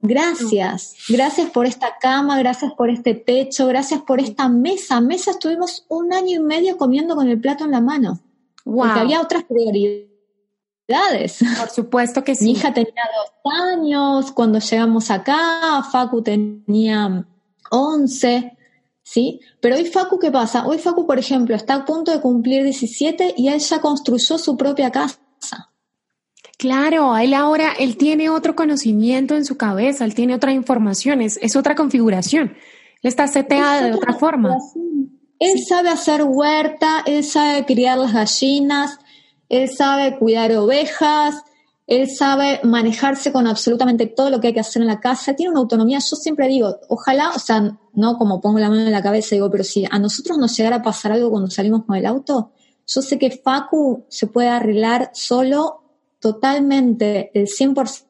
gracias, 0.00 0.96
gracias 1.08 1.48
por 1.48 1.64
esta 1.64 1.96
cama, 1.98 2.38
gracias 2.38 2.74
por 2.74 2.90
este 2.90 3.14
techo, 3.14 3.66
gracias 3.68 4.02
por 4.02 4.20
esta 4.20 4.50
mesa. 4.50 5.00
Mesa 5.00 5.30
estuvimos 5.30 5.86
un 5.88 6.12
año 6.12 6.36
y 6.36 6.40
medio 6.40 6.76
comiendo 6.76 7.16
con 7.16 7.26
el 7.28 7.40
plato 7.40 7.64
en 7.64 7.70
la 7.70 7.80
mano, 7.80 8.20
wow. 8.66 8.84
porque 8.84 9.00
había 9.00 9.22
otras 9.22 9.44
prioridades. 9.44 11.38
Por 11.58 11.70
supuesto 11.70 12.22
que 12.22 12.34
sí. 12.34 12.44
Mi 12.44 12.52
hija 12.52 12.74
tenía 12.74 12.92
dos 12.92 13.54
años 13.54 14.30
cuando 14.32 14.58
llegamos 14.58 15.10
acá, 15.10 15.82
Facu 15.90 16.20
tenía 16.20 17.26
11, 17.70 18.56
¿sí? 19.02 19.40
Pero 19.60 19.76
hoy 19.76 19.84
Facu, 19.84 20.18
¿qué 20.18 20.30
pasa? 20.30 20.66
Hoy 20.66 20.78
Facu, 20.78 21.06
por 21.06 21.18
ejemplo, 21.18 21.54
está 21.54 21.74
a 21.74 21.84
punto 21.84 22.12
de 22.12 22.20
cumplir 22.20 22.64
17 22.64 23.34
y 23.36 23.48
él 23.48 23.58
ya 23.58 23.80
construyó 23.80 24.38
su 24.38 24.56
propia 24.56 24.90
casa. 24.90 25.18
Claro, 26.58 27.16
él 27.16 27.34
ahora, 27.34 27.72
él 27.78 27.96
tiene 27.96 28.30
otro 28.30 28.56
conocimiento 28.56 29.36
en 29.36 29.44
su 29.44 29.56
cabeza, 29.56 30.04
él 30.04 30.14
tiene 30.14 30.34
otra 30.34 30.52
información, 30.52 31.20
es, 31.20 31.54
otra 31.54 31.74
configuración. 31.74 32.56
Él 33.02 33.08
está 33.08 33.26
seteado 33.26 33.84
de 33.84 33.92
otra 33.92 34.14
forma. 34.14 34.56
Él 35.38 35.58
sabe 35.68 35.90
hacer 35.90 36.22
huerta, 36.22 37.02
él 37.04 37.22
sabe 37.22 37.66
criar 37.66 37.98
las 37.98 38.14
gallinas, 38.14 38.98
él 39.50 39.68
sabe 39.68 40.16
cuidar 40.18 40.50
ovejas, 40.52 41.42
él 41.86 42.10
sabe 42.10 42.60
manejarse 42.64 43.32
con 43.32 43.46
absolutamente 43.46 44.06
todo 44.06 44.28
lo 44.28 44.40
que 44.40 44.48
hay 44.48 44.54
que 44.54 44.60
hacer 44.60 44.82
en 44.82 44.88
la 44.88 45.00
casa, 45.00 45.34
tiene 45.34 45.52
una 45.52 45.60
autonomía, 45.60 45.98
yo 45.98 46.16
siempre 46.16 46.48
digo, 46.48 46.80
ojalá, 46.88 47.30
o 47.30 47.38
sea, 47.38 47.78
no 47.94 48.18
como 48.18 48.40
pongo 48.40 48.58
la 48.58 48.68
mano 48.68 48.82
en 48.82 48.92
la 48.92 49.02
cabeza 49.02 49.34
y 49.34 49.38
digo, 49.38 49.50
pero 49.50 49.62
si 49.62 49.84
a 49.88 49.98
nosotros 49.98 50.36
nos 50.36 50.56
llegara 50.56 50.76
a 50.76 50.82
pasar 50.82 51.12
algo 51.12 51.30
cuando 51.30 51.48
salimos 51.48 51.84
con 51.84 51.96
el 51.96 52.06
auto, 52.06 52.52
yo 52.86 53.02
sé 53.02 53.18
que 53.18 53.30
Facu 53.30 54.04
se 54.08 54.26
puede 54.26 54.48
arreglar 54.48 55.10
solo 55.12 55.82
totalmente, 56.18 57.30
el 57.34 57.46
100%. 57.46 58.06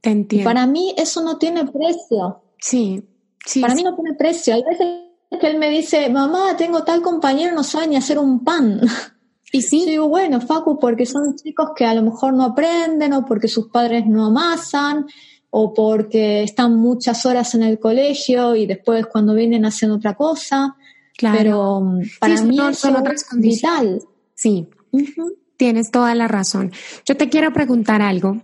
Te 0.00 0.10
entiendo. 0.10 0.44
para 0.44 0.66
mí 0.66 0.94
eso 0.96 1.22
no 1.22 1.38
tiene 1.38 1.64
precio. 1.64 2.42
Sí, 2.58 3.02
sí. 3.44 3.60
Para 3.60 3.74
mí 3.74 3.82
no 3.82 3.94
tiene 3.94 4.14
precio. 4.14 4.54
Hay 4.54 4.62
veces 4.62 5.04
que 5.40 5.46
él 5.46 5.58
me 5.58 5.70
dice, 5.70 6.08
mamá, 6.10 6.56
tengo 6.56 6.84
tal 6.84 7.00
compañero, 7.00 7.54
no 7.54 7.64
sabe 7.64 7.88
ni 7.88 7.96
hacer 7.96 8.18
un 8.18 8.44
pan. 8.44 8.80
Y 9.56 9.62
sí, 9.62 9.86
digo, 9.86 10.06
bueno, 10.06 10.38
Facu, 10.42 10.78
porque 10.78 11.06
son 11.06 11.34
chicos 11.34 11.70
que 11.74 11.86
a 11.86 11.94
lo 11.94 12.02
mejor 12.02 12.34
no 12.34 12.44
aprenden 12.44 13.14
o 13.14 13.24
porque 13.24 13.48
sus 13.48 13.68
padres 13.68 14.06
no 14.06 14.26
amasan 14.26 15.06
o 15.48 15.72
porque 15.72 16.42
están 16.42 16.76
muchas 16.76 17.24
horas 17.24 17.54
en 17.54 17.62
el 17.62 17.78
colegio 17.78 18.54
y 18.54 18.66
después 18.66 19.06
cuando 19.06 19.32
vienen 19.32 19.64
hacen 19.64 19.92
otra 19.92 20.14
cosa. 20.14 20.76
Claro. 21.16 21.38
Pero 21.38 21.80
mm, 21.80 22.00
para 22.20 22.42
mí 22.42 22.58
son, 22.74 22.96
otras 22.96 23.24
condiciones. 23.24 24.04
Sí, 24.34 24.68
tienes 25.56 25.90
toda 25.90 26.14
la 26.14 26.28
razón. 26.28 26.70
Yo 27.06 27.16
te 27.16 27.30
quiero 27.30 27.50
preguntar 27.54 28.02
algo 28.02 28.42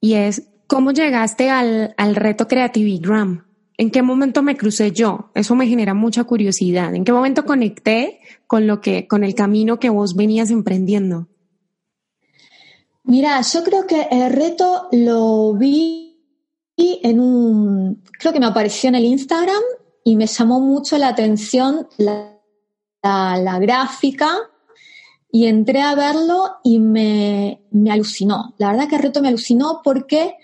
y 0.00 0.14
es, 0.14 0.48
¿cómo 0.66 0.90
llegaste 0.90 1.48
al, 1.48 1.94
al 1.96 2.16
reto 2.16 2.48
Creativigram? 2.48 3.44
¿En 3.76 3.90
qué 3.90 4.02
momento 4.02 4.42
me 4.42 4.56
crucé 4.56 4.92
yo? 4.92 5.30
Eso 5.34 5.56
me 5.56 5.66
genera 5.66 5.94
mucha 5.94 6.24
curiosidad. 6.24 6.94
¿En 6.94 7.04
qué 7.04 7.12
momento 7.12 7.44
conecté 7.44 8.20
con 8.46 8.66
lo 8.66 8.80
que, 8.80 9.08
con 9.08 9.24
el 9.24 9.34
camino 9.34 9.80
que 9.80 9.90
vos 9.90 10.14
venías 10.14 10.50
emprendiendo? 10.50 11.26
Mira, 13.02 13.40
yo 13.40 13.64
creo 13.64 13.86
que 13.86 14.08
el 14.10 14.32
reto 14.32 14.88
lo 14.92 15.54
vi 15.54 16.04
en 16.76 17.20
un, 17.20 18.02
creo 18.18 18.32
que 18.32 18.40
me 18.40 18.46
apareció 18.46 18.88
en 18.88 18.94
el 18.94 19.04
Instagram 19.04 19.62
y 20.04 20.16
me 20.16 20.26
llamó 20.26 20.60
mucho 20.60 20.96
la 20.96 21.08
atención 21.08 21.88
la, 21.98 22.40
la, 23.02 23.58
gráfica 23.58 24.30
y 25.30 25.46
entré 25.46 25.82
a 25.82 25.94
verlo 25.94 26.56
y 26.62 26.78
me, 26.78 27.62
me 27.70 27.90
alucinó. 27.90 28.54
La 28.58 28.70
verdad 28.70 28.88
que 28.88 28.96
el 28.96 29.02
reto 29.02 29.20
me 29.20 29.28
alucinó 29.28 29.80
porque 29.82 30.36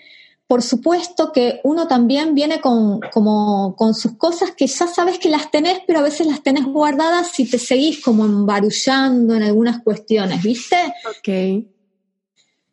por 0.51 0.63
supuesto 0.63 1.31
que 1.31 1.61
uno 1.63 1.87
también 1.87 2.35
viene 2.35 2.59
con, 2.59 2.99
como, 3.13 3.73
con 3.77 3.93
sus 3.93 4.17
cosas 4.17 4.51
que 4.51 4.67
ya 4.67 4.85
sabes 4.85 5.17
que 5.17 5.29
las 5.29 5.49
tenés, 5.49 5.79
pero 5.87 5.99
a 5.99 6.01
veces 6.01 6.27
las 6.27 6.43
tenés 6.43 6.65
guardadas 6.65 7.31
si 7.31 7.49
te 7.49 7.57
seguís 7.57 8.03
como 8.03 8.25
embarullando 8.25 9.33
en 9.33 9.43
algunas 9.43 9.81
cuestiones, 9.81 10.43
¿viste? 10.43 10.75
Ok. 11.05 11.27
Y 11.29 11.65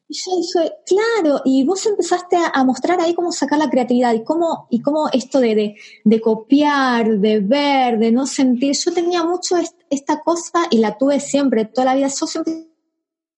yo 0.08 0.36
dije, 0.40 0.72
claro, 0.86 1.40
y 1.44 1.62
vos 1.62 1.86
empezaste 1.86 2.36
a, 2.52 2.64
mostrar 2.64 3.00
ahí 3.00 3.14
cómo 3.14 3.30
sacar 3.30 3.60
la 3.60 3.70
creatividad 3.70 4.12
y 4.12 4.24
cómo, 4.24 4.66
y 4.70 4.82
cómo 4.82 5.08
esto 5.12 5.38
de, 5.38 5.54
de, 5.54 5.76
de, 6.02 6.20
copiar, 6.20 7.20
de 7.20 7.38
ver, 7.38 8.00
de 8.00 8.10
no 8.10 8.26
sentir. 8.26 8.74
Yo 8.74 8.92
tenía 8.92 9.22
mucho 9.22 9.54
esta 9.88 10.20
cosa 10.22 10.66
y 10.72 10.78
la 10.78 10.98
tuve 10.98 11.20
siempre, 11.20 11.64
toda 11.64 11.84
la 11.84 11.94
vida. 11.94 12.08
Yo 12.08 12.26
siempre 12.26 12.66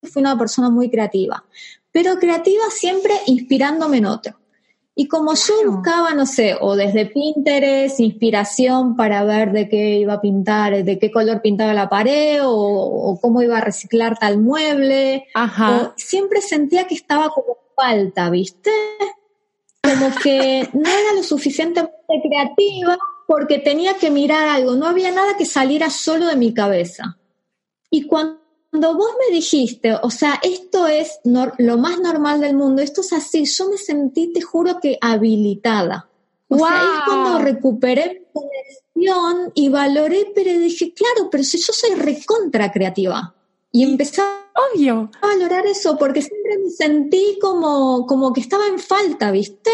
fui 0.03 0.23
una 0.23 0.39
persona 0.39 0.71
muy 0.71 0.89
creativa, 0.89 1.45
pero 1.93 2.19
creativa 2.19 2.65
siempre 2.71 3.15
inspirándome 3.27 3.99
en 3.99 4.07
otro. 4.07 4.41
Y 4.95 5.09
como 5.09 5.35
yo 5.35 5.55
buscaba, 5.71 6.13
no 6.13 6.27
sé, 6.27 6.57
o 6.61 6.77
desde 6.77 7.07
Pinterest, 7.07 8.01
inspiración 8.01 8.97
para 8.97 9.25
ver 9.25 9.53
de 9.53 9.69
qué 9.69 9.99
iba 9.99 10.15
a 10.15 10.21
pintar, 10.21 10.85
de 10.85 10.99
qué 10.99 11.11
color 11.11 11.41
pintaba 11.41 11.73
la 11.73 11.89
pared, 11.89 12.41
o, 12.43 13.19
cómo 13.23 13.41
iba 13.41 13.59
a 13.59 13.63
reciclar 13.63 14.19
tal 14.19 14.39
mueble, 14.39 15.27
siempre 15.97 16.43
sentía 16.43 16.87
que 16.87 16.95
estaba 16.95 17.31
como 17.31 17.57
falta, 17.75 18.29
¿viste? 18.29 18.71
Como 19.83 20.15
que 20.23 20.69
no 20.75 20.89
era 20.89 21.15
lo 21.17 21.23
suficientemente 21.23 21.95
creativa 22.23 22.99
porque 23.27 23.59
tenía 23.59 23.95
que 23.95 24.11
mirar 24.11 24.49
algo, 24.49 24.75
no 24.75 24.87
había 24.87 25.13
nada 25.13 25.37
que 25.39 25.47
saliera 25.47 25.89
solo 25.89 26.27
de 26.27 26.37
mi 26.37 26.53
cabeza. 26.53 27.17
Y 27.89 28.07
cuando 28.07 28.40
cuando 28.71 28.95
vos 28.95 29.11
me 29.19 29.35
dijiste, 29.35 29.95
o 30.01 30.11
sea, 30.11 30.41
esto 30.43 30.87
es 30.87 31.19
lo 31.25 31.77
más 31.77 31.99
normal 31.99 32.41
del 32.41 32.55
mundo, 32.55 32.83
esto 32.83 33.01
es 33.01 33.13
así, 33.13 33.45
yo 33.45 33.69
me 33.69 33.77
sentí, 33.77 34.33
te 34.33 34.41
juro 34.41 34.79
que 34.81 34.97
habilitada. 35.01 36.09
O 36.49 36.57
sea, 36.57 36.69
es 36.69 37.01
cuando 37.07 37.39
recuperé 37.41 38.27
mi 38.35 38.41
conexión 38.41 39.53
y 39.55 39.69
valoré, 39.69 40.33
pero 40.35 40.59
dije, 40.59 40.93
claro, 40.95 41.29
pero 41.31 41.43
si 41.43 41.59
yo 41.59 41.73
soy 41.73 41.95
recontra 41.95 42.71
creativa. 42.71 43.35
Y 43.73 43.85
empecé 43.85 44.23
Obvio. 44.75 45.11
a 45.21 45.27
valorar 45.27 45.67
eso, 45.67 45.97
porque 45.97 46.23
siempre 46.23 46.59
me 46.59 46.71
sentí 46.71 47.39
como, 47.41 48.07
como 48.07 48.33
que 48.33 48.41
estaba 48.41 48.67
en 48.67 48.79
falta, 48.79 49.31
¿viste? 49.31 49.71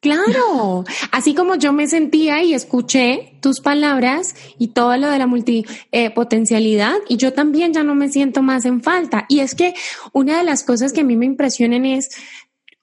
Claro, 0.00 0.84
así 1.12 1.34
como 1.34 1.56
yo 1.56 1.74
me 1.74 1.86
sentía 1.86 2.42
y 2.42 2.54
escuché 2.54 3.36
tus 3.42 3.60
palabras 3.60 4.34
y 4.58 4.68
todo 4.68 4.96
lo 4.96 5.10
de 5.10 5.18
la 5.18 5.26
multipotencialidad, 5.26 6.94
y 7.06 7.18
yo 7.18 7.34
también 7.34 7.74
ya 7.74 7.82
no 7.82 7.94
me 7.94 8.08
siento 8.08 8.40
más 8.40 8.64
en 8.64 8.82
falta. 8.82 9.26
Y 9.28 9.40
es 9.40 9.54
que 9.54 9.74
una 10.14 10.38
de 10.38 10.44
las 10.44 10.64
cosas 10.64 10.94
que 10.94 11.02
a 11.02 11.04
mí 11.04 11.16
me 11.16 11.26
impresionan 11.26 11.84
es 11.84 12.08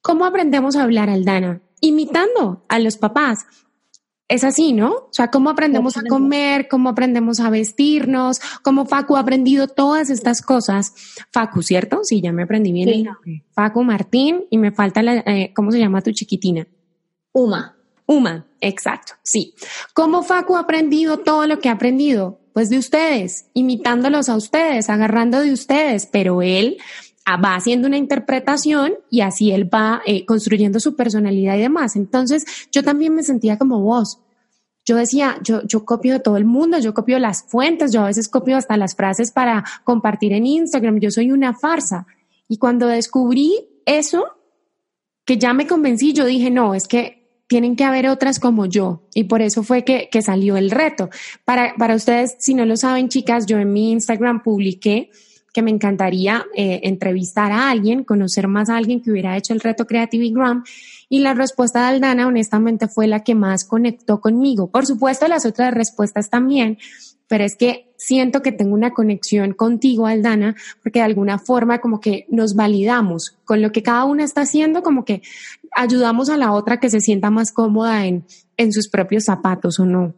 cómo 0.02 0.26
aprendemos 0.26 0.76
a 0.76 0.84
hablar 0.84 1.10
Aldana, 1.10 1.62
imitando 1.82 2.64
a 2.70 2.78
los 2.78 2.98
papás. 2.98 3.48
Es 4.28 4.44
así, 4.44 4.74
¿no? 4.74 4.92
O 4.92 5.10
sea, 5.12 5.32
cómo 5.32 5.50
aprendemos 5.50 5.98
a 5.98 6.04
comer, 6.04 6.68
cómo 6.68 6.90
aprendemos 6.90 7.40
a 7.40 7.50
vestirnos, 7.50 8.42
cómo 8.62 8.86
Facu 8.86 9.16
ha 9.16 9.22
aprendido 9.22 9.68
todas 9.68 10.12
estas 10.12 10.44
cosas. 10.44 10.94
Facu, 11.32 11.64
¿cierto? 11.64 12.02
Sí, 12.04 12.22
ya 12.22 12.32
me 12.32 12.44
aprendí 12.44 12.74
bien 12.74 13.08
Facu 13.54 13.84
Martín 13.84 14.46
y 14.52 14.60
me 14.60 14.72
falta 14.72 15.02
la, 15.02 15.16
eh, 15.26 15.52
¿cómo 15.56 15.72
se 15.72 15.80
llama 15.80 16.02
tu 16.02 16.12
chiquitina? 16.12 16.68
Uma. 17.32 17.76
Uma, 18.06 18.48
exacto, 18.62 19.14
sí. 19.22 19.54
¿Cómo 19.94 20.24
Facu 20.24 20.56
ha 20.56 20.62
aprendido 20.62 21.18
todo 21.20 21.46
lo 21.46 21.60
que 21.60 21.68
ha 21.68 21.74
aprendido? 21.74 22.40
Pues 22.54 22.70
de 22.70 22.78
ustedes, 22.78 23.48
imitándolos 23.54 24.30
a 24.30 24.38
ustedes, 24.38 24.90
agarrando 24.90 25.42
de 25.42 25.52
ustedes, 25.52 26.06
pero 26.06 26.42
él 26.42 26.78
va 27.36 27.56
haciendo 27.56 27.88
una 27.88 27.98
interpretación 27.98 28.94
y 29.10 29.22
así 29.22 29.52
él 29.52 29.72
va 29.72 30.02
eh, 30.06 30.26
construyendo 30.26 30.80
su 30.80 30.96
personalidad 30.96 31.58
y 31.58 31.62
demás. 31.62 31.98
Entonces 31.98 32.46
yo 32.72 32.82
también 32.82 33.14
me 33.14 33.24
sentía 33.24 33.58
como 33.58 33.82
vos. 33.82 34.22
Yo 34.86 34.96
decía, 34.96 35.38
yo, 35.44 35.64
yo 35.64 35.84
copio 35.84 36.14
de 36.14 36.20
todo 36.22 36.38
el 36.38 36.46
mundo, 36.46 36.80
yo 36.80 36.94
copio 36.94 37.20
las 37.20 37.44
fuentes, 37.44 37.92
yo 37.92 38.02
a 38.02 38.06
veces 38.06 38.30
copio 38.30 38.56
hasta 38.56 38.78
las 38.78 38.96
frases 38.96 39.32
para 39.32 39.66
compartir 39.84 40.32
en 40.32 40.46
Instagram, 40.46 41.02
yo 41.02 41.12
soy 41.12 41.32
una 41.32 41.54
farsa. 41.54 42.08
Y 42.48 42.58
cuando 42.58 42.88
descubrí 42.88 43.68
eso, 43.86 44.24
que 45.26 45.38
ya 45.38 45.52
me 45.52 45.68
convencí, 45.68 46.14
yo 46.14 46.24
dije, 46.24 46.50
no, 46.50 46.74
es 46.74 46.88
que 46.88 47.17
tienen 47.48 47.76
que 47.76 47.84
haber 47.84 48.08
otras 48.08 48.40
como 48.40 48.66
yo. 48.66 49.04
Y 49.14 49.26
por 49.26 49.42
eso 49.42 49.64
fue 49.64 49.84
que, 49.84 50.10
que 50.12 50.22
salió 50.22 50.58
el 50.58 50.70
reto. 50.70 51.10
Para, 51.46 51.76
para 51.76 51.96
ustedes, 51.96 52.36
si 52.40 52.54
no 52.54 52.66
lo 52.66 52.78
saben, 52.78 53.10
chicas, 53.10 53.46
yo 53.46 53.58
en 53.58 53.74
mi 53.74 53.92
Instagram 53.92 54.44
publiqué 54.44 55.10
que 55.58 55.64
me 55.64 55.72
encantaría 55.72 56.46
eh, 56.56 56.82
entrevistar 56.84 57.52
a 57.52 57.72
alguien, 57.72 58.04
conocer 58.04 58.48
más 58.48 58.70
a 58.70 58.78
alguien 58.78 59.02
que 59.02 59.10
hubiera 59.10 59.36
hecho 59.36 59.54
el 59.54 59.60
reto 59.60 59.88
Creativigram. 59.88 60.64
Y 61.10 61.22
la 61.22 61.34
respuesta 61.34 61.80
de 61.80 61.96
Aldana, 61.96 62.28
honestamente, 62.28 62.88
fue 62.88 63.08
la 63.08 63.24
que 63.24 63.34
más 63.34 63.66
conectó 63.66 64.22
conmigo. 64.22 64.70
Por 64.70 64.86
supuesto, 64.86 65.28
las 65.28 65.48
otras 65.48 65.74
respuestas 65.74 66.30
también, 66.30 66.78
pero 67.28 67.44
es 67.44 67.56
que 67.56 67.94
siento 67.98 68.42
que 68.42 68.52
tengo 68.52 68.74
una 68.74 68.94
conexión 68.94 69.54
contigo, 69.54 70.08
Aldana, 70.08 70.56
porque 70.82 71.00
de 71.00 71.06
alguna 71.06 71.40
forma 71.40 71.80
como 71.80 72.00
que 72.00 72.26
nos 72.30 72.56
validamos 72.56 73.36
con 73.44 73.62
lo 73.62 73.72
que 73.72 73.84
cada 73.84 74.06
una 74.06 74.24
está 74.24 74.42
haciendo, 74.42 74.84
como 74.84 75.04
que 75.04 75.22
ayudamos 75.76 76.30
a 76.30 76.38
la 76.38 76.54
otra 76.54 76.80
que 76.80 76.90
se 76.90 77.02
sienta 77.02 77.30
más 77.30 77.52
cómoda 77.52 78.06
en, 78.06 78.24
en 78.56 78.72
sus 78.72 78.88
propios 78.88 79.26
zapatos 79.26 79.80
o 79.80 79.86
no. 79.86 80.14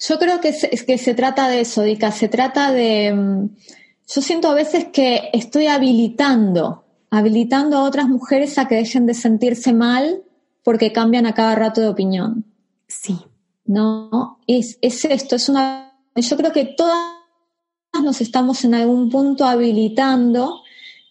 Yo 0.00 0.18
creo 0.18 0.40
que 0.40 0.52
se, 0.52 0.70
que 0.70 0.98
se 0.98 1.14
trata 1.14 1.48
de 1.48 1.60
eso, 1.60 1.82
Dika, 1.82 2.12
se 2.12 2.28
trata 2.28 2.72
de... 2.72 3.12
Mm, 3.12 3.48
yo 4.10 4.22
siento 4.22 4.48
a 4.48 4.54
veces 4.54 4.86
que 4.92 5.28
estoy 5.34 5.66
habilitando, 5.66 6.84
habilitando 7.10 7.76
a 7.76 7.84
otras 7.84 8.08
mujeres 8.08 8.56
a 8.56 8.66
que 8.66 8.76
dejen 8.76 9.04
de 9.04 9.12
sentirse 9.12 9.74
mal 9.74 10.22
porque 10.64 10.92
cambian 10.92 11.26
a 11.26 11.34
cada 11.34 11.54
rato 11.54 11.82
de 11.82 11.88
opinión. 11.88 12.44
Sí. 12.86 13.18
No, 13.66 14.38
es, 14.46 14.78
es 14.80 15.04
esto, 15.04 15.36
es 15.36 15.50
una 15.50 15.87
yo 16.14 16.36
creo 16.36 16.52
que 16.52 16.64
todas 16.64 17.18
nos 18.02 18.20
estamos 18.20 18.64
en 18.64 18.74
algún 18.74 19.10
punto 19.10 19.44
habilitando 19.44 20.62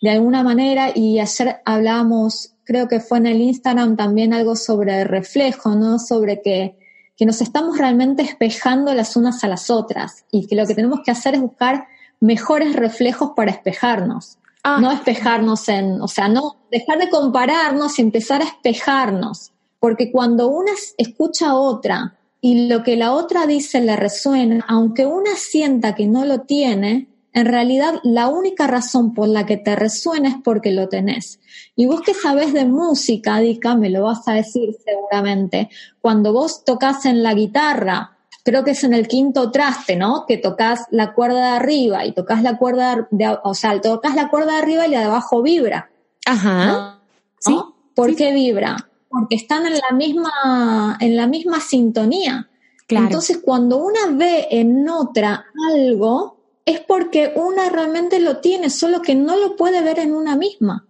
de 0.01 0.11
alguna 0.11 0.43
manera 0.43 0.91
y 0.93 1.19
ayer 1.19 1.57
hablábamos, 1.65 2.53
creo 2.63 2.87
que 2.87 2.99
fue 2.99 3.17
en 3.17 3.27
el 3.27 3.41
Instagram 3.41 3.95
también 3.95 4.33
algo 4.33 4.55
sobre 4.55 5.01
el 5.01 5.07
reflejo, 5.07 5.75
¿no? 5.75 5.99
Sobre 5.99 6.41
que, 6.41 6.77
que 7.15 7.25
nos 7.25 7.41
estamos 7.41 7.77
realmente 7.77 8.23
espejando 8.23 8.93
las 8.93 9.15
unas 9.15 9.43
a 9.43 9.47
las 9.47 9.69
otras 9.69 10.25
y 10.31 10.47
que 10.47 10.55
lo 10.55 10.67
que 10.67 10.75
tenemos 10.75 11.01
que 11.03 11.11
hacer 11.11 11.35
es 11.35 11.41
buscar 11.41 11.87
mejores 12.19 12.75
reflejos 12.75 13.31
para 13.35 13.51
espejarnos. 13.51 14.37
Ah. 14.63 14.79
No 14.81 14.91
espejarnos 14.91 15.67
en, 15.69 16.01
o 16.01 16.07
sea, 16.07 16.27
no 16.27 16.57
dejar 16.71 16.99
de 16.99 17.09
compararnos 17.09 17.97
y 17.97 18.01
empezar 18.01 18.41
a 18.41 18.45
espejarnos. 18.45 19.51
Porque 19.79 20.11
cuando 20.11 20.47
una 20.47 20.71
escucha 20.97 21.49
a 21.49 21.55
otra 21.55 22.16
y 22.41 22.67
lo 22.67 22.83
que 22.83 22.95
la 22.95 23.13
otra 23.13 23.47
dice 23.47 23.81
le 23.81 23.95
resuena, 23.95 24.65
aunque 24.67 25.05
una 25.05 25.35
sienta 25.35 25.95
que 25.95 26.07
no 26.07 26.25
lo 26.25 26.41
tiene, 26.41 27.07
en 27.33 27.45
realidad 27.45 27.95
la 28.03 28.29
única 28.29 28.67
razón 28.67 29.13
por 29.13 29.27
la 29.27 29.45
que 29.45 29.57
te 29.57 29.75
resuena 29.75 30.29
es 30.29 30.35
porque 30.43 30.71
lo 30.71 30.89
tenés. 30.89 31.39
Y 31.75 31.85
vos 31.85 32.01
que 32.01 32.13
sabés 32.13 32.53
de 32.53 32.65
música, 32.65 33.39
Dika, 33.39 33.75
me 33.75 33.89
lo 33.89 34.03
vas 34.03 34.27
a 34.27 34.33
decir 34.33 34.75
seguramente, 34.83 35.69
cuando 36.01 36.33
vos 36.33 36.63
tocas 36.63 37.05
en 37.05 37.21
la 37.21 37.33
guitarra, 37.33 38.17
creo 38.43 38.63
que 38.63 38.71
es 38.71 38.83
en 38.83 38.93
el 38.93 39.07
quinto 39.07 39.51
traste, 39.51 39.95
¿no? 39.95 40.25
Que 40.27 40.37
tocas 40.37 40.85
la 40.89 41.13
cuerda 41.13 41.51
de 41.51 41.57
arriba 41.57 42.05
y 42.05 42.13
tocas 42.13 42.41
la 42.41 42.57
cuerda 42.57 43.07
de, 43.11 43.37
o 43.43 43.53
sea, 43.53 43.79
tocas 43.81 44.15
la 44.15 44.29
cuerda 44.29 44.53
de 44.53 44.59
arriba 44.59 44.87
y 44.87 44.91
la 44.91 44.99
de 44.99 45.05
abajo 45.05 45.41
vibra. 45.41 45.89
Ajá. 46.25 47.01
¿Sí? 47.39 47.55
¿Por 47.93 48.15
qué 48.15 48.31
vibra? 48.31 48.86
Porque 49.17 49.35
están 49.35 49.65
en 49.65 49.73
la 49.73 49.91
misma, 49.95 50.97
en 50.99 51.15
la 51.15 51.27
misma 51.27 51.59
sintonía. 51.59 52.49
Entonces, 52.87 53.39
cuando 53.43 53.77
una 53.77 54.07
ve 54.11 54.47
en 54.49 54.87
otra 54.87 55.45
algo, 55.73 56.37
es 56.65 56.79
porque 56.81 57.33
una 57.35 57.69
realmente 57.69 58.19
lo 58.19 58.37
tiene, 58.37 58.69
solo 58.69 59.01
que 59.01 59.15
no 59.15 59.35
lo 59.35 59.55
puede 59.55 59.81
ver 59.81 59.99
en 59.99 60.13
una 60.13 60.35
misma. 60.35 60.86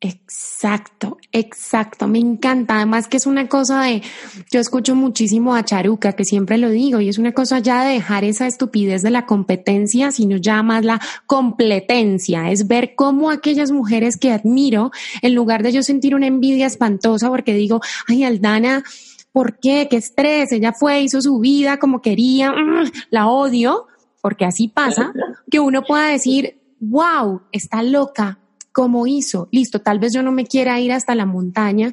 Exacto, 0.00 1.18
exacto, 1.32 2.06
me 2.06 2.20
encanta. 2.20 2.76
Además 2.76 3.08
que 3.08 3.16
es 3.16 3.26
una 3.26 3.48
cosa 3.48 3.82
de, 3.82 4.02
yo 4.48 4.60
escucho 4.60 4.94
muchísimo 4.94 5.56
a 5.56 5.64
Charuca, 5.64 6.12
que 6.12 6.24
siempre 6.24 6.56
lo 6.56 6.70
digo, 6.70 7.00
y 7.00 7.08
es 7.08 7.18
una 7.18 7.32
cosa 7.32 7.58
ya 7.58 7.82
de 7.82 7.94
dejar 7.94 8.22
esa 8.22 8.46
estupidez 8.46 9.02
de 9.02 9.10
la 9.10 9.26
competencia, 9.26 10.12
sino 10.12 10.36
ya 10.36 10.62
más 10.62 10.84
la 10.84 11.00
completencia, 11.26 12.52
es 12.52 12.68
ver 12.68 12.94
cómo 12.94 13.30
aquellas 13.30 13.72
mujeres 13.72 14.16
que 14.16 14.30
admiro, 14.30 14.92
en 15.20 15.34
lugar 15.34 15.64
de 15.64 15.72
yo 15.72 15.82
sentir 15.82 16.14
una 16.14 16.28
envidia 16.28 16.66
espantosa 16.66 17.28
porque 17.28 17.54
digo, 17.54 17.80
ay, 18.06 18.22
Aldana, 18.22 18.84
¿por 19.32 19.58
qué? 19.58 19.88
¿Qué 19.90 19.96
estrés? 19.96 20.52
Ella 20.52 20.72
fue, 20.72 21.00
hizo 21.00 21.20
su 21.20 21.40
vida 21.40 21.78
como 21.78 22.02
quería, 22.02 22.52
mm, 22.52 22.92
la 23.10 23.26
odio, 23.26 23.88
porque 24.22 24.44
así 24.44 24.68
pasa, 24.68 25.12
que 25.50 25.58
uno 25.58 25.82
pueda 25.82 26.06
decir, 26.06 26.60
wow, 26.78 27.42
está 27.50 27.82
loca, 27.82 28.38
cómo 28.78 29.08
hizo. 29.08 29.48
Listo, 29.50 29.80
tal 29.80 29.98
vez 29.98 30.12
yo 30.12 30.22
no 30.22 30.30
me 30.30 30.46
quiera 30.46 30.78
ir 30.78 30.92
hasta 30.92 31.16
la 31.16 31.26
montaña, 31.26 31.92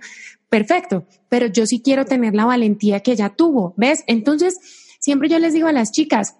perfecto, 0.49 1.07
pero 1.29 1.47
yo 1.47 1.65
sí 1.65 1.81
quiero 1.81 2.05
tener 2.05 2.35
la 2.35 2.45
valentía 2.45 2.99
que 2.99 3.13
ella 3.13 3.29
tuvo, 3.29 3.73
¿ves? 3.75 4.03
Entonces, 4.05 4.59
siempre 4.99 5.27
yo 5.27 5.39
les 5.39 5.53
digo 5.53 5.67
a 5.67 5.71
las 5.71 5.91
chicas, 5.91 6.35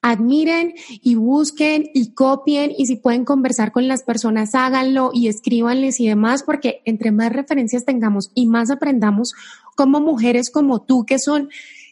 admiren 0.00 0.74
y 1.00 1.14
busquen 1.14 1.88
y 1.94 2.12
copien 2.12 2.72
y 2.76 2.86
si 2.86 2.96
pueden 2.96 3.24
conversar 3.24 3.70
con 3.70 3.86
las 3.86 4.02
personas, 4.02 4.56
háganlo 4.56 5.12
y 5.14 5.28
escríbanles 5.28 6.00
y 6.00 6.08
demás, 6.08 6.42
porque 6.42 6.82
entre 6.84 7.12
más 7.12 7.32
referencias 7.32 7.84
tengamos 7.84 8.32
y 8.34 8.46
más 8.46 8.68
aprendamos 8.68 9.32
como 9.76 10.00
mujeres 10.00 10.50
como 10.50 10.82
tú, 10.82 11.06
que 11.06 11.20
son 11.20 11.50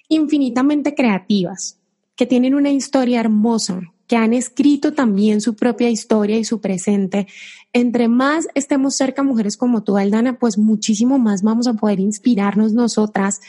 infinitamente 0.08 0.96
creativas, 0.96 1.78
que 2.16 2.26
tienen 2.26 2.56
una 2.56 2.70
historia 2.70 3.20
hermosa, 3.20 3.80
que 4.10 4.16
han 4.16 4.32
escrito 4.32 4.92
también 4.92 5.40
su 5.40 5.54
propia 5.54 5.88
historia 5.88 6.36
y 6.36 6.44
su 6.44 6.60
presente. 6.60 7.28
Entre 7.72 8.08
más 8.08 8.48
estemos 8.56 8.96
cerca 8.96 9.22
mujeres 9.22 9.56
como 9.56 9.84
tú, 9.84 9.96
Aldana, 9.96 10.36
pues 10.36 10.58
muchísimo 10.58 11.20
más 11.20 11.44
vamos 11.44 11.68
a 11.68 11.74
poder 11.74 12.00
inspirarnos 12.00 12.72
nosotras 12.72 13.40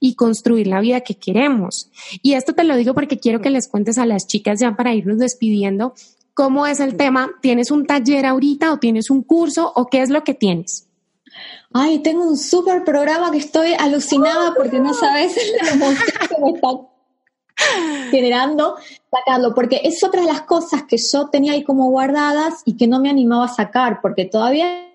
y 0.00 0.14
construir 0.14 0.68
la 0.68 0.80
vida 0.80 1.02
que 1.02 1.16
queremos. 1.16 1.90
Y 2.22 2.32
esto 2.32 2.54
te 2.54 2.64
lo 2.64 2.78
digo 2.78 2.94
porque 2.94 3.18
quiero 3.18 3.42
que 3.42 3.50
les 3.50 3.68
cuentes 3.68 3.98
a 3.98 4.06
las 4.06 4.26
chicas 4.26 4.58
ya 4.58 4.74
para 4.74 4.94
irnos 4.94 5.18
despidiendo 5.18 5.92
cómo 6.32 6.66
es 6.66 6.80
el 6.80 6.96
tema. 6.96 7.32
¿Tienes 7.42 7.70
un 7.70 7.84
taller 7.84 8.24
ahorita 8.24 8.72
o 8.72 8.78
tienes 8.78 9.10
un 9.10 9.22
curso 9.22 9.70
o 9.76 9.88
qué 9.88 10.00
es 10.00 10.08
lo 10.08 10.24
que 10.24 10.32
tienes? 10.32 10.88
Ay, 11.74 11.98
tengo 11.98 12.26
un 12.26 12.38
súper 12.38 12.84
programa 12.84 13.30
que 13.30 13.36
estoy 13.36 13.74
alucinada 13.78 14.54
porque 14.56 14.80
no 14.80 14.94
sabes 14.94 15.36
la 15.62 15.72
que 16.26 16.40
me 16.42 16.52
está 16.52 16.68
generando 18.10 18.76
sacarlo, 19.10 19.54
porque 19.54 19.80
es 19.84 20.02
otra 20.04 20.20
de 20.20 20.26
las 20.26 20.42
cosas 20.42 20.84
que 20.84 20.96
yo 20.98 21.28
tenía 21.28 21.52
ahí 21.52 21.64
como 21.64 21.90
guardadas 21.90 22.62
y 22.64 22.76
que 22.76 22.86
no 22.86 23.00
me 23.00 23.10
animaba 23.10 23.46
a 23.46 23.48
sacar, 23.48 24.00
porque 24.00 24.26
todavía, 24.26 24.92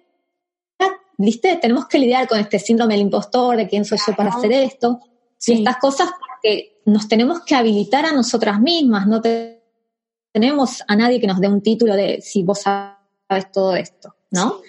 viste, 1.17 1.57
tenemos 1.57 1.87
que 1.87 1.99
lidiar 1.99 2.27
con 2.27 2.39
este 2.39 2.59
síndrome 2.59 2.93
del 2.93 3.03
impostor, 3.03 3.57
de 3.57 3.67
quién 3.67 3.85
soy 3.85 3.97
yo 4.05 4.15
para 4.15 4.29
hacer 4.29 4.51
esto, 4.51 4.99
y 5.45 5.53
estas 5.53 5.77
cosas 5.77 6.09
porque 6.19 6.81
nos 6.85 7.07
tenemos 7.07 7.41
que 7.41 7.55
habilitar 7.55 8.05
a 8.05 8.11
nosotras 8.11 8.59
mismas, 8.59 9.07
no 9.07 9.21
tenemos 9.21 10.83
a 10.87 10.95
nadie 10.95 11.19
que 11.19 11.27
nos 11.27 11.39
dé 11.39 11.47
un 11.47 11.61
título 11.61 11.95
de 11.95 12.21
si 12.21 12.43
vos 12.43 12.61
sabes 12.61 13.51
todo 13.51 13.75
esto, 13.75 14.15
¿no? 14.29 14.61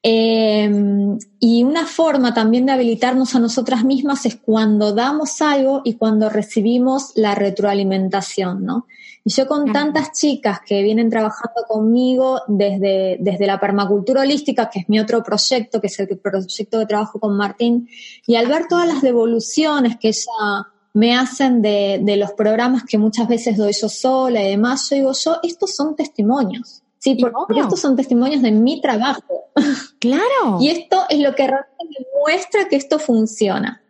Em, 0.00 1.18
y 1.40 1.64
una 1.64 1.84
forma 1.84 2.32
también 2.32 2.66
de 2.66 2.72
habilitarnos 2.72 3.34
a 3.34 3.40
nosotras 3.40 3.84
mismas 3.84 4.26
es 4.26 4.36
cuando 4.36 4.92
damos 4.92 5.42
algo 5.42 5.82
y 5.84 5.94
cuando 5.94 6.28
recibimos 6.28 7.12
la 7.16 7.34
retroalimentación, 7.34 8.64
¿no? 8.64 8.86
Y 9.24 9.30
yo 9.32 9.48
con 9.48 9.72
tantas 9.72 10.12
chicas 10.12 10.60
que 10.64 10.82
vienen 10.82 11.10
trabajando 11.10 11.64
conmigo 11.66 12.40
desde, 12.46 13.18
desde 13.20 13.46
la 13.46 13.58
permacultura 13.58 14.22
holística, 14.22 14.70
que 14.70 14.80
es 14.80 14.88
mi 14.88 15.00
otro 15.00 15.22
proyecto, 15.22 15.80
que 15.80 15.88
es 15.88 15.98
el 15.98 16.16
proyecto 16.16 16.78
de 16.78 16.86
trabajo 16.86 17.18
con 17.18 17.36
Martín, 17.36 17.88
y 18.26 18.36
al 18.36 18.46
ver 18.46 18.68
todas 18.68 18.86
las 18.86 19.02
devoluciones 19.02 19.98
que 19.98 20.08
ella 20.08 20.68
me 20.94 21.16
hacen 21.16 21.60
de, 21.60 22.00
de 22.02 22.16
los 22.16 22.32
programas 22.32 22.84
que 22.84 22.98
muchas 22.98 23.28
veces 23.28 23.56
doy 23.56 23.72
yo 23.72 23.88
sola 23.88 24.42
y 24.42 24.50
demás, 24.50 24.88
yo 24.88 24.96
digo 24.96 25.12
yo, 25.12 25.38
estos 25.42 25.74
son 25.74 25.96
testimonios. 25.96 26.82
Sí, 26.98 27.16
porque 27.16 27.60
estos 27.60 27.80
son 27.80 27.96
testimonios 27.96 28.42
de 28.42 28.50
mi 28.50 28.80
trabajo. 28.80 29.22
Claro. 29.98 30.58
y 30.60 30.68
esto 30.68 31.06
es 31.08 31.18
lo 31.18 31.34
que 31.34 31.48
realmente 31.48 32.06
muestra 32.22 32.68
que 32.68 32.76
esto 32.76 33.00
funciona. 33.00 33.82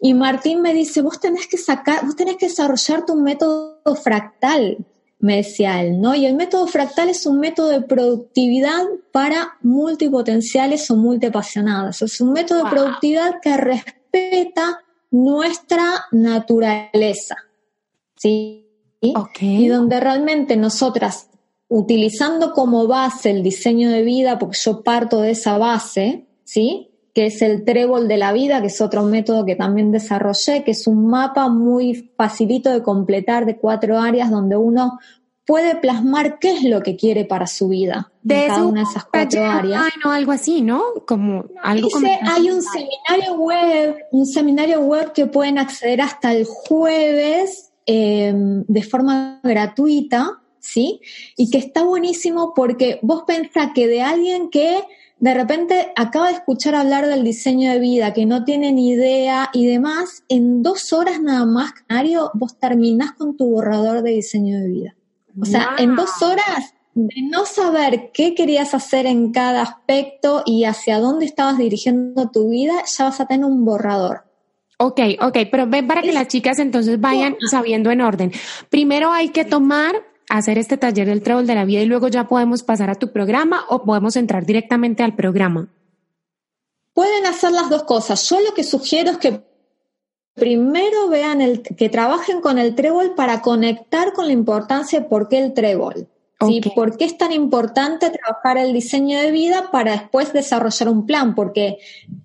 Y 0.00 0.14
Martín 0.14 0.62
me 0.62 0.72
dice, 0.72 1.02
vos 1.02 1.18
tenés 1.18 1.48
que 1.48 1.58
sacar, 1.58 2.04
vos 2.04 2.14
tenés 2.14 2.36
que 2.36 2.46
desarrollar 2.46 3.04
tu 3.04 3.16
método 3.16 3.80
fractal, 4.00 4.78
me 5.18 5.36
decía 5.36 5.80
él, 5.80 6.00
¿no? 6.00 6.14
Y 6.14 6.26
el 6.26 6.34
método 6.34 6.66
fractal 6.66 7.08
es 7.08 7.26
un 7.26 7.38
método 7.38 7.68
de 7.68 7.82
productividad 7.82 8.82
para 9.12 9.56
multipotenciales 9.62 10.90
o 10.90 10.96
multiapasionadas. 10.96 12.02
Es 12.02 12.20
un 12.20 12.32
método 12.32 12.64
de 12.64 12.70
productividad 12.70 13.40
que 13.40 13.56
respeta 13.56 14.80
nuestra 15.12 16.06
naturaleza, 16.10 17.36
¿sí? 18.16 18.68
Y 19.00 19.68
donde 19.68 20.00
realmente 20.00 20.56
nosotras 20.56 21.28
utilizando 21.72 22.52
como 22.52 22.86
base 22.86 23.30
el 23.30 23.42
diseño 23.42 23.90
de 23.90 24.02
vida, 24.02 24.38
porque 24.38 24.58
yo 24.62 24.82
parto 24.82 25.22
de 25.22 25.30
esa 25.30 25.56
base, 25.56 26.26
¿sí? 26.44 26.90
Que 27.14 27.26
es 27.26 27.40
el 27.40 27.64
trébol 27.64 28.08
de 28.08 28.18
la 28.18 28.34
vida, 28.34 28.60
que 28.60 28.66
es 28.66 28.80
otro 28.82 29.04
método 29.04 29.46
que 29.46 29.56
también 29.56 29.90
desarrollé, 29.90 30.64
que 30.64 30.72
es 30.72 30.86
un 30.86 31.06
mapa 31.06 31.48
muy 31.48 32.12
facilito 32.14 32.70
de 32.70 32.82
completar 32.82 33.46
de 33.46 33.56
cuatro 33.56 33.98
áreas 33.98 34.30
donde 34.30 34.54
uno 34.56 34.98
puede 35.46 35.74
plasmar 35.76 36.38
qué 36.38 36.52
es 36.52 36.64
lo 36.64 36.82
que 36.82 36.94
quiere 36.94 37.24
para 37.24 37.46
su 37.46 37.68
vida 37.68 38.12
de 38.22 38.48
cada 38.48 38.64
una 38.64 38.82
de 38.82 38.90
esas 38.90 39.06
cuatro 39.06 39.42
áreas. 39.42 39.82
no, 40.04 40.10
algo 40.10 40.32
así, 40.32 40.60
¿no? 40.60 40.82
Como 41.06 41.46
algo 41.62 41.88
hay 42.26 42.50
un 42.50 42.62
seminario 42.62 43.34
web, 43.38 43.96
un 44.12 44.26
seminario 44.26 44.80
web 44.80 45.12
que 45.12 45.24
pueden 45.24 45.58
acceder 45.58 46.02
hasta 46.02 46.34
el 46.34 46.44
jueves 46.44 47.72
eh, 47.86 48.32
de 48.34 48.82
forma 48.82 49.40
gratuita, 49.42 50.41
¿sí? 50.62 51.00
Y 51.36 51.50
que 51.50 51.58
está 51.58 51.82
buenísimo 51.82 52.54
porque 52.54 52.98
vos 53.02 53.24
pensás 53.26 53.72
que 53.74 53.86
de 53.86 54.00
alguien 54.00 54.48
que 54.48 54.82
de 55.18 55.34
repente 55.34 55.92
acaba 55.94 56.28
de 56.28 56.34
escuchar 56.34 56.74
hablar 56.74 57.06
del 57.06 57.22
diseño 57.22 57.70
de 57.70 57.78
vida, 57.78 58.12
que 58.12 58.26
no 58.26 58.44
tiene 58.44 58.72
ni 58.72 58.90
idea 58.90 59.50
y 59.52 59.66
demás, 59.66 60.24
en 60.28 60.62
dos 60.62 60.92
horas 60.92 61.20
nada 61.20 61.44
más, 61.46 61.72
Mario, 61.88 62.30
vos 62.34 62.58
terminás 62.58 63.12
con 63.12 63.36
tu 63.36 63.46
borrador 63.50 64.02
de 64.02 64.12
diseño 64.12 64.58
de 64.58 64.68
vida. 64.68 64.96
O 65.40 65.44
sea, 65.44 65.76
en 65.78 65.94
dos 65.94 66.22
horas 66.22 66.74
de 66.94 67.22
no 67.22 67.46
saber 67.46 68.10
qué 68.12 68.34
querías 68.34 68.74
hacer 68.74 69.06
en 69.06 69.32
cada 69.32 69.62
aspecto 69.62 70.42
y 70.44 70.64
hacia 70.64 70.98
dónde 70.98 71.24
estabas 71.24 71.56
dirigiendo 71.56 72.30
tu 72.30 72.50
vida, 72.50 72.74
ya 72.84 73.04
vas 73.04 73.20
a 73.20 73.26
tener 73.26 73.46
un 73.46 73.64
borrador. 73.64 74.24
Ok, 74.78 75.00
ok, 75.20 75.38
pero 75.50 75.68
ven 75.68 75.86
para 75.86 76.02
que 76.02 76.12
las 76.12 76.26
chicas 76.26 76.58
entonces 76.58 77.00
vayan 77.00 77.36
sabiendo 77.48 77.92
en 77.92 78.00
orden. 78.00 78.32
Primero 78.68 79.12
hay 79.12 79.28
que 79.28 79.44
tomar 79.44 79.94
hacer 80.28 80.58
este 80.58 80.76
taller 80.76 81.06
del 81.06 81.22
trébol 81.22 81.46
de 81.46 81.54
la 81.54 81.64
vida 81.64 81.80
y 81.80 81.86
luego 81.86 82.08
ya 82.08 82.28
podemos 82.28 82.62
pasar 82.62 82.90
a 82.90 82.94
tu 82.94 83.12
programa 83.12 83.64
o 83.68 83.84
podemos 83.84 84.16
entrar 84.16 84.46
directamente 84.46 85.02
al 85.02 85.14
programa? 85.14 85.68
Pueden 86.94 87.26
hacer 87.26 87.52
las 87.52 87.70
dos 87.70 87.84
cosas. 87.84 88.28
Yo 88.28 88.40
lo 88.40 88.54
que 88.54 88.64
sugiero 88.64 89.12
es 89.12 89.18
que 89.18 89.40
primero 90.34 91.08
vean 91.08 91.40
el, 91.40 91.62
que 91.62 91.88
trabajen 91.88 92.40
con 92.40 92.58
el 92.58 92.74
trébol 92.74 93.14
para 93.14 93.42
conectar 93.42 94.12
con 94.12 94.26
la 94.26 94.32
importancia 94.32 95.00
de 95.00 95.06
por 95.06 95.28
qué 95.28 95.38
el 95.38 95.54
trébol. 95.54 96.08
¿sí? 96.46 96.60
¿Por 96.74 96.96
qué 96.96 97.04
es 97.04 97.16
tan 97.16 97.32
importante 97.32 98.10
trabajar 98.10 98.58
el 98.58 98.72
diseño 98.72 99.20
de 99.20 99.30
vida 99.30 99.70
para 99.70 99.92
después 99.92 100.32
desarrollar 100.32 100.88
un 100.88 101.06
plan? 101.06 101.34
Porque 101.34 101.78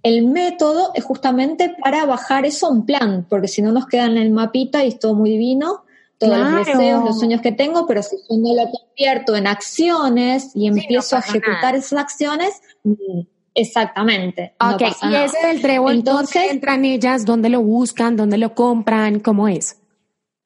el 0.04 0.26
método 0.26 0.92
es 0.96 1.04
justamente 1.04 1.76
para 1.82 2.06
bajar 2.06 2.46
eso 2.46 2.68
a 2.68 2.72
un 2.72 2.86
plan, 2.86 3.26
porque 3.30 3.48
si 3.48 3.62
no 3.62 3.72
nos 3.72 3.88
queda 3.88 4.06
en 4.06 4.18
el 4.18 4.32
mapita 4.32 4.84
y 4.84 4.90
es 4.90 5.00
todo 5.00 5.14
muy 5.14 5.32
divino, 5.32 5.84
todos 6.18 6.38
los 6.38 6.66
deseos, 6.66 7.04
los 7.04 7.20
sueños 7.20 7.42
que 7.42 7.52
tengo, 7.52 7.86
pero 7.86 8.02
si 8.02 8.16
yo 8.18 8.38
no 8.38 8.54
lo 8.56 8.72
convierto 8.72 9.36
en 9.36 9.48
acciones 9.48 10.52
y 10.56 10.68
empiezo 10.68 11.16
a 11.16 11.20
ejecutar 11.20 11.76
esas 11.76 12.00
acciones, 12.00 12.62
mm, 12.84 13.22
exactamente. 13.54 14.54
Ok, 14.60 14.82
y 15.04 15.16
ese 15.16 15.48
del 15.48 15.62
trébol, 15.62 15.94
entonces 15.94 16.52
entran 16.52 16.86
ellas? 16.86 17.26
¿Dónde 17.26 17.50
lo 17.50 17.62
buscan? 17.62 18.16
¿Dónde 18.16 18.38
lo 18.38 18.56
compran? 18.56 19.20
¿Cómo 19.20 19.48
es? 19.48 19.78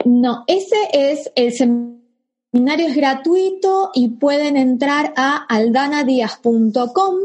No, 0.04 0.44
ese 0.48 0.76
es 0.94 1.32
el 1.36 1.54
seminario 1.54 2.88
es 2.88 2.96
gratuito 2.96 3.92
y 3.94 4.10
pueden 4.10 4.58
entrar 4.58 5.14
a 5.16 5.38
aldanadias.com 5.38 7.16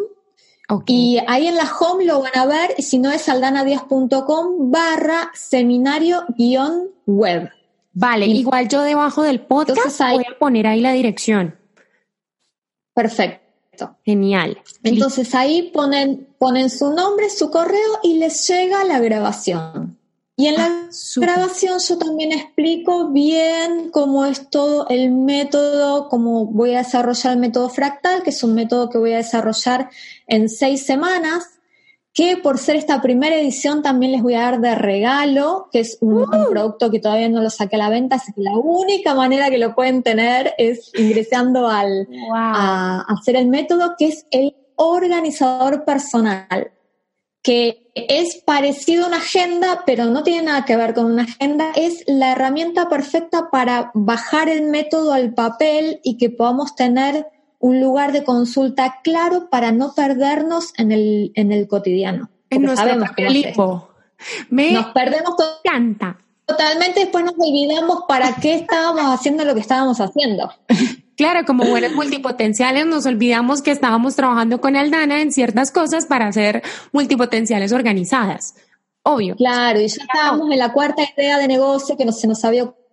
Y 0.87 1.19
ahí 1.27 1.49
en 1.49 1.57
la 1.57 1.69
home 1.79 2.05
lo 2.05 2.21
van 2.21 2.37
a 2.37 2.47
ver, 2.47 2.81
si 2.81 2.99
no 2.99 3.11
es 3.11 3.29
aldanadias.com 3.29 4.71
barra 4.71 5.31
seminario 5.35 6.25
guion 6.37 6.91
web. 7.07 7.51
Vale, 7.99 8.27
igual 8.27 8.69
yo 8.69 8.83
debajo 8.83 9.23
del 9.23 9.41
podcast 9.41 9.99
voy 10.01 10.25
a 10.31 10.39
poner 10.39 10.67
ahí 10.67 10.83
la 10.83 10.93
dirección. 10.93 11.59
Perfecto. 12.93 13.97
Genial. 14.05 14.59
Entonces 14.83 15.35
ahí 15.35 15.71
ponen, 15.73 16.29
ponen 16.39 16.69
su 16.69 16.93
nombre, 16.93 17.31
su 17.31 17.51
correo 17.51 17.99
y 18.03 18.19
les 18.19 18.47
llega 18.49 18.85
la 18.85 19.01
grabación. 19.01 19.99
Y 20.37 20.49
en 20.49 20.57
la 20.57 20.67
ah, 20.67 20.91
grabación 21.17 21.79
yo 21.79 21.97
también 21.97 22.33
explico 22.33 23.09
bien 23.09 23.91
cómo 23.91 24.27
es 24.27 24.51
todo 24.51 24.87
el 24.91 25.11
método, 25.11 26.11
cómo 26.11 26.45
voy 26.45 26.75
a 26.75 26.79
desarrollar 26.79 27.33
el 27.33 27.39
método 27.39 27.71
fractal, 27.71 28.23
que 28.23 28.29
es 28.29 28.45
un 28.45 28.53
método 28.53 28.91
que 28.91 28.99
voy 28.99 29.15
a 29.15 29.19
desarrollar 29.19 29.89
en 30.27 30.51
seis 30.51 30.85
semanas 30.85 31.56
que 32.17 32.39
por 32.39 32.57
ser 32.57 32.77
esta 32.77 33.03
primera 33.03 33.37
edición 33.37 33.83
también 33.83 34.11
les 34.11 34.23
voy 34.23 34.33
a 34.35 34.41
dar 34.41 34.61
de 34.61 34.75
regalo, 34.75 35.69
que 35.71 35.81
es 35.81 35.99
un, 36.01 36.23
uh. 36.23 36.51
producto 36.51 36.91
que 36.91 36.99
todavía 36.99 37.29
no 37.29 37.43
lo 37.43 37.51
saqué 37.51 37.77
a 37.77 37.81
la 37.81 37.91
venta, 37.91 38.17
así 38.17 38.33
que 38.33 38.41
la 38.41 38.57
única 38.57 39.15
manera 39.15 39.51
que 39.51 39.59
lo 39.59 39.75
pueden 39.75 40.03
tener 40.03 40.55
es 40.57 40.91
ingresando 40.99 41.69
al, 41.69 42.09
a, 42.35 43.05
hacer 43.07 43.37
el 43.37 43.49
método, 43.49 43.97
que 43.99 44.07
es 44.07 44.27
el 44.31 44.57
organizador 44.77 45.85
personal, 45.85 46.73
que 47.43 47.93
es 47.95 48.43
parecido 48.47 49.05
a 49.05 49.09
una 49.09 49.19
agenda, 49.19 49.83
pero 49.85 50.07
no 50.07 50.23
tiene 50.23 50.47
nada 50.47 50.65
que 50.65 50.77
ver 50.77 50.95
con 50.95 51.05
una 51.05 51.25
agenda, 51.25 51.71
es 51.77 52.03
la 52.07 52.33
herramienta 52.33 52.89
perfecta 52.89 53.51
para 53.53 53.91
bajar 53.93 54.49
el 54.49 54.63
método 54.63 55.13
al 55.13 55.35
papel 55.35 56.01
y 56.03 56.17
que 56.17 56.31
podamos 56.31 56.75
tener 56.77 57.27
un 57.59 57.81
lugar 57.81 58.13
de 58.13 58.25
consulta 58.25 59.01
claro 59.03 59.49
para 59.51 59.73
no 59.73 59.95
perdernos 59.95 60.73
en 60.77 60.93
el, 60.93 61.33
en 61.35 61.53
el 61.53 61.69
cotidiano. 61.69 62.31
En 62.51 62.77
sabemos 62.77 63.11
cómo 63.55 63.89
Me 64.51 64.73
nos 64.73 64.87
perdemos 64.87 65.35
encanta. 65.65 66.19
totalmente, 66.45 67.01
después 67.01 67.25
nos 67.25 67.35
olvidamos 67.39 68.05
para 68.09 68.37
qué 68.37 68.55
estábamos 68.55 69.03
haciendo 69.13 69.45
lo 69.45 69.55
que 69.55 69.61
estábamos 69.61 70.01
haciendo. 70.01 70.51
Claro, 71.17 71.47
como 71.47 71.65
buenos 71.65 71.93
multipotenciales 71.93 72.85
nos 72.85 73.07
olvidamos 73.07 73.63
que 73.63 73.71
estábamos 73.71 74.17
trabajando 74.17 74.61
con 74.61 74.77
Aldana 74.77 75.23
en 75.23 75.33
ciertas 75.33 75.71
cosas 75.71 76.05
para 76.05 76.29
hacer 76.29 76.63
multipotenciales 76.93 77.73
organizadas. 77.73 78.55
Obvio. 79.03 79.35
Claro, 79.37 79.81
y 79.81 79.89
ya 79.89 80.03
estábamos 80.03 80.51
en 80.51 80.59
la 80.59 80.73
cuarta 80.73 81.03
idea 81.17 81.39
de 81.39 81.49
negocio 81.49 81.97
que 81.97 82.05
no, 82.05 82.13
se 82.13 82.27
nos 82.27 82.45
había 82.45 82.65
ocurrido 82.65 82.86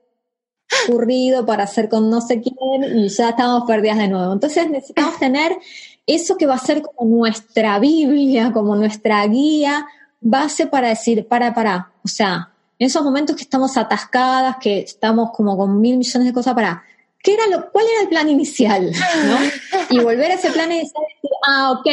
para 1.46 1.64
hacer 1.64 1.90
con 1.90 2.10
no 2.10 2.22
sé 2.22 2.42
quién 2.42 2.98
y 2.98 3.10
ya 3.10 3.30
estamos 3.30 3.64
perdidas 3.66 3.98
de 3.98 4.08
nuevo. 4.08 4.34
Entonces 4.34 4.70
necesitamos 4.70 5.18
tener 5.20 5.58
eso 6.06 6.38
que 6.38 6.46
va 6.46 6.56
a 6.56 6.60
ser 6.60 6.82
como 6.82 7.18
nuestra 7.18 7.80
Biblia, 7.80 8.52
como 8.52 8.76
nuestra 8.76 9.26
guía, 9.28 9.86
base 10.20 10.68
para 10.68 10.90
decir, 10.90 11.28
para, 11.28 11.54
para, 11.54 11.92
o 12.04 12.08
sea, 12.08 12.52
en 12.80 12.88
esos 12.88 13.04
momentos 13.04 13.36
que 13.36 13.44
estamos 13.44 13.78
atascadas, 13.78 14.58
que 14.60 14.80
estamos 14.80 15.32
como 15.32 15.58
con 15.58 15.80
mil 15.80 15.98
millones 15.98 16.28
de 16.28 16.34
cosas 16.34 16.54
para, 16.54 16.84
¿qué 17.22 17.34
era 17.34 17.48
lo, 17.48 17.72
¿cuál 17.72 17.86
era 17.86 18.02
el 18.04 18.10
plan 18.10 18.30
inicial? 18.30 18.92
Y 19.90 20.00
volver 20.00 20.32
a 20.32 20.36
ese 20.36 20.52
plan 20.52 20.72
inicial 20.72 21.04
y 21.04 21.16
decir, 21.16 21.38
ah, 21.48 21.72
ok, 21.72 21.88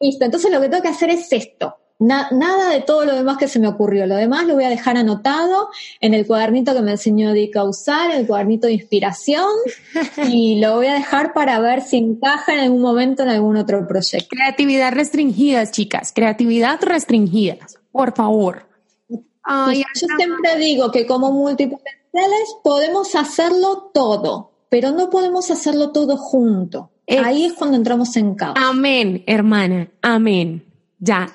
listo, 0.00 0.24
entonces 0.24 0.50
lo 0.50 0.60
que 0.60 0.68
tengo 0.68 0.82
que 0.82 0.88
hacer 0.88 1.10
es 1.10 1.32
esto 1.32 1.76
nada 2.02 2.68
de 2.70 2.80
todo 2.80 3.04
lo 3.04 3.14
demás 3.14 3.38
que 3.38 3.48
se 3.48 3.58
me 3.58 3.68
ocurrió. 3.68 4.06
Lo 4.06 4.16
demás 4.16 4.46
lo 4.46 4.54
voy 4.54 4.64
a 4.64 4.68
dejar 4.68 4.96
anotado 4.96 5.68
en 6.00 6.14
el 6.14 6.26
cuadernito 6.26 6.74
que 6.74 6.82
me 6.82 6.92
enseñó 6.92 7.32
Dick 7.32 7.56
a 7.56 7.64
usar, 7.64 8.10
el 8.10 8.26
cuadernito 8.26 8.66
de 8.66 8.74
inspiración, 8.74 9.48
y 10.28 10.60
lo 10.60 10.76
voy 10.76 10.86
a 10.86 10.94
dejar 10.94 11.32
para 11.32 11.60
ver 11.60 11.82
si 11.82 11.98
encaja 11.98 12.54
en 12.54 12.60
algún 12.60 12.82
momento 12.82 13.22
en 13.22 13.28
algún 13.28 13.56
otro 13.56 13.86
proyecto. 13.86 14.28
Creatividad 14.30 14.92
restringida, 14.92 15.70
chicas. 15.70 16.12
Creatividad 16.14 16.80
restringida. 16.82 17.56
Por 17.90 18.14
favor. 18.14 18.66
yo 19.08 19.84
siempre 19.94 20.56
digo 20.58 20.90
que 20.90 21.06
como 21.06 21.30
multipotenciales 21.32 22.56
podemos 22.62 23.14
hacerlo 23.14 23.90
todo, 23.94 24.52
pero 24.68 24.90
no 24.90 25.10
podemos 25.10 25.50
hacerlo 25.50 25.90
todo 25.90 26.16
junto. 26.16 26.90
Ahí 27.08 27.44
es 27.44 27.52
cuando 27.52 27.76
entramos 27.76 28.16
en 28.16 28.34
caos. 28.34 28.54
Amén, 28.58 29.22
hermana. 29.26 29.88
Amén. 30.00 30.71
Ya, 31.04 31.32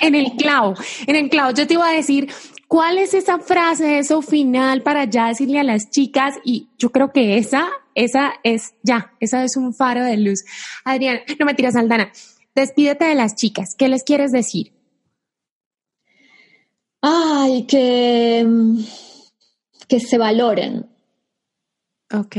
en 0.00 0.14
el 0.14 0.36
clavo, 0.36 0.74
en 1.08 1.16
el 1.16 1.28
clavo. 1.28 1.50
Yo 1.50 1.66
te 1.66 1.74
iba 1.74 1.88
a 1.88 1.92
decir, 1.92 2.30
¿cuál 2.68 2.98
es 2.98 3.14
esa 3.14 3.40
frase, 3.40 3.98
eso 3.98 4.22
final 4.22 4.84
para 4.84 5.06
ya 5.06 5.26
decirle 5.26 5.58
a 5.58 5.64
las 5.64 5.90
chicas? 5.90 6.36
Y 6.44 6.68
yo 6.78 6.92
creo 6.92 7.12
que 7.12 7.36
esa, 7.36 7.68
esa 7.96 8.34
es 8.44 8.74
ya, 8.84 9.12
esa 9.18 9.42
es 9.42 9.56
un 9.56 9.74
faro 9.74 10.04
de 10.04 10.18
luz. 10.18 10.44
Adrián, 10.84 11.18
no 11.36 11.46
me 11.46 11.54
tiras, 11.54 11.74
Aldana. 11.74 12.12
Despídete 12.54 13.06
de 13.06 13.16
las 13.16 13.34
chicas. 13.34 13.74
¿Qué 13.74 13.88
les 13.88 14.04
quieres 14.04 14.30
decir? 14.30 14.72
Ay, 17.00 17.66
que, 17.66 18.46
que 19.88 19.98
se 19.98 20.16
valoren. 20.16 20.88
Ok. 22.14 22.36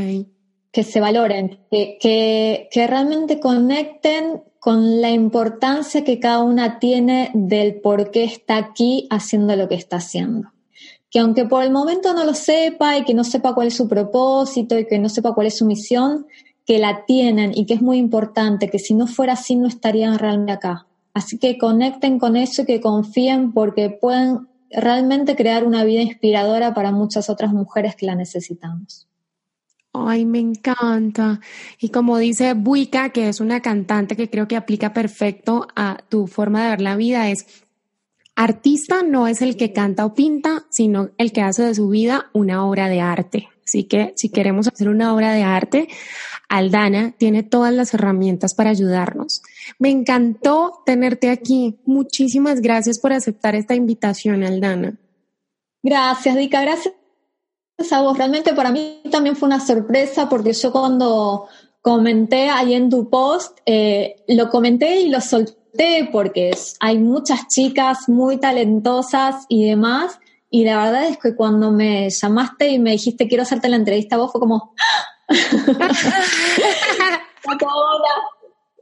Que 0.72 0.84
se 0.86 1.02
valoren, 1.02 1.60
que, 1.70 1.98
que, 2.00 2.70
que 2.72 2.88
realmente 2.88 3.42
conecten 3.42 4.44
con 4.60 5.02
la 5.02 5.10
importancia 5.10 6.04
que 6.04 6.20
cada 6.20 6.44
una 6.44 6.80
tiene 6.80 7.32
del 7.34 7.80
por 7.80 8.12
qué 8.12 8.26
está 8.26 8.58
aquí 8.58 9.08
haciendo 9.10 9.56
lo 9.56 9.70
que 9.70 9.76
está 9.76 9.98
haciendo. 9.98 10.52
Que 11.10 11.20
aunque 11.20 11.46
por 11.46 11.64
el 11.64 11.72
momento 11.72 12.14
no 12.14 12.24
lo 12.24 12.34
sepa 12.34 12.98
y 12.98 13.04
que 13.04 13.14
no 13.14 13.24
sepa 13.24 13.56
cuál 13.56 13.68
es 13.68 13.78
su 13.78 13.88
propósito 13.88 14.78
y 14.78 14.86
que 14.86 15.00
no 15.00 15.10
sepa 15.10 15.34
cuál 15.34 15.48
es 15.48 15.58
su 15.58 15.66
misión, 15.66 16.28
que 16.66 16.78
la 16.78 17.06
tienen 17.06 17.52
y 17.56 17.66
que 17.66 17.74
es 17.74 17.82
muy 17.82 17.98
importante, 17.98 18.70
que 18.70 18.78
si 18.78 18.94
no 18.94 19.08
fuera 19.08 19.34
así 19.34 19.56
no 19.56 19.68
estarían 19.68 20.20
realmente 20.20 20.52
acá. 20.52 20.86
Así 21.14 21.40
que 21.40 21.58
conecten 21.58 22.20
con 22.20 22.36
eso 22.36 22.62
y 22.62 22.66
que 22.66 22.82
confíen 22.82 23.54
porque 23.54 23.90
pueden 23.90 24.48
realmente 24.70 25.36
crear 25.36 25.66
una 25.66 25.84
vida 25.84 26.02
inspiradora 26.02 26.74
para 26.74 26.92
muchas 26.92 27.30
otras 27.30 27.54
mujeres 27.54 27.96
que 27.96 28.06
la 28.06 28.16
necesitamos. 28.16 29.09
Ay, 29.94 30.26
me 30.26 30.40
encanta. 30.40 31.40
Y 31.80 31.90
como 31.90 32.18
dice 32.18 32.54
Buica, 32.54 33.10
que 33.10 33.28
es 33.28 33.40
una 33.40 33.62
cantante 33.62 34.16
que 34.16 34.30
creo 34.30 34.48
que 34.48 34.56
aplica 34.56 34.94
perfecto 34.94 35.68
a 35.76 35.98
tu 36.10 36.28
forma 36.28 36.64
de 36.64 36.70
ver 36.70 36.82
la 36.82 36.96
vida, 36.96 37.30
es 37.30 37.48
artista 38.36 39.04
no 39.04 39.28
es 39.28 39.42
el 39.42 39.58
que 39.58 39.74
canta 39.74 40.06
o 40.06 40.14
pinta, 40.14 40.66
sino 40.70 41.10
el 41.18 41.32
que 41.32 41.42
hace 41.42 41.64
de 41.64 41.76
su 41.76 41.90
vida 41.90 42.30
una 42.34 42.66
obra 42.66 42.88
de 42.88 43.02
arte. 43.02 43.50
Así 43.66 43.84
que 43.84 44.14
si 44.16 44.30
queremos 44.30 44.68
hacer 44.68 44.90
una 44.90 45.14
obra 45.14 45.34
de 45.34 45.44
arte, 45.44 45.90
Aldana 46.48 47.14
tiene 47.18 47.44
todas 47.44 47.74
las 47.74 47.94
herramientas 47.94 48.56
para 48.56 48.70
ayudarnos. 48.70 49.44
Me 49.78 49.90
encantó 49.90 50.82
tenerte 50.86 51.30
aquí. 51.30 51.80
Muchísimas 51.86 52.62
gracias 52.62 53.00
por 53.00 53.14
aceptar 53.14 53.56
esta 53.56 53.76
invitación, 53.76 54.44
Aldana. 54.44 54.98
Gracias, 55.84 56.36
Dica. 56.36 56.62
Gracias 56.62 56.94
a 57.92 58.02
vos. 58.02 58.18
Realmente 58.18 58.54
para 58.54 58.72
mí 58.72 59.02
también 59.12 59.36
fue 59.36 59.48
una 59.48 59.60
sorpresa 59.60 60.30
porque 60.30 60.54
yo 60.54 60.72
cuando 60.72 61.48
comenté 61.82 62.50
ahí 62.50 62.74
en 62.74 62.90
tu 62.90 63.10
post, 63.10 63.60
eh, 63.66 64.24
lo 64.28 64.50
comenté 64.50 65.02
y 65.02 65.10
lo 65.10 65.22
solté 65.22 66.10
porque 66.12 66.52
hay 66.80 67.00
muchas 67.00 67.48
chicas 67.48 68.10
muy 68.10 68.38
talentosas 68.38 69.46
y 69.48 69.66
demás. 69.66 70.20
Y 70.50 70.66
la 70.66 70.84
verdad 70.84 71.08
es 71.08 71.18
que 71.18 71.36
cuando 71.36 71.72
me 71.72 72.10
llamaste 72.10 72.70
y 72.70 72.80
me 72.80 72.92
dijiste 72.92 73.28
quiero 73.28 73.44
hacerte 73.44 73.70
la 73.70 73.78
entrevista, 73.78 74.18
vos 74.18 74.32
fue 74.32 74.42
como... 74.42 74.74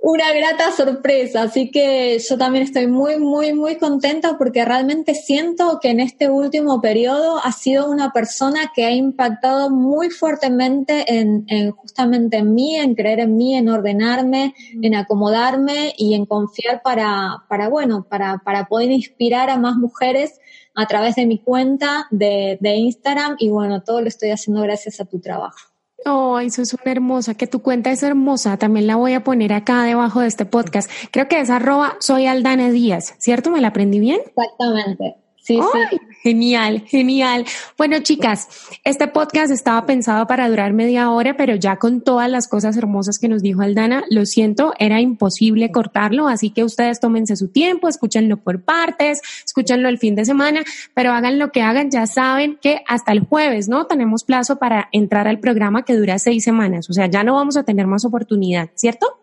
una 0.10 0.32
grata 0.32 0.72
sorpresa, 0.72 1.42
así 1.42 1.70
que 1.70 2.18
yo 2.18 2.38
también 2.38 2.64
estoy 2.64 2.88
muy, 2.88 3.20
muy, 3.20 3.54
muy 3.54 3.76
contenta 3.76 4.38
porque 4.38 4.64
realmente 4.64 5.14
siento 5.14 5.80
que 5.82 5.90
en 5.90 6.00
este 6.00 6.30
último 6.30 6.80
periodo 6.80 7.42
ha 7.44 7.52
sido 7.52 7.92
una 7.92 8.14
persona 8.14 8.72
que 8.74 8.86
ha 8.86 8.92
impactado 8.92 9.70
muy 9.70 10.10
fuertemente 10.10 11.04
en, 11.14 11.46
justamente 11.72 12.38
en 12.38 12.54
mí, 12.54 12.78
en 12.78 12.96
creer 12.96 13.20
en 13.20 13.36
mí, 13.36 13.56
en 13.56 13.68
ordenarme, 13.68 14.56
en 14.82 14.96
acomodarme 14.96 15.94
y 15.98 16.14
en 16.14 16.26
confiar 16.26 16.82
para, 16.82 17.44
para 17.50 17.68
bueno, 17.68 18.08
para, 18.10 18.38
para 18.38 18.68
poder 18.68 18.92
inspirar 18.92 19.50
a 19.50 19.58
más 19.58 19.76
mujeres 19.76 20.40
a 20.74 20.86
través 20.86 21.16
de 21.16 21.26
mi 21.26 21.40
cuenta 21.40 22.08
de 22.12 22.58
Instagram 22.62 23.36
y 23.40 23.50
bueno, 23.50 23.84
todo 23.84 24.00
lo 24.00 24.08
estoy 24.08 24.30
haciendo 24.30 24.62
gracias 24.62 25.02
a 25.02 25.06
tu 25.06 25.20
trabajo. 25.20 25.77
Oh, 26.06 26.40
eso 26.40 26.62
es 26.62 26.74
una 26.74 26.92
hermosa, 26.92 27.34
que 27.34 27.48
tu 27.48 27.62
cuenta 27.62 27.92
es 27.92 28.04
hermosa, 28.04 28.58
también 28.58 28.88
la 28.88 28.96
voy 28.96 29.14
a 29.14 29.24
poner 29.24 29.52
acá 29.54 29.84
debajo 29.84 30.22
de 30.22 30.28
este 30.28 30.46
podcast. 30.46 30.90
Creo 31.12 31.28
que 31.28 31.40
es 31.40 31.50
arroba 31.50 31.98
soy 32.00 32.28
Aldana 32.28 32.70
Díaz, 32.70 33.16
¿cierto? 33.18 33.50
¿Me 33.50 33.62
la 33.62 33.70
aprendí 33.70 34.00
bien? 34.00 34.22
Exactamente. 34.26 35.16
Sí, 35.48 35.58
sí. 35.62 35.98
Genial, 36.24 36.82
genial. 36.88 37.46
Bueno, 37.78 38.00
chicas, 38.00 38.50
este 38.84 39.08
podcast 39.08 39.50
estaba 39.50 39.86
pensado 39.86 40.28
para 40.28 40.50
durar 40.50 40.74
media 40.74 41.10
hora, 41.10 41.38
pero 41.38 41.56
ya 41.56 41.78
con 41.78 42.02
todas 42.02 42.30
las 42.30 42.50
cosas 42.50 42.76
hermosas 42.76 43.18
que 43.18 43.30
nos 43.30 43.42
dijo 43.42 43.62
Aldana, 43.62 44.04
lo 44.10 44.26
siento, 44.26 44.74
era 44.78 45.00
imposible 45.00 45.72
cortarlo, 45.72 46.28
así 46.28 46.50
que 46.50 46.66
ustedes 46.66 47.00
tómense 47.00 47.38
su 47.38 47.48
tiempo, 47.48 47.88
escúchenlo 47.88 48.36
por 48.36 48.62
partes, 48.62 49.22
escúchenlo 49.46 49.88
el 49.88 50.00
fin 50.00 50.16
de 50.16 50.26
semana, 50.26 50.66
pero 50.94 51.14
hagan 51.14 51.40
lo 51.40 51.54
que 51.54 51.62
hagan, 51.62 51.92
ya 51.92 52.08
saben 52.08 52.60
que 52.62 52.84
hasta 52.86 53.14
el 53.14 53.22
jueves, 53.22 53.70
¿no? 53.70 53.88
Tenemos 53.88 54.26
plazo 54.26 54.58
para 54.60 54.90
entrar 54.92 55.30
al 55.30 55.40
programa 55.40 55.86
que 55.86 55.96
dura 55.96 56.20
seis 56.20 56.44
semanas, 56.44 56.90
o 56.90 56.94
sea, 56.94 57.08
ya 57.08 57.24
no 57.24 57.36
vamos 57.36 57.56
a 57.56 57.64
tener 57.64 57.88
más 57.88 58.04
oportunidad, 58.04 58.70
¿cierto? 58.76 59.18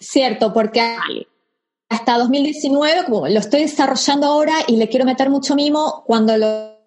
Cierto, 0.00 0.52
porque 0.52 0.80
hasta 1.88 2.18
2019, 2.18 3.04
como 3.04 3.28
lo 3.28 3.38
estoy 3.38 3.62
desarrollando 3.62 4.26
ahora 4.26 4.54
y 4.66 4.76
le 4.76 4.88
quiero 4.88 5.04
meter 5.04 5.30
mucho 5.30 5.54
mimo, 5.54 6.02
cuando 6.06 6.36
lo 6.36 6.78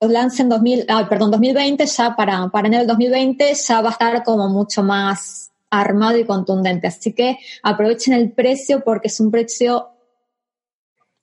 lance 0.00 0.42
en 0.42 0.48
2000, 0.48 0.86
ah, 0.88 1.06
perdón, 1.08 1.30
2020, 1.30 1.86
ya 1.86 2.14
para, 2.14 2.48
para 2.48 2.68
enero 2.68 2.82
del 2.82 2.88
2020, 2.88 3.54
ya 3.54 3.80
va 3.80 3.88
a 3.88 3.92
estar 3.92 4.22
como 4.22 4.48
mucho 4.48 4.82
más 4.82 5.50
armado 5.70 6.18
y 6.18 6.24
contundente. 6.24 6.86
Así 6.86 7.12
que 7.12 7.38
aprovechen 7.62 8.14
el 8.14 8.32
precio 8.32 8.82
porque 8.84 9.08
es 9.08 9.18
un 9.20 9.30
precio 9.30 9.90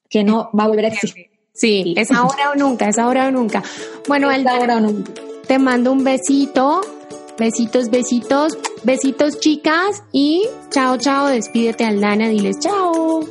que 0.09 0.23
no 0.23 0.49
va 0.57 0.65
a 0.65 0.67
volver 0.67 0.85
a 0.85 0.87
existir. 0.89 1.27
Sí, 1.53 1.93
es 1.97 2.11
ahora 2.11 2.51
o 2.51 2.55
nunca, 2.55 2.89
es 2.89 2.97
ahora 2.97 3.27
o 3.27 3.31
nunca. 3.31 3.63
Bueno, 4.07 4.29
ahora 4.29 4.77
o 4.77 4.79
nunca. 4.79 5.11
te 5.47 5.59
mando 5.59 5.91
un 5.91 6.03
besito, 6.03 6.81
besitos, 7.41 7.89
besitos. 7.89 8.53
Besitos 8.83 9.39
chicas 9.39 10.03
y 10.11 10.47
chao, 10.69 10.97
chao, 10.97 11.27
despídete 11.27 11.85
Aldana, 11.85 12.29
diles 12.29 12.59
chao. 12.59 13.21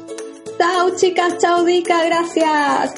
Chao 0.58 0.90
chicas, 0.96 1.38
chao 1.38 1.64
Vika, 1.64 2.04
gracias. 2.04 2.94